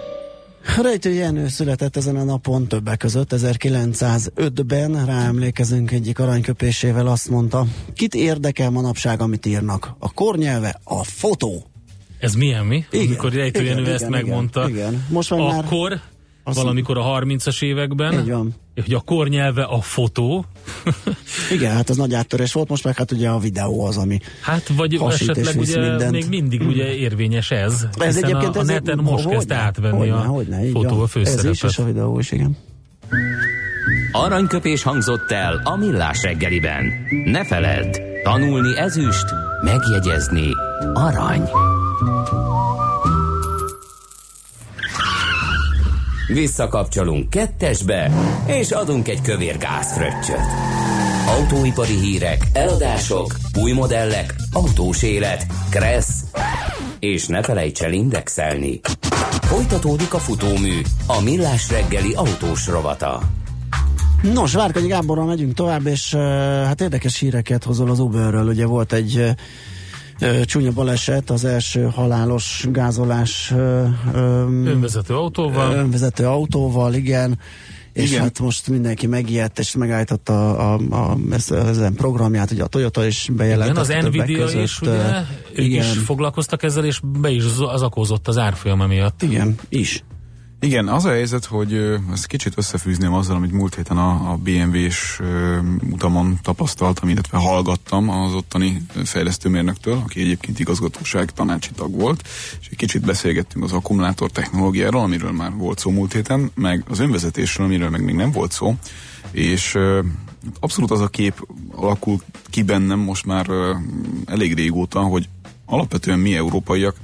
Rejtő 0.83 1.13
Jenő 1.13 1.49
született 1.49 1.97
ezen 1.97 2.17
a 2.17 2.25
napon 2.25 2.67
többek 2.67 2.99
között 2.99 3.31
1905-ben, 3.33 5.07
ráemlékezünk 5.07 5.91
egyik 5.91 6.19
aranyköpésével 6.19 7.07
azt 7.07 7.29
mondta, 7.29 7.67
kit 7.95 8.15
érdekel 8.15 8.71
manapság, 8.71 9.21
amit 9.21 9.47
írnak? 9.47 9.97
A 9.99 10.13
kornyelve, 10.13 10.81
a 10.85 11.05
fotó. 11.05 11.76
Ez 12.19 12.35
milyen 12.35 12.65
mi? 12.67 12.85
Igen, 12.91 13.07
Amikor 13.07 13.33
Rejtő 13.33 13.61
igen, 13.61 13.65
Jenő 13.71 13.81
igen, 13.81 13.93
ezt 13.95 14.01
igen, 14.09 14.13
megmondta. 14.13 14.69
igen. 14.69 15.05
Most 15.09 15.31
már 15.31 15.41
már- 15.41 15.65
Akkor, 15.65 16.01
Azt- 16.45 16.57
valamikor 16.57 16.99
a 16.99 17.03
30-as 17.03 17.63
években, 17.63 18.13
Így 18.21 18.31
van. 18.31 18.55
hogy 18.75 18.95
a 18.95 19.01
kornyelve 19.01 19.63
a 19.63 19.81
fotó, 19.81 20.45
Igen, 21.57 21.73
hát 21.75 21.91
ez 21.91 21.97
nagy 21.97 22.15
áttörés 22.15 22.53
volt, 22.53 22.69
most 22.69 22.85
meg 22.85 22.97
hát 22.97 23.13
ugye 23.13 23.29
a 23.29 23.39
videó 23.39 23.85
az, 23.85 23.97
ami 23.97 24.19
hát 24.41 24.69
vagy 24.77 24.95
esetleg 25.09 25.57
ugye 25.59 25.81
mindent. 25.89 26.11
még 26.11 26.29
mindig 26.29 26.61
ugye 26.67 26.95
érvényes 26.95 27.51
ez, 27.51 27.87
Ez 27.99 28.17
egyébként 28.17 28.57
a, 28.57 28.59
a 28.59 28.61
ez 28.61 28.67
neten 28.67 28.99
egy- 28.99 29.05
most 29.05 29.23
hogyne, 29.25 29.37
kezdte 29.39 29.55
átvenni 29.55 29.97
hogyne, 29.99 30.15
a 30.15 30.19
hogyne, 30.19 30.61
fotó 30.71 30.89
van. 30.89 30.99
a 31.01 31.03
Ez 31.05 31.11
főszerepet. 31.11 31.53
is, 31.53 31.63
és 31.63 31.79
a 31.79 31.85
videó 31.85 32.19
is, 32.19 32.33
igen. 32.33 32.57
Aranyköpés 34.13 34.83
hangzott 34.83 35.31
el 35.31 35.61
a 35.65 35.77
millás 35.77 36.23
reggeliben. 36.23 36.85
Ne 37.25 37.45
feledd, 37.45 37.97
tanulni 38.23 38.77
ezüst, 38.79 39.25
megjegyezni 39.65 40.49
arany. 40.95 41.43
Visszakapcsolunk 46.33 47.31
kettesbe, 47.31 48.11
és 48.47 48.71
adunk 48.71 49.09
egy 49.09 49.21
kövér 49.21 49.59
gázfröccsöt. 49.59 50.47
Autóipari 51.27 51.95
hírek, 51.95 52.47
eladások, 52.53 53.37
új 53.61 53.73
modellek, 53.73 54.35
autós 54.53 55.03
élet, 55.03 55.47
kressz, 55.71 56.25
és 56.99 57.27
ne 57.27 57.43
felejts 57.43 57.83
el 57.83 57.93
indexelni. 57.93 58.81
Folytatódik 59.41 60.15
a 60.15 60.19
futómű, 60.19 60.81
a 61.07 61.21
millás 61.21 61.71
reggeli 61.71 62.15
autós 62.15 62.67
rovata. 62.67 63.23
Nos, 64.23 64.55
Várkonyi 64.55 64.89
Gáborral 64.89 65.27
megyünk 65.27 65.55
tovább, 65.55 65.87
és 65.87 66.15
hát 66.65 66.81
érdekes 66.81 67.19
híreket 67.19 67.65
hozol 67.65 67.91
az 67.91 67.99
Uberről. 67.99 68.47
Ugye 68.47 68.67
volt 68.67 68.93
egy 68.93 69.35
csúnya 70.45 70.73
baleset, 70.73 71.31
az 71.31 71.45
első 71.45 71.83
halálos 71.83 72.67
gázolás 72.71 73.53
Önvezető 74.65 75.15
autóval. 75.15 75.73
önvezető 75.73 76.27
autóval, 76.27 76.95
igen. 76.95 77.39
És 77.93 78.11
Igen. 78.11 78.23
hát 78.23 78.41
most 78.41 78.69
mindenki 78.69 79.07
megijedt, 79.07 79.59
és 79.59 79.75
megállította 79.77 80.59
a, 80.59 80.79
a, 80.91 81.11
a, 81.11 81.17
ezen 81.55 81.95
programját, 81.95 82.51
ugye 82.51 82.63
a 82.63 82.67
Toyota 82.67 83.07
is 83.07 83.29
bejelentette 83.37 83.95
Igen, 83.95 84.05
az 84.05 84.11
Nvidia 84.11 84.45
között, 84.45 84.63
is, 84.63 84.81
ugye, 84.81 84.91
uh, 84.91 85.17
ők 85.53 85.65
igen, 85.65 85.85
is 85.85 85.99
foglalkoztak 85.99 86.63
ezzel, 86.63 86.85
és 86.85 87.01
be 87.05 87.31
is 87.31 87.43
zakózott 87.77 88.29
az 88.29 88.39
árfolyam 88.39 88.89
miatt. 88.89 89.23
igen, 89.23 89.55
is. 89.69 90.05
Igen, 90.61 90.89
az 90.89 91.05
a 91.05 91.09
helyzet, 91.09 91.45
hogy 91.45 91.75
ezt 92.13 92.27
kicsit 92.27 92.53
összefűzném 92.57 93.13
azzal, 93.13 93.37
amit 93.37 93.53
múlt 93.53 93.75
héten 93.75 93.99
a, 93.99 94.31
a 94.31 94.37
BMW-s 94.37 95.21
utamon 95.91 96.39
tapasztaltam, 96.43 97.09
illetve 97.09 97.39
hallgattam 97.39 98.09
az 98.09 98.35
ottani 98.35 98.83
fejlesztőmérnöktől, 99.05 100.03
aki 100.05 100.21
egyébként 100.21 100.59
igazgatóság 100.59 101.31
tanácsi 101.31 101.71
tag 101.75 101.95
volt, 101.95 102.29
és 102.61 102.69
egy 102.71 102.77
kicsit 102.77 103.05
beszélgettünk 103.05 103.65
az 103.65 103.73
akkumulátor 103.73 104.31
technológiáról, 104.31 105.03
amiről 105.03 105.33
már 105.33 105.53
volt 105.53 105.79
szó 105.79 105.91
múlt 105.91 106.13
héten, 106.13 106.51
meg 106.55 106.85
az 106.89 106.99
önvezetésről, 106.99 107.67
amiről 107.67 107.91
meg 107.91 108.05
még 108.05 108.15
nem 108.15 108.31
volt 108.31 108.53
szó, 108.53 108.75
és 109.31 109.79
abszolút 110.61 110.91
az 110.91 111.01
a 111.01 111.09
kép 111.09 111.49
alakul 111.73 112.21
ki 112.51 112.63
bennem 112.63 112.99
most 112.99 113.27
már 113.27 113.47
elég 114.27 114.55
régóta, 114.55 115.01
hogy 115.01 115.29
alapvetően 115.67 116.19
mi 116.19 116.37
európaiak 116.37 116.97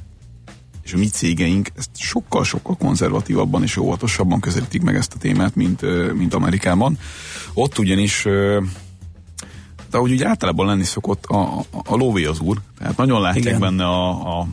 és 0.85 0.93
a 0.93 0.99
mi 0.99 1.09
cégeink 1.09 1.69
ezt 1.77 1.91
sokkal-sokkal 1.93 2.77
konzervatívabban 2.77 3.63
és 3.63 3.77
óvatosabban 3.77 4.41
közelítik 4.41 4.83
meg 4.83 4.95
ezt 4.97 5.15
a 5.15 5.19
témát, 5.19 5.55
mint, 5.55 5.81
mint 6.15 6.35
Amerikában. 6.35 6.99
Ott 7.55 7.79
ugyanis 7.79 8.27
de 9.93 9.99
ahogy 9.99 10.13
úgy 10.13 10.23
általában 10.23 10.67
lenni 10.67 10.85
szokott, 10.85 11.25
a, 11.27 11.59
a, 11.59 11.65
a 11.71 11.97
lóvé 11.97 12.25
az 12.25 12.41
úr, 12.41 12.61
tehát 12.79 12.97
nagyon 12.97 13.21
látják 13.21 13.45
Igen. 13.45 13.61
benne 13.61 13.85
a, 13.85 14.39
a 14.39 14.47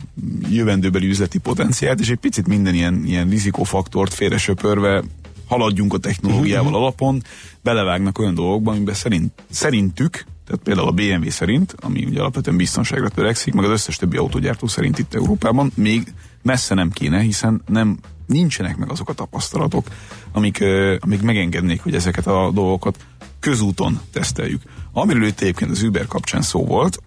jövendőbeli 0.50 1.06
üzleti 1.06 1.38
potenciált, 1.38 2.00
és 2.00 2.10
egy 2.10 2.18
picit 2.18 2.46
minden 2.46 2.74
ilyen, 2.74 3.02
ilyen 3.04 3.28
rizikófaktort 3.28 4.14
félre 4.14 4.38
söpörve 4.38 5.02
haladjunk 5.48 5.94
a 5.94 5.98
technológiával 5.98 6.74
alapon, 6.74 7.22
belevágnak 7.62 8.18
olyan 8.18 8.34
dolgokba, 8.34 8.70
amiben 8.70 8.94
szerint, 8.94 9.32
szerintük, 9.50 10.24
tehát 10.50 10.64
például 10.64 10.88
a 10.88 11.18
BMW 11.18 11.30
szerint, 11.30 11.74
ami 11.80 12.04
ugye 12.04 12.20
alapvetően 12.20 12.56
biztonságra 12.56 13.08
törekszik, 13.08 13.54
meg 13.54 13.64
az 13.64 13.70
összes 13.70 13.96
többi 13.96 14.16
autógyártó 14.16 14.66
szerint 14.66 14.98
itt 14.98 15.14
Európában, 15.14 15.72
még 15.74 16.12
messze 16.42 16.74
nem 16.74 16.90
kéne, 16.90 17.20
hiszen 17.20 17.62
nem 17.66 17.98
nincsenek 18.26 18.76
meg 18.76 18.90
azok 18.90 19.08
a 19.08 19.12
tapasztalatok, 19.12 19.86
amik, 20.32 20.64
amik 20.98 21.22
megengednék, 21.22 21.82
hogy 21.82 21.94
ezeket 21.94 22.26
a 22.26 22.50
dolgokat 22.54 22.98
közúton 23.40 24.00
teszteljük. 24.12 24.62
Amiről 24.92 25.26
itt 25.26 25.40
egyébként 25.40 25.70
az 25.70 25.82
Uber 25.82 26.06
kapcsán 26.06 26.42
szó 26.42 26.64
volt, 26.64 27.02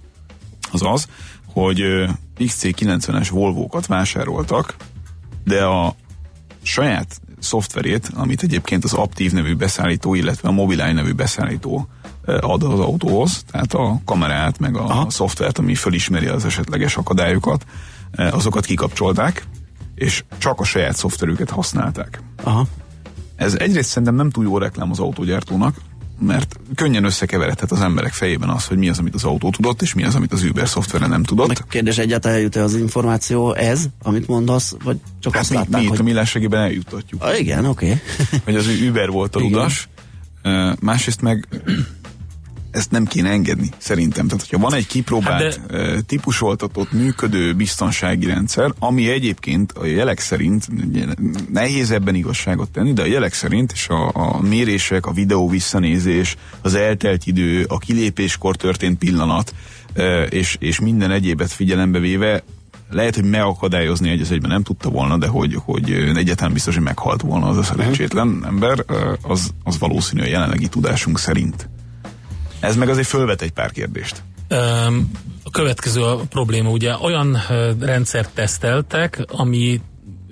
az 0.72 0.82
az, 0.84 1.08
hogy 1.52 1.80
ö, 1.80 2.08
XC90-es 2.38 3.28
Volvo-kat 3.30 3.86
vásároltak, 3.86 4.76
de 5.44 5.64
a 5.64 5.94
saját 6.62 7.20
szoftverét, 7.38 8.10
amit 8.14 8.42
egyébként 8.42 8.84
az 8.84 8.92
Aptiv 8.92 9.32
nevű 9.32 9.54
beszállító, 9.54 10.14
illetve 10.14 10.48
a 10.48 10.52
Mobileye 10.52 10.92
nevű 10.92 11.12
beszállító 11.12 11.88
ad 12.40 12.62
az 12.62 12.80
autóhoz, 12.80 13.42
tehát 13.50 13.74
a 13.74 14.00
kamerát, 14.04 14.58
meg 14.58 14.76
a, 14.76 15.00
a 15.00 15.10
szoftvert, 15.10 15.58
ami 15.58 15.74
fölismeri 15.74 16.26
az 16.26 16.44
esetleges 16.44 16.96
akadályokat, 16.96 17.64
ö, 18.10 18.22
azokat 18.22 18.64
kikapcsolták, 18.64 19.46
és 19.94 20.24
csak 20.38 20.60
a 20.60 20.64
saját 20.64 20.96
szoftverüket 20.96 21.50
használták. 21.50 22.22
Aha. 22.42 22.66
Ez 23.36 23.54
egyrészt 23.54 23.88
szerintem 23.88 24.14
nem 24.14 24.30
túl 24.30 24.44
jó 24.44 24.58
reklám 24.58 24.90
az 24.90 24.98
autógyártónak, 24.98 25.76
mert 26.20 26.60
könnyen 26.74 27.04
összekeveredhet 27.04 27.72
az 27.72 27.80
emberek 27.80 28.12
fejében 28.12 28.48
az, 28.48 28.66
hogy 28.66 28.76
mi 28.76 28.88
az, 28.88 28.98
amit 28.98 29.14
az 29.14 29.24
autó 29.24 29.50
tudott, 29.50 29.82
és 29.82 29.94
mi 29.94 30.04
az, 30.04 30.14
amit 30.14 30.32
az 30.32 30.42
Uber 30.42 30.68
szoftvere 30.68 31.06
nem 31.06 31.22
tudott. 31.22 31.48
Meg 31.48 31.64
kérdés, 31.68 31.98
egyáltalán 31.98 32.36
eljut-e 32.36 32.62
az 32.62 32.74
információ 32.74 33.54
ez, 33.54 33.86
amit 34.02 34.26
mondasz, 34.28 34.76
vagy 34.84 35.00
csak 35.20 35.32
Hát 35.32 35.42
azt 35.42 35.50
mi, 35.50 35.56
látták, 35.56 35.80
mi 35.80 35.82
itt 35.82 35.88
hogy... 35.88 36.00
a 36.00 36.02
millásregében 36.02 36.60
eljutatjuk. 36.60 37.22
Ah, 37.22 37.38
igen, 37.40 37.64
oké. 37.64 38.00
hogy 38.44 38.56
az 38.56 38.66
Uber 38.88 39.10
volt 39.10 39.36
a 39.36 39.38
ludas, 39.38 39.88
Ö, 40.42 40.72
másrészt 40.80 41.20
meg 41.20 41.48
ezt 42.78 42.90
nem 42.90 43.04
kéne 43.04 43.30
engedni, 43.30 43.68
szerintem. 43.78 44.26
Tehát, 44.26 44.40
hogyha 44.40 44.58
van 44.58 44.74
egy 44.74 44.86
kipróbált, 44.86 45.60
Hát 45.60 45.70
hát 45.70 46.04
típusvoltatott, 46.04 46.92
működő 46.92 47.54
biztonsági 47.54 48.26
rendszer, 48.26 48.72
ami 48.78 49.10
egyébként 49.10 49.72
a 49.72 49.86
jelek 49.86 50.20
szerint, 50.20 50.66
nehéz 51.52 51.90
ebben 51.90 52.14
igazságot 52.14 52.70
tenni, 52.70 52.92
de 52.92 53.02
a 53.02 53.06
jelek 53.06 53.32
szerint, 53.32 53.72
és 53.72 53.88
a, 53.88 54.10
a 54.14 54.40
mérések, 54.42 55.06
a 55.06 55.12
videó 55.12 55.48
visszanézés, 55.48 56.36
az 56.62 56.74
eltelt 56.74 57.26
idő, 57.26 57.64
a 57.68 57.78
kilépéskor 57.78 58.56
történt 58.56 58.98
pillanat, 58.98 59.54
és, 60.28 60.56
és 60.60 60.80
minden 60.80 61.10
egyébet 61.10 61.52
figyelembe 61.52 61.98
véve, 61.98 62.42
lehet, 62.90 63.14
hogy 63.14 63.24
megakadályozni 63.24 64.10
egy 64.10 64.20
az 64.20 64.30
egyben 64.30 64.50
nem 64.50 64.62
tudta 64.62 64.88
volna, 64.90 65.16
de 65.16 65.26
hogy, 65.26 65.54
hogy 65.64 65.92
egyáltalán 65.92 66.52
biztos, 66.52 66.74
hogy 66.74 66.84
meghalt 66.84 67.22
volna 67.22 67.46
az 67.46 67.56
a 67.56 67.62
szerencsétlen 67.62 68.42
ember, 68.46 68.84
ö, 68.86 69.12
az, 69.22 69.50
az 69.64 69.78
valószínű 69.78 70.22
a 70.22 70.26
jelenlegi 70.26 70.68
tudásunk 70.68 71.18
szerint. 71.18 71.68
Ez 72.60 72.76
meg 72.76 72.88
azért 72.88 73.06
fölvet 73.06 73.42
egy 73.42 73.50
pár 73.52 73.70
kérdést. 73.70 74.22
Öm, 74.48 75.10
a 75.44 75.50
következő 75.50 76.02
a 76.02 76.16
probléma, 76.16 76.70
ugye 76.70 76.94
olyan 77.00 77.38
ö, 77.50 77.72
rendszert 77.80 78.30
teszteltek, 78.34 79.24
ami 79.26 79.80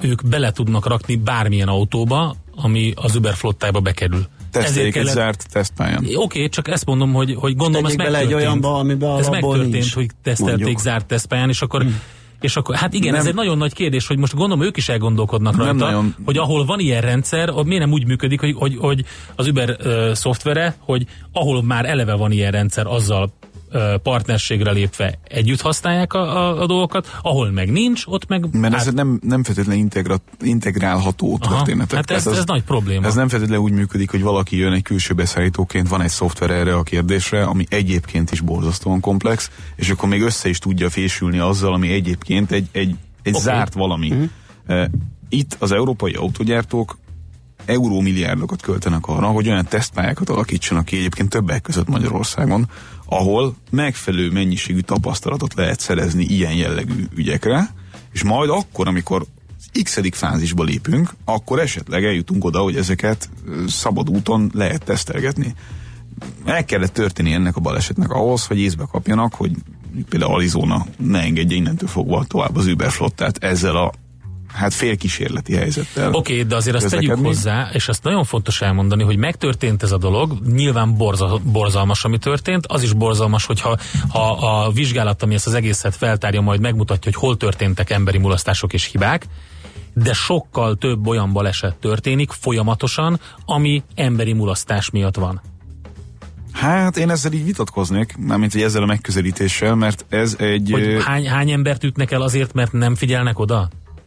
ők 0.00 0.26
bele 0.26 0.52
tudnak 0.52 0.86
rakni 0.86 1.16
bármilyen 1.16 1.68
autóba, 1.68 2.36
ami 2.54 2.92
az 2.96 3.16
Uber 3.16 3.34
flottába 3.34 3.80
bekerül. 3.80 4.26
Teszteljék 4.50 4.96
egy 4.96 5.06
zárt 5.06 5.46
tesztpályán. 5.52 5.98
Oké, 5.98 6.14
okay, 6.14 6.48
csak 6.48 6.68
ezt 6.68 6.84
mondom, 6.84 7.12
hogy, 7.12 7.34
hogy 7.38 7.56
gondolom 7.56 7.86
ez 7.86 7.92
Tegyék 7.92 8.06
bele 8.06 8.18
egy 8.18 8.24
megtörtént. 8.24 8.64
olyanba, 8.64 8.78
amiben 8.78 9.18
ez 9.18 9.28
megtörtént, 9.28 9.72
nincs, 9.72 9.94
hogy 9.94 10.10
tesztelték 10.22 10.56
mondjuk. 10.56 10.80
zárt 10.80 11.06
tesztpályán, 11.06 11.48
és 11.48 11.62
akkor 11.62 11.86
és 12.40 12.56
akkor, 12.56 12.74
hát 12.74 12.94
igen, 12.94 13.10
Nem. 13.10 13.20
ez 13.20 13.26
egy 13.26 13.34
nagyon 13.34 13.58
nagy 13.58 13.72
kérdés, 13.72 14.06
hogy 14.06 14.18
most 14.18 14.34
gondolom 14.34 14.64
ők 14.64 14.76
is 14.76 14.88
elgondolkodnak 14.88 15.56
rajta, 15.56 15.72
nagyon. 15.72 16.14
hogy 16.24 16.36
ahol 16.36 16.64
van 16.64 16.80
ilyen 16.80 17.00
rendszer, 17.00 17.50
ott 17.50 17.66
miért 17.66 17.82
nem 17.82 17.92
úgy 17.92 18.06
működik, 18.06 18.40
hogy, 18.40 18.54
hogy, 18.58 18.76
hogy 18.76 19.04
az 19.34 19.46
Uber 19.46 19.76
uh, 19.84 20.12
szoftvere, 20.12 20.76
hogy 20.80 21.06
ahol 21.32 21.62
már 21.62 21.84
eleve 21.84 22.14
van 22.14 22.32
ilyen 22.32 22.50
rendszer, 22.50 22.86
azzal 22.86 23.32
partnerségre 24.02 24.70
lépve 24.70 25.18
együtt 25.28 25.60
használják 25.60 26.12
a, 26.12 26.18
a, 26.36 26.62
a 26.62 26.66
dolgokat, 26.66 27.18
ahol 27.22 27.50
meg 27.50 27.70
nincs, 27.72 28.02
ott 28.06 28.26
meg 28.28 28.56
Mert 28.56 28.74
ez 28.74 28.86
nem, 28.92 29.18
nem 29.22 29.44
feltétlenül 29.44 29.80
integra, 29.82 30.16
integrálható 30.40 31.38
Aha, 31.40 31.54
történetek. 31.56 31.96
hát 31.96 32.10
ez- 32.10 32.22
Tehát 32.22 32.38
ez 32.38 32.44
nagy 32.44 32.62
probléma. 32.62 33.06
Ez 33.06 33.14
nem 33.14 33.28
feltétlenül 33.28 33.64
úgy 33.64 33.72
működik, 33.72 34.10
hogy 34.10 34.22
valaki 34.22 34.56
jön 34.56 34.72
egy 34.72 34.82
külső 34.82 35.14
beszállítóként, 35.14 35.88
van 35.88 36.00
egy 36.02 36.08
szoftver 36.10 36.50
erre 36.50 36.74
a 36.74 36.82
kérdésre, 36.82 37.44
ami 37.44 37.64
egyébként 37.68 38.30
is 38.30 38.40
borzasztóan 38.40 39.00
komplex, 39.00 39.50
és 39.76 39.90
akkor 39.90 40.08
még 40.08 40.22
össze 40.22 40.48
is 40.48 40.58
tudja 40.58 40.90
fésülni 40.90 41.38
azzal, 41.38 41.72
ami 41.74 41.92
egyébként 41.92 42.50
egy, 42.52 42.66
egy, 42.72 42.94
egy 43.22 43.34
Oké. 43.34 43.42
zárt 43.42 43.74
valami. 43.74 44.08
Mhm. 44.08 44.22
Uh, 44.68 44.84
Itt 45.28 45.56
az 45.58 45.72
európai 45.72 46.12
autogyártók 46.12 46.98
eurómilliárdokat 47.66 48.62
költenek 48.62 49.06
arra, 49.06 49.26
hogy 49.26 49.48
olyan 49.48 49.66
tesztpályákat 49.68 50.28
alakítsanak 50.28 50.84
ki 50.84 50.96
egyébként 50.96 51.28
többek 51.28 51.62
között 51.62 51.88
Magyarországon, 51.88 52.68
ahol 53.06 53.54
megfelelő 53.70 54.30
mennyiségű 54.30 54.80
tapasztalatot 54.80 55.54
lehet 55.54 55.80
szerezni 55.80 56.24
ilyen 56.24 56.54
jellegű 56.54 57.06
ügyekre, 57.14 57.70
és 58.12 58.22
majd 58.22 58.50
akkor, 58.50 58.88
amikor 58.88 59.26
x 59.82 60.00
fázisba 60.10 60.64
lépünk, 60.64 61.14
akkor 61.24 61.60
esetleg 61.60 62.04
eljutunk 62.04 62.44
oda, 62.44 62.58
hogy 62.58 62.76
ezeket 62.76 63.28
szabad 63.66 64.10
úton 64.10 64.50
lehet 64.54 64.84
tesztelgetni. 64.84 65.54
El 66.44 66.64
kellett 66.64 66.92
történni 66.92 67.32
ennek 67.32 67.56
a 67.56 67.60
balesetnek 67.60 68.10
ahhoz, 68.10 68.46
hogy 68.46 68.58
észbe 68.58 68.84
kapjanak, 68.90 69.34
hogy 69.34 69.52
például 70.08 70.34
Arizona 70.34 70.86
ne 70.98 71.20
engedje 71.20 71.56
innentől 71.56 71.88
fogva 71.88 72.24
tovább 72.24 72.56
az 72.56 72.66
Uber 72.66 72.90
flottát 72.90 73.44
ezzel 73.44 73.76
a 73.76 73.92
hát 74.56 74.74
félkísérleti 74.74 75.54
helyzettel. 75.54 76.08
Oké, 76.08 76.32
okay, 76.32 76.44
de 76.44 76.56
azért 76.56 76.76
azt 76.76 76.90
tegyük 76.90 77.14
hozzá, 77.14 77.68
és 77.72 77.88
azt 77.88 78.02
nagyon 78.02 78.24
fontos 78.24 78.60
elmondani, 78.60 79.02
hogy 79.02 79.16
megtörtént 79.16 79.82
ez 79.82 79.92
a 79.92 79.98
dolog, 79.98 80.38
nyilván 80.46 80.96
borza, 80.96 81.40
borzalmas, 81.42 82.04
ami 82.04 82.18
történt, 82.18 82.66
az 82.66 82.82
is 82.82 82.92
borzalmas, 82.92 83.44
hogyha 83.44 83.78
ha 84.08 84.32
a 84.32 84.70
vizsgálat, 84.70 85.22
ami 85.22 85.34
ezt 85.34 85.46
az 85.46 85.54
egészet 85.54 85.96
feltárja, 85.96 86.40
majd 86.40 86.60
megmutatja, 86.60 87.10
hogy 87.12 87.20
hol 87.20 87.36
történtek 87.36 87.90
emberi 87.90 88.18
mulasztások 88.18 88.72
és 88.72 88.84
hibák, 88.84 89.26
de 89.94 90.12
sokkal 90.12 90.76
több 90.76 91.06
olyan 91.06 91.32
baleset 91.32 91.74
történik 91.74 92.30
folyamatosan, 92.30 93.20
ami 93.44 93.82
emberi 93.94 94.32
mulasztás 94.32 94.90
miatt 94.90 95.16
van. 95.16 95.40
Hát 96.52 96.96
én 96.96 97.10
ezzel 97.10 97.32
így 97.32 97.44
vitatkoznék, 97.44 98.16
mármint 98.18 98.52
hogy 98.52 98.62
ezzel 98.62 98.82
a 98.82 98.86
megközelítéssel, 98.86 99.74
mert 99.74 100.04
ez 100.08 100.36
egy... 100.38 100.68
Hogy 100.72 101.02
hány, 101.02 101.28
hány 101.28 101.50
embert 101.50 101.84
ütnek 101.84 102.10
el 102.10 102.22
azért, 102.22 102.52
mert 102.52 102.72
nem 102.72 102.94
figyelnek 102.94 103.38
oda? 103.38 103.68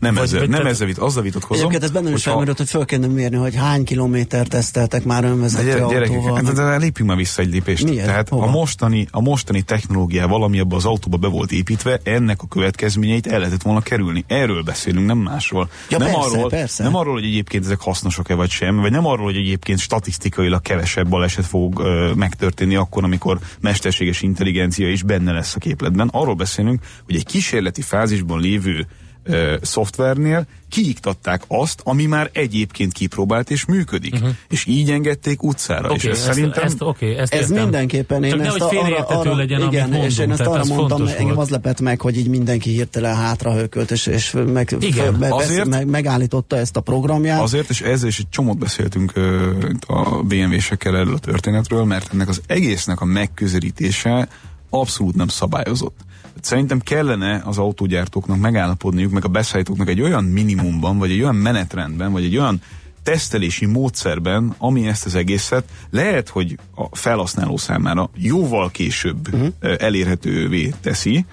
nem 0.00 0.14
vagy- 0.14 0.22
ezzel, 0.24 0.38
vagy 0.38 0.48
nem 0.48 0.62
te- 0.62 0.68
ezzel 0.68 0.86
vit, 0.86 0.98
azzal 0.98 1.22
vitatkozom. 1.22 1.56
Egyébként 1.60 1.82
ez 1.82 1.90
bennem 1.90 2.14
is 2.14 2.22
felmerült, 2.22 2.56
hogy 2.56 2.68
föl 2.68 2.84
kéne 2.84 3.06
mérni, 3.06 3.36
hogy 3.36 3.54
hány 3.54 3.84
kilométer 3.84 4.46
teszteltek 4.46 5.04
már 5.04 5.22
De 5.22 5.28
önvezető 5.28 5.64
gyere- 5.64 5.88
gyerekek, 5.88 6.10
autóval. 6.16 6.34
hát, 6.34 6.44
meg- 6.44 6.54
de, 6.54 6.62
de 6.62 6.76
lépjünk 6.76 7.08
már 7.08 7.18
vissza 7.18 7.42
egy 7.42 7.50
lépést. 7.50 7.84
Miért? 7.84 8.04
Tehát 8.06 8.28
Hova? 8.28 8.44
a 8.46 8.50
mostani, 8.50 9.06
a 9.10 9.20
mostani 9.20 9.62
technológiával, 9.62 10.42
ami 10.42 10.60
abban 10.60 10.78
az 10.78 10.84
autóba 10.84 11.16
be 11.16 11.28
volt 11.28 11.52
építve, 11.52 12.00
ennek 12.02 12.42
a 12.42 12.46
következményeit 12.48 13.26
el 13.26 13.38
lehetett 13.38 13.62
volna 13.62 13.80
kerülni. 13.80 14.24
Erről 14.26 14.62
beszélünk, 14.62 15.06
nem 15.06 15.18
másról. 15.18 15.68
Ja, 15.90 15.98
nem, 15.98 16.06
persze, 16.12 16.28
arról, 16.28 16.48
persze. 16.48 16.82
nem 16.82 16.94
arról, 16.94 17.12
hogy 17.14 17.24
egyébként 17.24 17.64
ezek 17.64 17.80
hasznosak-e 17.80 18.34
vagy 18.34 18.50
sem, 18.50 18.76
vagy 18.76 18.90
nem 18.90 19.06
arról, 19.06 19.24
hogy 19.24 19.36
egyébként 19.36 19.78
statisztikailag 19.78 20.62
kevesebb 20.62 21.08
baleset 21.08 21.46
fog 21.46 21.78
ö, 21.78 22.10
megtörténni 22.14 22.74
akkor, 22.74 23.04
amikor 23.04 23.38
mesterséges 23.60 24.22
intelligencia 24.22 24.90
is 24.90 25.02
benne 25.02 25.32
lesz 25.32 25.54
a 25.54 25.58
képletben. 25.58 26.08
Arról 26.12 26.34
beszélünk, 26.34 26.80
hogy 27.04 27.14
egy 27.14 27.24
kísérleti 27.26 27.82
fázisban 27.82 28.40
lévő 28.40 28.86
ö, 29.30 29.56
szoftvernél 29.62 30.46
kiiktatták 30.68 31.42
azt, 31.48 31.80
ami 31.84 32.06
már 32.06 32.30
egyébként 32.32 32.92
kipróbált 32.92 33.50
és 33.50 33.64
működik. 33.64 34.14
Uh-huh. 34.14 34.28
És 34.48 34.64
így 34.66 34.90
engedték 34.90 35.42
utcára. 35.42 35.88
Oké, 35.90 35.94
és 35.96 36.04
ez 36.04 36.16
ezt, 36.16 36.24
szerintem... 36.26 36.64
ezt, 36.64 36.76
oké, 36.82 37.16
ezt 37.16 37.34
Ez 37.34 37.40
értem. 37.50 37.62
mindenképpen 37.62 38.24
én 38.24 38.30
Csak 38.30 38.40
ezt 38.40 38.58
nehogy 38.58 38.76
a- 38.76 38.80
félreérthető 38.80 39.34
legyen, 39.34 39.60
igen, 39.60 39.66
amit 39.66 39.80
mondunk, 39.80 40.04
és 40.10 40.18
én 40.18 40.30
ezt 40.30 40.40
arra 40.40 40.60
ez 40.60 40.68
mondtam, 40.68 41.06
engem 41.06 41.24
volt. 41.26 41.38
az 41.38 41.48
lepett 41.48 41.80
meg, 41.80 42.00
hogy 42.00 42.16
így 42.18 42.28
mindenki 42.28 42.70
hirtelen 42.70 43.16
hátra 43.16 43.54
hökölt, 43.54 43.90
és, 43.90 44.06
és 44.06 44.34
meg, 44.46 44.76
Igen, 44.80 45.14
meg, 45.14 45.32
azért- 45.32 45.68
meg, 45.68 45.86
megállította 45.86 46.56
ezt 46.56 46.76
a 46.76 46.80
programját. 46.80 47.40
Azért, 47.40 47.70
és 47.70 47.80
ezzel 47.80 48.08
is 48.08 48.18
egy 48.18 48.28
csomót 48.28 48.58
beszéltünk 48.58 49.12
ö, 49.14 49.50
a 49.86 50.22
BMW-sekkel 50.22 50.96
erről 50.96 51.14
a 51.14 51.18
történetről, 51.18 51.84
mert 51.84 52.12
ennek 52.12 52.28
az 52.28 52.40
egésznek 52.46 53.00
a 53.00 53.04
megközelítése 53.04 54.28
abszolút 54.70 55.14
nem 55.14 55.28
szabályozott. 55.28 55.96
Szerintem 56.40 56.80
kellene 56.80 57.42
az 57.44 57.58
autógyártóknak 57.58 58.38
megállapodniuk, 58.38 59.12
meg 59.12 59.24
a 59.24 59.28
beszállítóknak 59.28 59.88
egy 59.88 60.00
olyan 60.00 60.24
minimumban, 60.24 60.98
vagy 60.98 61.10
egy 61.10 61.20
olyan 61.20 61.34
menetrendben, 61.34 62.12
vagy 62.12 62.24
egy 62.24 62.36
olyan 62.36 62.60
tesztelési 63.02 63.66
módszerben, 63.66 64.54
ami 64.58 64.86
ezt 64.86 65.06
az 65.06 65.14
egészet 65.14 65.64
lehet, 65.90 66.28
hogy 66.28 66.58
a 66.74 66.96
felhasználó 66.96 67.56
számára 67.56 68.10
jóval 68.16 68.70
később 68.70 69.34
uh-huh. 69.34 69.52
elérhetővé 69.78 70.74
teszi, 70.80 71.24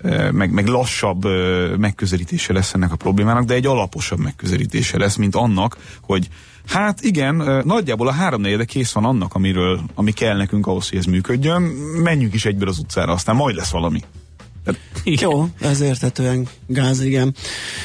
ö, 0.00 0.30
meg, 0.30 0.50
meg 0.50 0.66
lassabb 0.66 1.24
ö, 1.24 1.74
megközelítése 1.76 2.52
lesz 2.52 2.74
ennek 2.74 2.92
a 2.92 2.96
problémának, 2.96 3.44
de 3.44 3.54
egy 3.54 3.66
alaposabb 3.66 4.18
megközelítése 4.18 4.98
lesz, 4.98 5.16
mint 5.16 5.34
annak, 5.34 5.76
hogy 6.00 6.28
hát 6.66 7.00
igen, 7.00 7.62
nagyjából 7.64 8.08
a 8.08 8.12
háromnegyede 8.12 8.64
kész 8.64 8.92
van 8.92 9.04
annak, 9.04 9.34
amiről, 9.34 9.80
ami 9.94 10.12
kell 10.12 10.36
nekünk 10.36 10.66
ahhoz, 10.66 10.88
hogy 10.88 10.98
ez 10.98 11.04
működjön, 11.04 11.62
menjünk 12.02 12.34
is 12.34 12.44
egyből 12.44 12.68
az 12.68 12.78
utcára, 12.78 13.12
aztán 13.12 13.36
majd 13.36 13.56
lesz 13.56 13.70
valami. 13.70 14.00
Jó, 15.04 15.46
ez 15.60 15.80
értetően 15.80 16.48
gáz, 16.66 17.00
igen. 17.00 17.34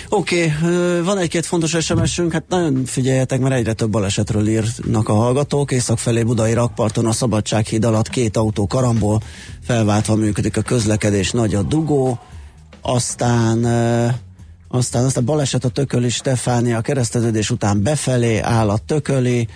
Oké, 0.10 0.54
okay, 0.62 1.02
van 1.02 1.18
egy-két 1.18 1.46
fontos 1.46 1.78
SMS-ünk, 1.80 2.32
hát 2.32 2.44
nagyon 2.50 2.86
figyeljetek, 2.86 3.40
mert 3.40 3.56
egyre 3.56 3.74
több 3.74 3.90
balesetről 3.90 4.48
írnak 4.48 5.10
a 5.10 5.14
hallgatók. 5.14 5.72
Észak 5.72 5.98
felé 5.98 6.24
Budai 6.24 6.54
rakparton 6.54 7.06
a 7.06 7.12
Szabadsághíd 7.12 7.86
alatt 7.86 8.10
két 8.10 8.38
autó 8.38 8.68
karamból 8.68 9.22
felváltva 9.64 10.16
működik 10.16 10.58
a 10.58 10.62
közlekedés, 10.62 11.32
nagy 11.32 11.56
a 11.56 11.62
dugó, 11.62 12.20
aztán 12.82 13.66
aztán 14.68 15.06
aztán 15.06 15.26
baleset 15.26 15.66
a 15.66 15.70
Tököli 15.70 16.10
Stefánia 16.10 16.78
a 16.78 16.82
kereszteződés 16.82 17.50
után 17.50 17.84
befelé 17.84 18.40
áll 18.40 18.70
a 18.70 18.78
Tököli, 18.78 19.48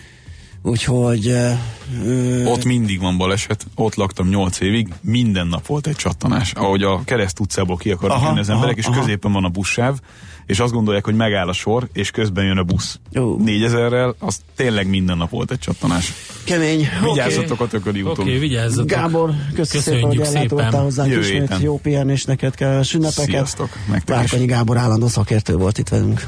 úgyhogy 0.66 1.28
uh, 1.28 2.51
Ott 2.51 2.63
mindig 2.63 2.99
van 2.99 3.18
baleset, 3.18 3.66
ott 3.76 3.95
laktam 3.95 4.28
8 4.28 4.59
évig, 4.59 4.88
minden 5.01 5.47
nap 5.47 5.66
volt 5.66 5.88
egy 5.88 5.95
csattanás. 5.95 6.51
Ahogy 6.55 6.84
a 6.84 7.01
kereszt 7.03 7.39
utcából 7.39 7.78
ki 7.78 7.91
akarnak 7.91 8.18
Aha, 8.18 8.28
jönni 8.28 8.39
az 8.39 8.49
emberek, 8.49 8.78
aha, 8.78 8.80
és 8.80 8.86
aha. 8.86 8.99
középen 8.99 9.32
van 9.32 9.43
a 9.43 9.49
buszsáv, 9.49 9.99
és 10.45 10.59
azt 10.59 10.74
gondolják, 10.74 11.05
hogy 11.05 11.16
megáll 11.16 11.47
a 11.47 11.53
sor, 11.53 11.88
és 11.93 12.11
közben 12.11 12.45
jön 12.45 12.57
a 12.57 12.63
busz. 12.63 12.99
4000-rel, 13.13 14.13
az 14.20 14.39
tényleg 14.55 14.88
minden 14.88 15.18
nap 15.18 15.30
volt 15.30 15.51
egy 15.51 15.59
csattanás. 15.59 16.13
kemény. 16.43 16.88
Vigyázzatok 17.03 17.61
a 17.61 17.68
tököli 17.68 18.01
Oké, 18.01 18.11
úton. 18.11 18.26
okay, 18.26 18.38
vigyázzatok. 18.39 18.88
Gábor, 18.88 19.30
köszönjük 19.53 19.86
szépen, 19.86 20.18
hogy 20.18 20.26
szépen. 20.26 20.74
hozzánk 20.74 21.09
Jövő 21.09 21.22
ismét. 21.22 21.39
héten. 21.39 21.61
Jó 21.61 21.78
pihenés 21.78 22.24
neked 22.26 22.55
kellemes 22.55 22.93
ünnepeket. 22.93 23.26
Sziasztok. 23.26 23.70
Várkonyi 24.05 24.45
Gábor 24.45 24.78
állandó 24.78 25.07
szakértő 25.07 25.55
volt 25.55 25.78
itt 25.78 25.89
velünk. 25.89 26.28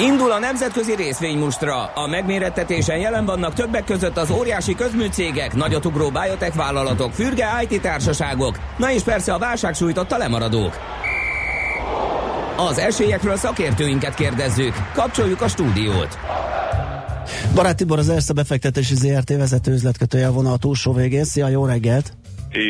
Indul 0.00 0.32
a 0.32 0.38
nemzetközi 0.38 0.94
részvénymustra. 0.94 1.84
A 1.84 2.06
megmérettetésen 2.06 2.98
jelen 2.98 3.24
vannak 3.24 3.54
többek 3.54 3.84
között 3.84 4.16
az 4.16 4.30
óriási 4.30 4.74
közműcégek, 4.74 5.54
nagyotugró 5.54 6.10
biotech 6.10 6.56
vállalatok, 6.56 7.12
fürge 7.12 7.46
IT 7.68 7.80
társaságok, 7.80 8.58
na 8.78 8.92
és 8.92 9.02
persze 9.02 9.32
a 9.32 9.38
válság 9.38 9.74
sújtotta 9.74 10.16
lemaradók. 10.16 10.78
Az 12.56 12.78
esélyekről 12.78 13.36
szakértőinket 13.36 14.14
kérdezzük. 14.14 14.74
Kapcsoljuk 14.94 15.40
a 15.40 15.48
stúdiót. 15.48 16.18
Barát 17.54 17.76
Tibor 17.76 17.98
az 17.98 18.08
Erste 18.08 18.32
befektetési 18.32 18.94
ZRT 18.94 19.36
vezető 19.36 19.72
üzletkötője 19.72 20.26
a 20.26 20.32
vonal 20.32 20.58
túlsó 20.58 20.92
végén. 20.92 21.24
Szia, 21.24 21.48
jó 21.48 21.66
reggelt! 21.66 22.12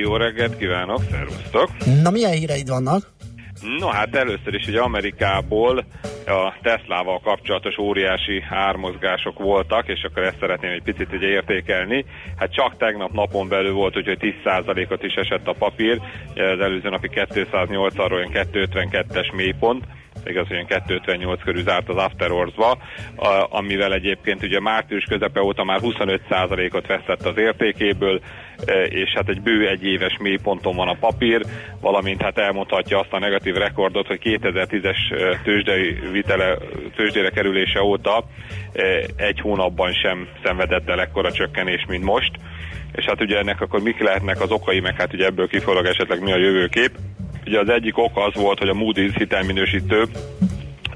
Jó 0.03 0.16
reggelt 0.16 0.57
kívánok, 0.57 1.03
szervusztok! 1.11 1.70
Na, 2.03 2.11
milyen 2.11 2.33
híreid 2.33 2.68
vannak? 2.68 3.14
No 3.62 3.86
hát 3.86 4.14
először 4.14 4.54
is 4.54 4.66
ugye 4.66 4.80
Amerikából 4.80 5.84
a 6.26 6.54
Teslával 6.62 7.20
kapcsolatos 7.20 7.78
óriási 7.78 8.44
ármozgások 8.50 9.38
voltak, 9.38 9.88
és 9.88 10.02
akkor 10.02 10.22
ezt 10.22 10.38
szeretném 10.40 10.70
egy 10.70 10.82
picit 10.82 11.12
ugye 11.12 11.26
értékelni. 11.26 12.04
Hát 12.36 12.52
csak 12.52 12.76
tegnap 12.76 13.12
napon 13.12 13.48
belül 13.48 13.72
volt, 13.72 13.96
úgyhogy 13.96 14.34
10%-ot 14.44 15.02
is 15.02 15.14
esett 15.14 15.46
a 15.46 15.54
papír, 15.59 16.00
az 16.34 16.61
előző 16.61 16.88
napi 16.88 17.09
208-ról 17.14 18.12
olyan 18.12 18.30
252-es 18.32 19.34
mélypont, 19.34 19.84
igaz, 20.29 20.47
hogy 20.49 20.66
258 20.66 21.43
körül 21.43 21.62
zárt 21.62 21.89
az 21.89 21.97
After 21.97 22.29
Hours-ba, 22.29 22.79
amivel 23.51 23.93
egyébként 23.93 24.43
ugye 24.43 24.61
március 24.61 25.05
közepe 25.05 25.43
óta 25.43 25.64
már 25.64 25.81
25%-ot 25.83 26.87
vesztett 26.87 27.27
az 27.27 27.37
értékéből, 27.37 28.20
és 28.89 29.12
hát 29.14 29.29
egy 29.29 29.41
bő 29.41 29.68
egy 29.68 29.85
éves 29.85 30.16
mélyponton 30.20 30.77
van 30.77 30.89
a 30.89 30.97
papír, 31.01 31.43
valamint 31.81 32.22
hát 32.22 32.39
elmondhatja 32.39 32.99
azt 32.99 33.12
a 33.12 33.18
negatív 33.18 33.55
rekordot, 33.55 34.07
hogy 34.07 34.20
2010-es 34.22 34.97
tőzsdei 35.43 35.99
vitele, 36.12 36.57
tőzsdére 36.97 37.31
kerülése 37.31 37.83
óta 37.83 38.24
egy 39.16 39.41
hónapban 39.41 39.93
sem 39.93 40.29
szenvedett 40.45 40.89
el 40.89 41.01
ekkora 41.01 41.33
csökkenés, 41.33 41.85
mint 41.89 42.05
most. 42.05 42.31
És 42.93 43.05
hát 43.05 43.20
ugye 43.20 43.39
ennek 43.39 43.61
akkor 43.61 43.83
mik 43.83 44.01
lehetnek 44.01 44.41
az 44.41 44.51
okai, 44.51 44.81
meg 44.81 44.95
hát 44.97 45.12
ugye 45.12 45.27
ebből 45.27 45.49
kifolyólag 45.49 45.87
esetleg 45.87 46.22
mi 46.22 46.33
a 46.33 46.39
jövőkép. 46.39 46.91
Ugye 47.47 47.61
az 47.61 47.68
egyik 47.68 47.99
ok 47.99 48.12
az 48.14 48.34
volt, 48.34 48.59
hogy 48.59 48.68
a 48.68 48.74
Moody's 48.74 49.14
hitelminősítő 49.16 50.05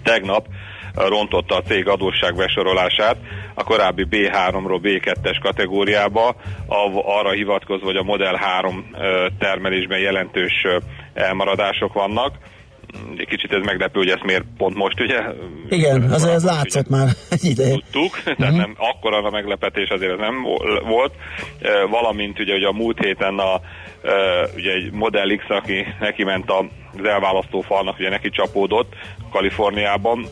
tegnap 0.02 0.46
rontotta 0.94 1.56
a 1.56 1.62
cég 1.62 1.88
adósság 1.88 2.36
besorolását 2.36 3.16
a 3.54 3.64
korábbi 3.64 4.06
B3-ról 4.10 4.80
B2-es 4.82 5.36
kategóriába, 5.42 6.34
arra 7.04 7.30
hivatkozva, 7.30 7.86
hogy 7.86 7.96
a 7.96 8.02
Model 8.02 8.34
3 8.34 8.90
termelésben 9.38 9.98
jelentős 9.98 10.66
elmaradások 11.14 11.92
vannak. 11.92 12.34
Egy 13.16 13.26
kicsit 13.26 13.52
ez 13.52 13.64
meglepő, 13.64 13.98
hogy 13.98 14.08
ezt 14.08 14.24
miért 14.24 14.44
pont 14.56 14.74
most, 14.74 15.00
ugye? 15.00 15.20
Igen, 15.68 16.02
azért 16.02 16.34
ez 16.34 16.44
látszott 16.44 16.88
már 16.88 17.08
egy 17.30 17.44
ideje. 17.44 17.74
Tudtuk, 17.74 18.20
tehát 18.22 18.38
uh-huh. 18.38 18.56
nem, 18.56 18.74
akkora 18.76 19.16
a 19.16 19.30
meglepetés 19.30 19.88
azért 19.88 20.12
ez 20.12 20.18
nem 20.18 20.34
volt. 20.88 21.12
Valamint 21.90 22.38
ugye, 22.40 22.52
hogy 22.52 22.62
a 22.62 22.72
múlt 22.72 22.98
héten 23.04 23.38
a 23.38 23.60
ugye 24.56 24.72
egy 24.72 24.92
Model 24.92 25.36
X, 25.36 25.44
aki 25.48 25.86
neki 26.00 26.24
ment 26.24 26.50
az 26.50 27.04
elválasztó 27.04 27.60
falnak, 27.60 27.98
ugye 27.98 28.08
neki 28.08 28.30
csapódott 28.30 28.94
Kaliforniában, 29.30 30.26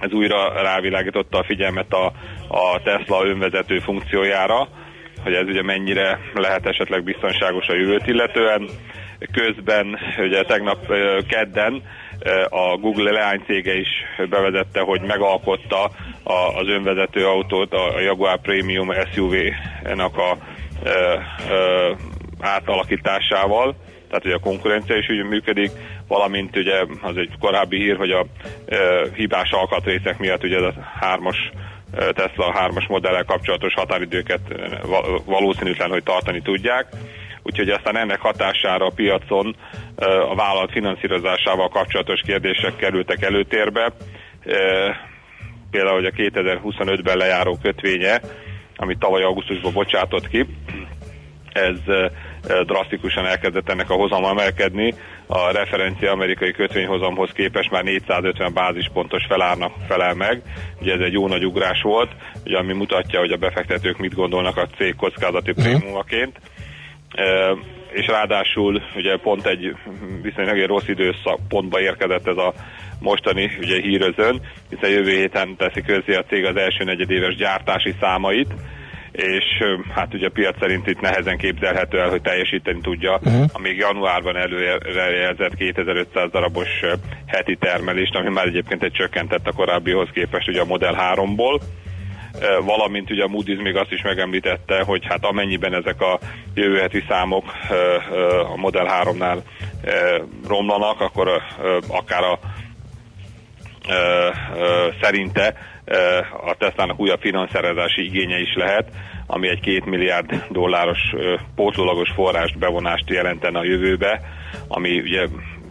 ez 0.00 0.12
újra 0.12 0.62
rávilágította 0.62 1.38
a 1.38 1.44
figyelmet 1.44 1.92
a, 1.92 2.06
a 2.48 2.82
Tesla 2.82 3.26
önvezető 3.26 3.78
funkciójára, 3.78 4.68
hogy 5.22 5.34
ez 5.34 5.46
ugye 5.46 5.62
mennyire 5.62 6.18
lehet 6.34 6.66
esetleg 6.66 7.02
biztonságos 7.02 7.66
a 7.68 7.74
jövőt 7.74 8.06
illetően. 8.06 8.68
Közben 9.32 9.98
ugye 10.18 10.42
tegnap 10.42 10.92
kedden 11.28 11.82
a 12.48 12.76
Google 12.76 13.10
leánycége 13.10 13.74
is 13.78 13.88
bevezette, 14.28 14.80
hogy 14.80 15.00
megalkotta 15.00 15.90
az 16.58 16.68
önvezető 16.68 17.26
autót, 17.26 17.72
a 17.72 18.00
Jaguar 18.00 18.40
Premium 18.40 18.92
SUV-nak 19.12 20.18
a, 20.18 20.36
átalakításával, 22.46 23.74
tehát 24.08 24.22
hogy 24.22 24.32
a 24.32 24.38
konkurencia 24.38 24.96
is 24.96 25.08
úgy 25.08 25.24
működik, 25.24 25.70
valamint 26.08 26.56
ugye 26.56 26.84
az 27.02 27.16
egy 27.16 27.30
korábbi 27.40 27.76
hír, 27.76 27.96
hogy 27.96 28.10
a 28.10 28.26
e, 28.66 28.76
hibás 29.14 29.50
alkatrészek 29.50 30.18
miatt 30.18 30.44
ugye 30.44 30.58
a 30.58 30.74
hármas 31.00 31.50
Tesla 31.96 32.52
hármas 32.52 32.86
modellel 32.86 33.24
kapcsolatos 33.24 33.74
határidőket 33.74 34.40
valószínűtlen, 35.24 35.90
hogy 35.90 36.02
tartani 36.02 36.42
tudják. 36.42 36.86
Úgyhogy 37.42 37.68
aztán 37.68 37.96
ennek 37.96 38.20
hatására 38.20 38.86
a 38.86 38.92
piacon 38.94 39.56
a 40.30 40.34
vállalat 40.34 40.70
finanszírozásával 40.70 41.68
kapcsolatos 41.68 42.20
kérdések 42.26 42.76
kerültek 42.76 43.22
előtérbe. 43.22 43.92
Például, 45.70 45.94
hogy 45.94 46.04
a 46.04 46.10
2025-ben 46.10 47.16
lejáró 47.16 47.58
kötvénye, 47.62 48.20
amit 48.76 48.98
tavaly 48.98 49.22
augusztusban 49.22 49.72
bocsátott 49.72 50.28
ki, 50.28 50.46
ez 51.52 51.78
drasztikusan 52.66 53.26
elkezdett 53.26 53.68
ennek 53.68 53.90
a 53.90 53.94
hozama 53.94 54.28
emelkedni. 54.28 54.94
A 55.26 55.50
referencia 55.52 56.12
amerikai 56.12 56.52
kötvényhozamhoz 56.52 57.30
képest 57.30 57.70
már 57.70 57.82
450 57.82 58.52
bázispontos 58.52 59.24
felárnak 59.28 59.72
felel 59.88 60.14
meg. 60.14 60.42
Ugye 60.80 60.92
ez 60.92 61.00
egy 61.00 61.12
jó 61.12 61.28
nagy 61.28 61.46
ugrás 61.46 61.82
volt, 61.82 62.10
ugye, 62.44 62.58
ami 62.58 62.72
mutatja, 62.72 63.18
hogy 63.18 63.32
a 63.32 63.36
befektetők 63.36 63.98
mit 63.98 64.14
gondolnak 64.14 64.56
a 64.56 64.68
cég 64.76 64.94
kockázati 64.96 65.50
uh-huh. 65.50 65.64
prémumaként. 65.64 66.40
E, 67.14 67.56
és 67.92 68.06
ráadásul 68.06 68.82
ugye 68.96 69.16
pont 69.16 69.46
egy 69.46 69.76
viszonylag 70.22 70.58
egy 70.58 70.66
rossz 70.66 70.88
időszakpontba 70.88 71.80
érkezett 71.80 72.26
ez 72.26 72.36
a 72.36 72.54
mostani 73.00 73.50
ugye 73.60 73.80
hírözön, 73.80 74.40
hiszen 74.70 74.90
jövő 74.90 75.10
héten 75.10 75.56
teszi 75.56 75.82
közzé 75.82 76.14
a 76.14 76.24
cég 76.24 76.44
az 76.44 76.56
első 76.56 76.84
negyedéves 76.84 77.34
gyártási 77.34 77.94
számait, 78.00 78.54
és 79.16 79.44
hát 79.94 80.14
ugye 80.14 80.26
a 80.26 80.30
piac 80.30 80.58
szerint 80.58 80.86
itt 80.86 81.00
nehezen 81.00 81.36
képzelhető 81.36 82.00
el, 82.00 82.08
hogy 82.08 82.22
teljesíteni 82.22 82.80
tudja, 82.80 83.14
uh-huh. 83.24 83.44
amíg 83.52 83.76
januárban 83.76 84.36
előrejelzett 84.36 85.54
2500 85.54 86.30
darabos 86.30 86.68
heti 87.26 87.56
termelést, 87.56 88.14
ami 88.14 88.28
már 88.28 88.46
egyébként 88.46 88.82
egy 88.82 88.92
csökkentett 88.92 89.46
a 89.46 89.52
korábbihoz 89.52 90.08
képest 90.12 90.48
ugye 90.48 90.60
a 90.60 90.64
Model 90.64 91.14
3-ból 91.14 91.60
valamint 92.64 93.10
ugye 93.10 93.22
a 93.22 93.28
Moody's 93.28 93.62
még 93.62 93.76
azt 93.76 93.92
is 93.92 94.02
megemlítette, 94.02 94.82
hogy 94.82 95.06
hát 95.06 95.24
amennyiben 95.24 95.74
ezek 95.74 96.00
a 96.00 96.18
jövő 96.54 96.78
heti 96.78 97.04
számok 97.08 97.44
a 98.52 98.56
Model 98.56 99.02
3-nál 99.02 99.38
romlanak, 100.48 101.00
akkor 101.00 101.42
akár 101.88 102.22
a 102.22 102.38
szerinte 105.02 105.54
a 106.46 106.54
Tesla-nak 106.58 107.00
újabb 107.00 107.20
finanszírozási 107.20 108.04
igénye 108.04 108.38
is 108.38 108.54
lehet, 108.54 108.88
ami 109.26 109.48
egy 109.48 109.60
két 109.60 109.84
milliárd 109.84 110.46
dolláros 110.50 111.14
pótlólagos 111.54 112.10
forrást 112.14 112.58
bevonást 112.58 113.10
jelentene 113.10 113.58
a 113.58 113.64
jövőbe, 113.64 114.20
ami 114.68 115.00
ugye 115.00 115.26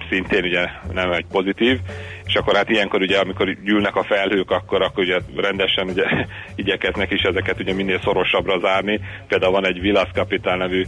szintén 0.09 0.43
ugye 0.43 0.68
nem 0.93 1.11
egy 1.11 1.26
pozitív, 1.32 1.80
és 2.26 2.36
akkor 2.36 2.55
hát 2.55 2.70
ilyenkor 2.70 3.01
ugye, 3.01 3.20
amikor 3.20 3.53
gyűlnek 3.63 3.95
a 3.95 4.03
felhők, 4.03 4.51
akkor, 4.51 4.82
akkor 4.82 5.03
ugye 5.03 5.18
rendesen 5.36 5.88
ugye 5.88 6.05
igyekeznek 6.55 7.11
is 7.11 7.22
ezeket 7.22 7.59
ugye 7.59 7.74
minél 7.74 7.99
szorosabbra 7.99 8.59
zárni. 8.59 8.99
Például 9.28 9.51
van 9.51 9.66
egy 9.66 9.82
Villas 9.82 10.09
Capital 10.13 10.57
nevű 10.57 10.84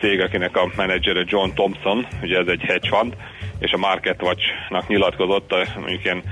cég, 0.00 0.20
akinek 0.20 0.56
a 0.56 0.70
menedzsere 0.76 1.24
John 1.26 1.50
Thompson, 1.54 2.06
ugye 2.22 2.38
ez 2.38 2.46
egy 2.46 2.62
hedge 2.62 2.88
fund, 2.88 3.16
és 3.58 3.72
a 3.72 3.78
Market 3.78 4.22
Watch-nak 4.22 4.88
nyilatkozott, 4.88 5.54
mondjuk 5.76 6.04
ilyen 6.04 6.22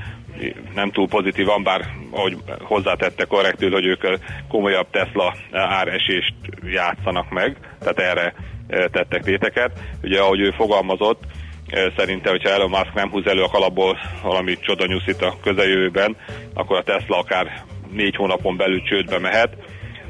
nem 0.75 0.91
túl 0.91 1.09
pozitívan, 1.09 1.63
bár 1.63 1.87
ahogy 2.11 2.37
hozzátette 2.61 3.25
korrektül, 3.25 3.71
hogy 3.71 3.87
ők 3.87 4.19
komolyabb 4.49 4.87
Tesla 4.91 5.35
áresést 5.53 6.35
játszanak 6.65 7.31
meg, 7.31 7.57
tehát 7.79 7.99
erre 7.99 8.35
e, 8.69 8.89
tettek 8.89 9.23
téteket. 9.23 9.71
Ugye 10.03 10.21
ahogy 10.21 10.41
ő 10.41 10.51
fogalmazott, 10.51 11.23
e, 11.69 11.93
szerinte, 11.97 12.31
hogyha 12.31 12.49
Elon 12.49 12.71
Musk 12.71 12.95
nem 12.95 13.11
húz 13.11 13.27
elő 13.27 13.43
a 13.43 13.49
kalapból 13.49 13.99
valami 14.23 14.59
csoda 14.59 14.85
a 15.21 15.41
közeljövőben, 15.43 16.17
akkor 16.55 16.77
a 16.77 16.83
Tesla 16.83 17.19
akár 17.19 17.65
négy 17.93 18.17
hónapon 18.17 18.57
belül 18.57 18.83
csődbe 18.83 19.19
mehet. 19.19 19.57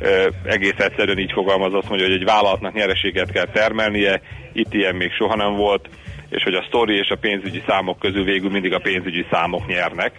E, 0.02 0.08
egész 0.44 0.78
egyszerűen 0.78 1.18
így 1.18 1.32
fogalmazott, 1.32 1.86
hogy 1.86 2.02
egy 2.02 2.24
vállalatnak 2.24 2.74
nyereséget 2.74 3.32
kell 3.32 3.46
termelnie, 3.46 4.20
itt 4.52 4.74
ilyen 4.74 4.94
még 4.94 5.12
soha 5.12 5.36
nem 5.36 5.54
volt, 5.54 5.88
és 6.30 6.42
hogy 6.42 6.54
a 6.54 6.64
sztori 6.68 6.96
és 6.96 7.08
a 7.08 7.16
pénzügyi 7.20 7.62
számok 7.66 7.98
közül 7.98 8.24
végül 8.24 8.50
mindig 8.50 8.72
a 8.72 8.78
pénzügyi 8.78 9.26
számok 9.30 9.66
nyernek. 9.66 10.12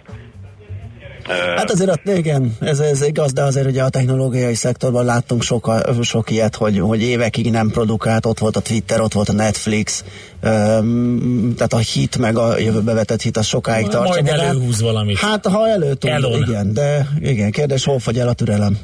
Hát 1.56 1.70
azért 1.70 1.90
ott, 1.90 2.16
igen, 2.16 2.56
ez, 2.60 2.78
ez 2.80 3.06
igaz, 3.06 3.32
de 3.32 3.42
azért 3.42 3.66
ugye 3.66 3.82
a 3.82 3.88
technológiai 3.88 4.54
szektorban 4.54 5.04
láttunk 5.04 5.42
sok, 5.42 5.70
sok 6.02 6.30
ilyet, 6.30 6.56
hogy, 6.56 6.78
hogy 6.78 7.02
évekig 7.02 7.50
nem 7.50 7.68
produkált, 7.70 8.26
ott 8.26 8.38
volt 8.38 8.56
a 8.56 8.60
Twitter, 8.60 9.00
ott 9.00 9.12
volt 9.12 9.28
a 9.28 9.32
Netflix, 9.32 10.04
um, 10.42 11.54
tehát 11.56 11.72
a 11.72 11.78
hit 11.78 12.18
meg 12.18 12.36
a 12.36 12.58
jövőbe 12.58 12.94
vetett 12.94 13.22
hit 13.22 13.36
az 13.36 13.46
sokáig 13.46 13.80
Majd 13.86 13.96
tartsa. 13.96 14.22
magát. 14.22 14.38
előhúz 14.38 14.82
valamit. 14.82 15.18
Hát 15.18 15.46
ha 15.46 15.68
előtt, 15.68 16.04
igen, 16.04 16.72
de 16.72 17.08
igen, 17.20 17.50
kérdés, 17.50 17.84
hol 17.84 17.98
fogy 17.98 18.18
el 18.18 18.28
a 18.28 18.32
türelem? 18.32 18.78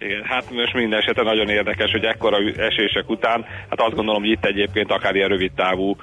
Igen, 0.00 0.24
hát 0.24 0.50
most 0.50 0.74
minden 0.74 0.98
esetre 0.98 1.22
nagyon 1.22 1.48
érdekes, 1.48 1.90
hogy 1.90 2.04
ekkora 2.04 2.36
esések 2.56 3.10
után, 3.10 3.44
hát 3.68 3.80
azt 3.80 3.94
gondolom, 3.94 4.22
hogy 4.22 4.30
itt 4.30 4.44
egyébként 4.44 4.92
akár 4.92 5.14
ilyen 5.14 5.28
rövid 5.28 5.52
távú, 5.52 5.96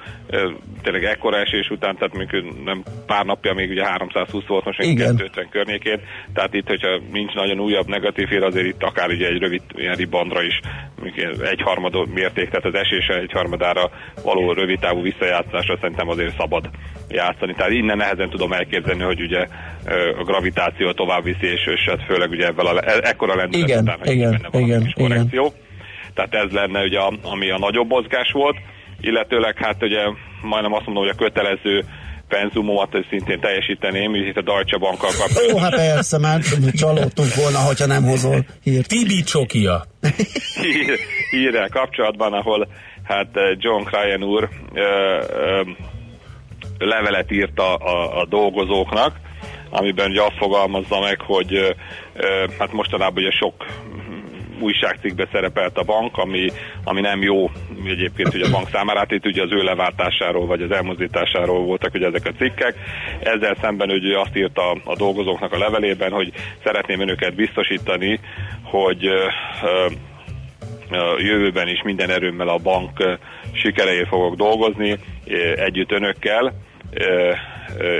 tényleg 0.82 1.04
ekkora 1.04 1.36
esés 1.36 1.70
után, 1.70 1.96
tehát 1.96 2.14
mondjuk 2.14 2.64
nem 2.64 2.82
pár 3.06 3.24
napja 3.24 3.52
még 3.54 3.70
ugye 3.70 3.86
320 3.86 4.46
volt, 4.46 4.64
most 4.64 4.78
még 4.78 4.88
Igen. 4.88 5.16
250 5.16 5.48
környékén, 5.48 6.00
tehát 6.34 6.54
itt, 6.54 6.68
hogyha 6.68 7.00
nincs 7.12 7.34
nagyon 7.34 7.60
újabb 7.60 7.86
negatív 7.86 8.28
hír, 8.28 8.42
azért 8.42 8.66
itt 8.66 8.82
akár 8.82 9.08
ugye 9.08 9.26
egy 9.26 9.38
rövid 9.38 9.62
ilyen 9.74 9.94
ribandra 9.94 10.42
is 10.42 10.60
ilyen 11.14 11.42
egyharmad 11.44 12.08
mérték, 12.14 12.48
tehát 12.48 12.64
az 12.64 12.74
esése 12.74 13.14
egyharmadára 13.18 13.90
való 14.22 14.52
rövid 14.52 14.78
távú 14.78 15.02
visszajátszásra 15.02 15.76
szerintem 15.80 16.08
azért 16.08 16.36
szabad 16.36 16.70
játszani. 17.16 17.54
Tehát 17.54 17.72
innen 17.72 17.96
nehezen 17.96 18.30
tudom 18.30 18.52
elképzelni, 18.52 19.02
hogy 19.02 19.20
ugye 19.20 19.46
a 20.20 20.24
gravitáció 20.24 20.92
tovább 20.92 21.22
viszi, 21.24 21.46
és, 21.46 21.66
és 21.74 21.84
hát 21.88 22.04
főleg 22.06 22.30
ugye 22.30 22.46
ebben 22.46 22.66
a, 22.66 22.78
e- 22.90 23.00
ekkora 23.02 23.34
lendület 23.34 23.68
Igen, 23.68 23.82
után, 23.82 23.98
hogy 23.98 24.10
igen, 24.10 24.30
benne 24.30 24.48
valami 24.50 24.70
igen, 24.70 24.82
kis 24.82 24.92
korrekció. 24.92 25.52
Tehát 26.14 26.34
ez 26.34 26.50
lenne 26.52 26.82
ugye, 26.82 26.98
a- 26.98 27.18
ami 27.22 27.50
a 27.50 27.58
nagyobb 27.58 27.88
mozgás 27.88 28.30
volt, 28.32 28.56
illetőleg 29.00 29.56
hát 29.58 29.82
ugye 29.82 30.00
majdnem 30.42 30.72
azt 30.72 30.86
mondom, 30.86 31.04
hogy 31.04 31.12
a 31.18 31.22
kötelező 31.24 31.84
penzumomat 32.28 32.96
szintén 33.10 33.40
teljesíteném, 33.40 34.14
így 34.14 34.26
itt 34.26 34.36
a 34.36 34.42
Deutsche 34.42 34.78
Bankkal 34.78 35.10
kapcsolatban. 35.18 35.62
hát 35.62 35.74
persze, 35.74 36.18
már 36.18 36.40
csalódtunk 36.72 37.34
volna, 37.34 37.58
hogyha 37.58 37.86
nem 37.86 38.02
hozol 38.04 38.44
hírt. 38.62 38.88
Tibi 38.88 39.22
Csokia. 39.22 39.84
hír, 40.62 40.98
hírrel 41.30 41.68
kapcsolatban, 41.68 42.32
ahol 42.32 42.68
hát 43.04 43.26
eh, 43.34 43.42
John 43.58 43.82
Cryan 43.84 44.22
úr 44.22 44.48
ö, 44.74 44.80
ö, 44.80 45.60
levelet 46.78 47.30
írt 47.30 47.58
a, 47.58 47.76
a, 47.76 48.20
a 48.20 48.26
dolgozóknak, 48.26 49.16
amiben 49.70 50.10
ugye 50.10 50.22
azt 50.22 50.36
fogalmazza 50.36 51.00
meg, 51.00 51.20
hogy 51.20 51.76
hát 52.58 52.72
mostanában 52.72 53.22
ugye 53.22 53.30
sok 53.30 53.66
újságcikkbe 54.60 55.28
szerepelt 55.32 55.78
a 55.78 55.82
bank, 55.82 56.18
ami, 56.18 56.50
ami 56.84 57.00
nem 57.00 57.22
jó 57.22 57.50
egyébként 57.86 58.34
ugye 58.34 58.46
a 58.46 58.50
bank 58.50 58.68
számára, 58.68 58.98
hát 58.98 59.10
itt 59.10 59.26
ugye 59.26 59.42
az 59.42 59.52
ő 59.52 59.62
leváltásáról 59.62 60.46
vagy 60.46 60.62
az 60.62 60.70
elmozdításáról 60.70 61.64
voltak 61.64 61.94
ugye 61.94 62.06
ezek 62.06 62.26
a 62.26 62.36
cikkek. 62.38 62.74
Ezzel 63.20 63.56
szemben 63.60 63.90
ugye 63.90 64.18
azt 64.18 64.36
írta 64.36 64.70
a, 64.70 64.76
a 64.84 64.96
dolgozóknak 64.96 65.52
a 65.52 65.58
levelében, 65.58 66.12
hogy 66.12 66.32
szeretném 66.64 67.00
önöket 67.00 67.34
biztosítani, 67.34 68.20
hogy 68.62 69.06
ö, 69.06 69.26
ö, 69.62 69.86
jövőben 71.18 71.68
is 71.68 71.82
minden 71.82 72.10
erőmmel 72.10 72.48
a 72.48 72.58
bank 72.58 73.18
sikereért 73.52 74.08
fogok 74.08 74.34
dolgozni, 74.34 74.98
együtt 75.56 75.92
önökkel, 75.92 76.52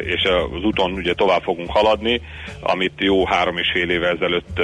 és 0.05 0.22
az 0.24 0.64
úton 0.64 0.93
ugye 0.93 1.14
tovább 1.14 1.43
fogunk 1.43 1.70
haladni, 1.70 2.20
amit 2.61 2.93
jó 2.97 3.26
három 3.26 3.57
és 3.57 3.70
fél 3.72 3.91
évvel 3.91 4.14
ezelőtt 4.14 4.61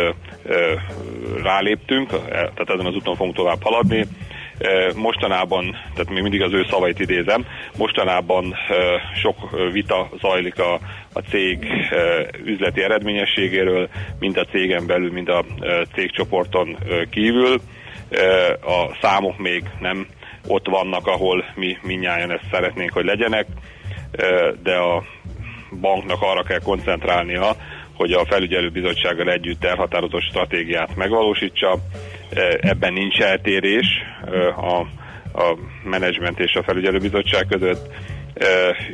ráléptünk, 1.42 2.08
tehát 2.28 2.70
ezen 2.70 2.86
az 2.86 2.94
úton 2.94 3.16
fogunk 3.16 3.36
tovább 3.36 3.62
haladni. 3.62 4.06
Mostanában, 4.94 5.76
tehát 5.94 6.10
még 6.10 6.22
mindig 6.22 6.42
az 6.42 6.52
ő 6.52 6.66
szavait 6.70 6.98
idézem, 6.98 7.46
mostanában 7.76 8.54
sok 9.22 9.36
vita 9.72 10.08
zajlik 10.20 10.58
a, 10.58 10.74
a 11.12 11.20
cég 11.30 11.66
üzleti 12.44 12.82
eredményességéről, 12.82 13.88
mind 14.18 14.36
a 14.36 14.44
cégen 14.44 14.86
belül, 14.86 15.12
mind 15.12 15.28
a 15.28 15.44
cégcsoporton 15.94 16.78
kívül. 17.10 17.60
A 18.60 18.98
számok 19.00 19.38
még 19.38 19.62
nem 19.80 20.06
ott 20.46 20.66
vannak, 20.66 21.06
ahol 21.06 21.44
mi 21.54 21.78
minnyáján 21.82 22.30
ezt 22.30 22.48
szeretnénk, 22.50 22.92
hogy 22.92 23.04
legyenek, 23.04 23.46
de 24.62 24.76
a 24.76 25.02
banknak 25.80 26.22
arra 26.22 26.42
kell 26.42 26.60
koncentrálnia, 26.60 27.56
hogy 27.94 28.12
a 28.12 28.24
felügyelőbizottsággal 28.24 29.30
együtt 29.30 29.64
elhatározott 29.64 30.22
stratégiát 30.22 30.96
megvalósítsa. 30.96 31.78
Ebben 32.60 32.92
nincs 32.92 33.20
eltérés 33.20 33.86
a, 34.56 34.80
a 35.42 35.58
menedzsment 35.84 36.38
és 36.38 36.54
a 36.54 36.62
felügyelőbizottság 36.62 37.46
között. 37.46 37.94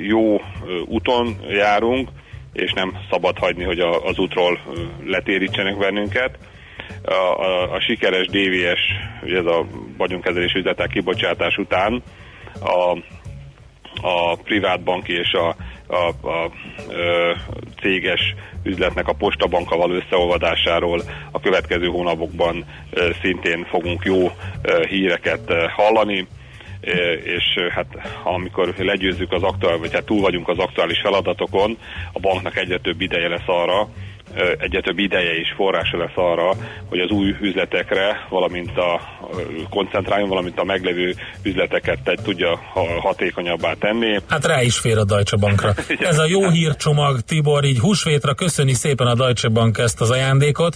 Jó 0.00 0.40
úton 0.86 1.36
járunk, 1.48 2.08
és 2.52 2.72
nem 2.72 2.98
szabad 3.10 3.38
hagyni, 3.38 3.64
hogy 3.64 3.78
a, 3.80 4.04
az 4.04 4.18
útról 4.18 4.58
letérítsenek 5.04 5.78
bennünket. 5.78 6.38
A, 7.04 7.12
a, 7.12 7.72
a 7.72 7.80
sikeres 7.80 8.26
DVS, 8.26 8.80
ez 9.38 9.44
a 9.46 9.66
vagyonkezelés 9.96 10.52
üzletek 10.52 10.88
kibocsátás 10.88 11.56
után 11.56 12.02
a 12.60 12.98
a 14.00 14.36
privát 14.36 14.80
banki 14.82 15.12
és 15.12 15.32
a, 15.32 15.56
a, 15.86 16.28
a 16.28 16.50
ö, 16.88 17.32
céges 17.80 18.34
üzletnek 18.62 19.08
a 19.08 19.12
postabanka 19.12 19.76
való 19.76 19.94
összeolvadásáról 19.94 21.02
a 21.30 21.40
következő 21.40 21.86
hónapokban 21.86 22.64
szintén 23.22 23.64
fogunk 23.64 24.04
jó 24.04 24.30
híreket 24.88 25.52
hallani. 25.76 26.26
És 27.24 27.44
hát 27.74 27.86
amikor 28.24 28.74
legyőzzük 28.78 29.32
az 29.32 29.42
aktuális, 29.42 29.80
vagy 29.80 29.92
hát 29.92 30.04
túl 30.04 30.20
vagyunk 30.20 30.48
az 30.48 30.58
aktuális 30.58 31.00
feladatokon, 31.02 31.78
a 32.12 32.20
banknak 32.20 32.56
egyre 32.56 32.78
több 32.78 33.00
ideje 33.00 33.28
lesz 33.28 33.46
arra, 33.46 33.88
egyre 34.58 34.80
több 34.80 34.98
ideje 34.98 35.30
és 35.34 35.52
forrása 35.56 35.96
lesz 35.96 36.14
arra, 36.14 36.52
hogy 36.88 36.98
az 36.98 37.10
új 37.10 37.34
üzletekre, 37.40 38.26
valamint 38.28 38.76
a 38.76 39.00
koncentráljon, 39.70 40.28
valamint 40.28 40.58
a 40.58 40.64
meglevő 40.64 41.14
üzleteket 41.42 42.02
te- 42.02 42.18
tudja 42.22 42.56
ha- 42.72 43.00
hatékonyabbá 43.00 43.72
tenni. 43.72 44.18
Hát 44.28 44.46
rá 44.46 44.62
is 44.62 44.78
fér 44.78 44.98
a 44.98 45.04
Deutsche 45.04 45.36
Bankra. 45.36 45.72
Ez 46.10 46.18
a 46.18 46.26
jó 46.26 46.48
hírcsomag, 46.48 47.20
Tibor, 47.20 47.64
így 47.64 47.78
húsvétra 47.78 48.34
köszöni 48.34 48.72
szépen 48.72 49.06
a 49.06 49.14
Deutsche 49.14 49.48
Bank 49.48 49.78
ezt 49.78 50.00
az 50.00 50.10
ajándékot, 50.10 50.74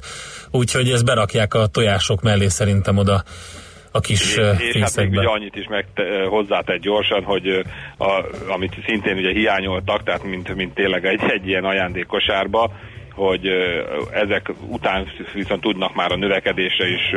úgyhogy 0.50 0.90
ezt 0.90 1.04
berakják 1.04 1.54
a 1.54 1.66
tojások 1.66 2.22
mellé 2.22 2.48
szerintem 2.48 2.96
oda 2.96 3.22
a 3.92 4.00
kis 4.00 4.36
ö, 4.36 4.50
és 4.50 4.80
hát 4.80 4.96
még 4.96 5.10
ugye 5.10 5.28
annyit 5.28 5.56
is 5.56 5.66
meg 5.68 5.86
hozzátett 6.28 6.80
gyorsan, 6.80 7.22
hogy 7.22 7.64
a, 7.98 8.24
amit 8.48 8.76
szintén 8.86 9.16
ugye 9.16 9.32
hiányoltak, 9.32 10.02
tehát 10.02 10.24
mint, 10.24 10.54
mint 10.54 10.74
tényleg 10.74 11.04
egy, 11.06 11.20
egy 11.26 11.48
ilyen 11.48 11.64
ajándékkosárba, 11.64 12.72
hogy 13.14 13.46
ezek 14.12 14.52
után 14.68 15.12
viszont 15.32 15.60
tudnak 15.60 15.94
már 15.94 16.12
a 16.12 16.16
növekedésre 16.16 16.88
is 16.88 17.14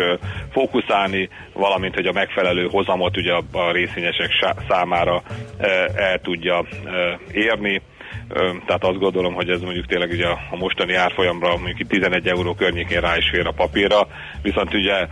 fókuszálni, 0.52 1.30
valamint 1.54 1.96
hogy 1.96 2.06
a 2.06 2.12
megfelelő 2.12 2.68
hozamot 2.68 3.18
ugye 3.18 3.34
a, 3.34 3.72
részvényesek 3.72 4.30
számára 4.70 5.22
el 5.96 6.20
tudja 6.22 6.66
érni. 7.32 7.82
Tehát 8.65 8.84
azt 8.84 8.99
gondolom, 8.99 9.34
hogy 9.34 9.49
ez 9.49 9.61
mondjuk 9.61 9.86
tényleg 9.86 10.09
ugye 10.09 10.28
a 10.28 10.55
mostani 10.55 10.93
árfolyamra 10.93 11.49
mondjuk 11.57 11.80
itt 11.80 11.89
11 11.89 12.28
euró 12.28 12.53
környékén 12.53 13.01
rá 13.01 13.17
is 13.17 13.30
fér 13.30 13.47
a 13.47 13.51
papírra, 13.51 14.07
viszont 14.41 14.73
ugye 14.73 15.07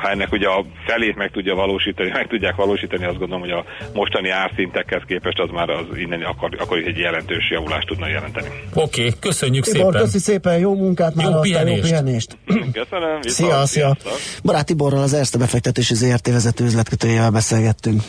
ha 0.00 0.10
ennek 0.10 0.32
ugye 0.32 0.48
a 0.48 0.64
felét 0.86 1.16
meg 1.16 1.30
tudja 1.30 1.54
valósítani, 1.54 2.10
meg 2.10 2.26
tudják 2.26 2.54
valósítani, 2.54 3.04
azt 3.04 3.18
gondolom, 3.18 3.40
hogy 3.40 3.50
a 3.50 3.64
mostani 3.94 4.28
árszintekhez 4.28 5.02
képest 5.06 5.38
az 5.38 5.50
már 5.50 5.70
az 5.70 5.84
innen 5.96 6.22
akkor, 6.22 6.56
akkor 6.58 6.78
is 6.78 6.86
egy 6.86 6.98
jelentős 6.98 7.50
javulást 7.50 7.86
tudna 7.86 8.08
jelenteni. 8.08 8.48
Oké, 8.74 9.00
okay, 9.00 9.12
köszönjük 9.20 9.64
Tibor, 9.64 9.92
szépen. 9.92 10.00
köszi 10.00 10.18
szépen, 10.18 10.58
jó 10.58 10.74
munkát, 10.74 11.14
már 11.14 11.26
Jó 11.26 11.32
aztán 11.32 11.46
jó 11.46 11.72
pihenést. 11.74 11.88
pihenést. 11.88 12.36
Köszönöm, 12.72 13.20
Szia, 13.20 13.20
viszont, 13.22 13.48
szia. 13.48 13.64
sziasztok. 13.66 14.12
Barát 14.44 14.66
Tiborral 14.66 15.02
az 15.02 15.12
Erste 15.14 15.38
befektetési 15.38 15.94
ZRT 15.94 16.26
vezető 16.26 16.64
üzletkötőjével 16.64 17.30
beszélgettünk. 17.30 18.02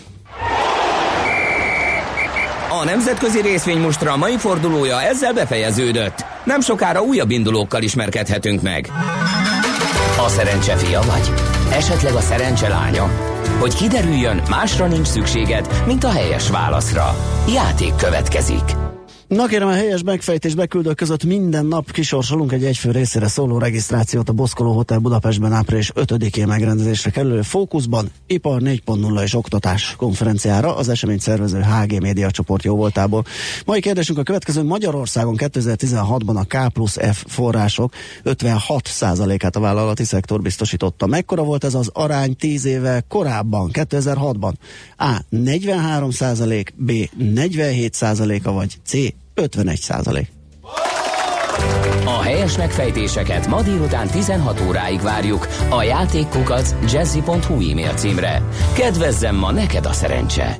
A 2.81 2.83
nemzetközi 2.83 3.41
részvénymustra 3.41 4.11
a 4.11 4.17
mai 4.17 4.37
fordulója 4.37 5.01
ezzel 5.01 5.33
befejeződött. 5.33 6.25
Nem 6.43 6.61
sokára 6.61 7.01
újabb 7.01 7.29
indulókkal 7.29 7.81
ismerkedhetünk 7.81 8.61
meg. 8.61 8.89
A 10.25 10.27
szerencse 10.27 10.75
fia 10.75 11.01
vagy? 11.01 11.33
Esetleg 11.71 12.13
a 12.13 12.21
szerencse 12.21 12.67
lánya? 12.67 13.09
Hogy 13.59 13.75
kiderüljön, 13.75 14.41
másra 14.49 14.87
nincs 14.87 15.07
szükséged, 15.07 15.83
mint 15.85 16.03
a 16.03 16.11
helyes 16.11 16.49
válaszra. 16.49 17.15
Játék 17.53 17.95
következik. 17.95 18.84
Na 19.35 19.45
kérem, 19.45 19.67
a 19.67 19.71
helyes 19.71 20.03
megfejtés 20.03 20.55
beküldők 20.55 20.95
között 20.95 21.23
minden 21.23 21.65
nap 21.65 21.91
kisorsolunk 21.91 22.51
egy 22.51 22.65
egyfő 22.65 22.91
részére 22.91 23.27
szóló 23.27 23.57
regisztrációt 23.57 24.29
a 24.29 24.33
Boszkoló 24.33 24.71
Hotel 24.71 24.97
Budapestben 24.97 25.53
április 25.53 25.91
5-én 25.95 26.47
megrendezésre 26.47 27.09
kerülő 27.09 27.41
Fókuszban, 27.41 28.11
Ipar 28.27 28.61
4.0 28.61 29.23
és 29.23 29.33
Oktatás 29.33 29.95
konferenciára 29.97 30.75
az 30.75 30.89
esemény 30.89 31.17
szervező 31.17 31.61
HG 31.61 32.01
Média 32.01 32.31
csoport 32.31 32.63
jó 32.63 32.75
voltából. 32.75 33.25
Mai 33.65 33.79
kérdésünk 33.79 34.17
a 34.17 34.23
következő 34.23 34.63
Magyarországon 34.63 35.35
2016-ban 35.37 36.35
a 36.35 36.45
K 36.45 36.73
plusz 36.73 36.97
F 37.11 37.23
források 37.27 37.93
56%-át 38.23 39.55
a 39.55 39.59
vállalati 39.59 40.03
szektor 40.03 40.41
biztosította. 40.41 41.05
Mekkora 41.05 41.43
volt 41.43 41.63
ez 41.63 41.73
az 41.73 41.89
arány 41.93 42.35
10 42.35 42.65
éve 42.65 43.03
korábban, 43.07 43.69
2006-ban? 43.73 44.53
A. 44.97 45.17
43%, 45.31 46.65
B. 46.75 46.91
47%-a 47.19 48.51
vagy 48.51 48.73
C. 48.85 49.23
51 49.35 49.79
százalék. 49.79 50.31
A 52.05 52.21
helyes 52.21 52.57
megfejtéseket 52.57 53.47
ma 53.47 53.61
délután 53.61 54.07
16 54.07 54.61
óráig 54.67 55.01
várjuk 55.01 55.47
a 55.69 55.83
játékkukac 55.83 56.75
jazzy.hu 56.91 57.69
e-mail 57.69 57.93
címre. 57.93 58.41
Kedvezzem 58.73 59.35
ma 59.35 59.51
neked 59.51 59.85
a 59.85 59.93
szerencse! 59.93 60.53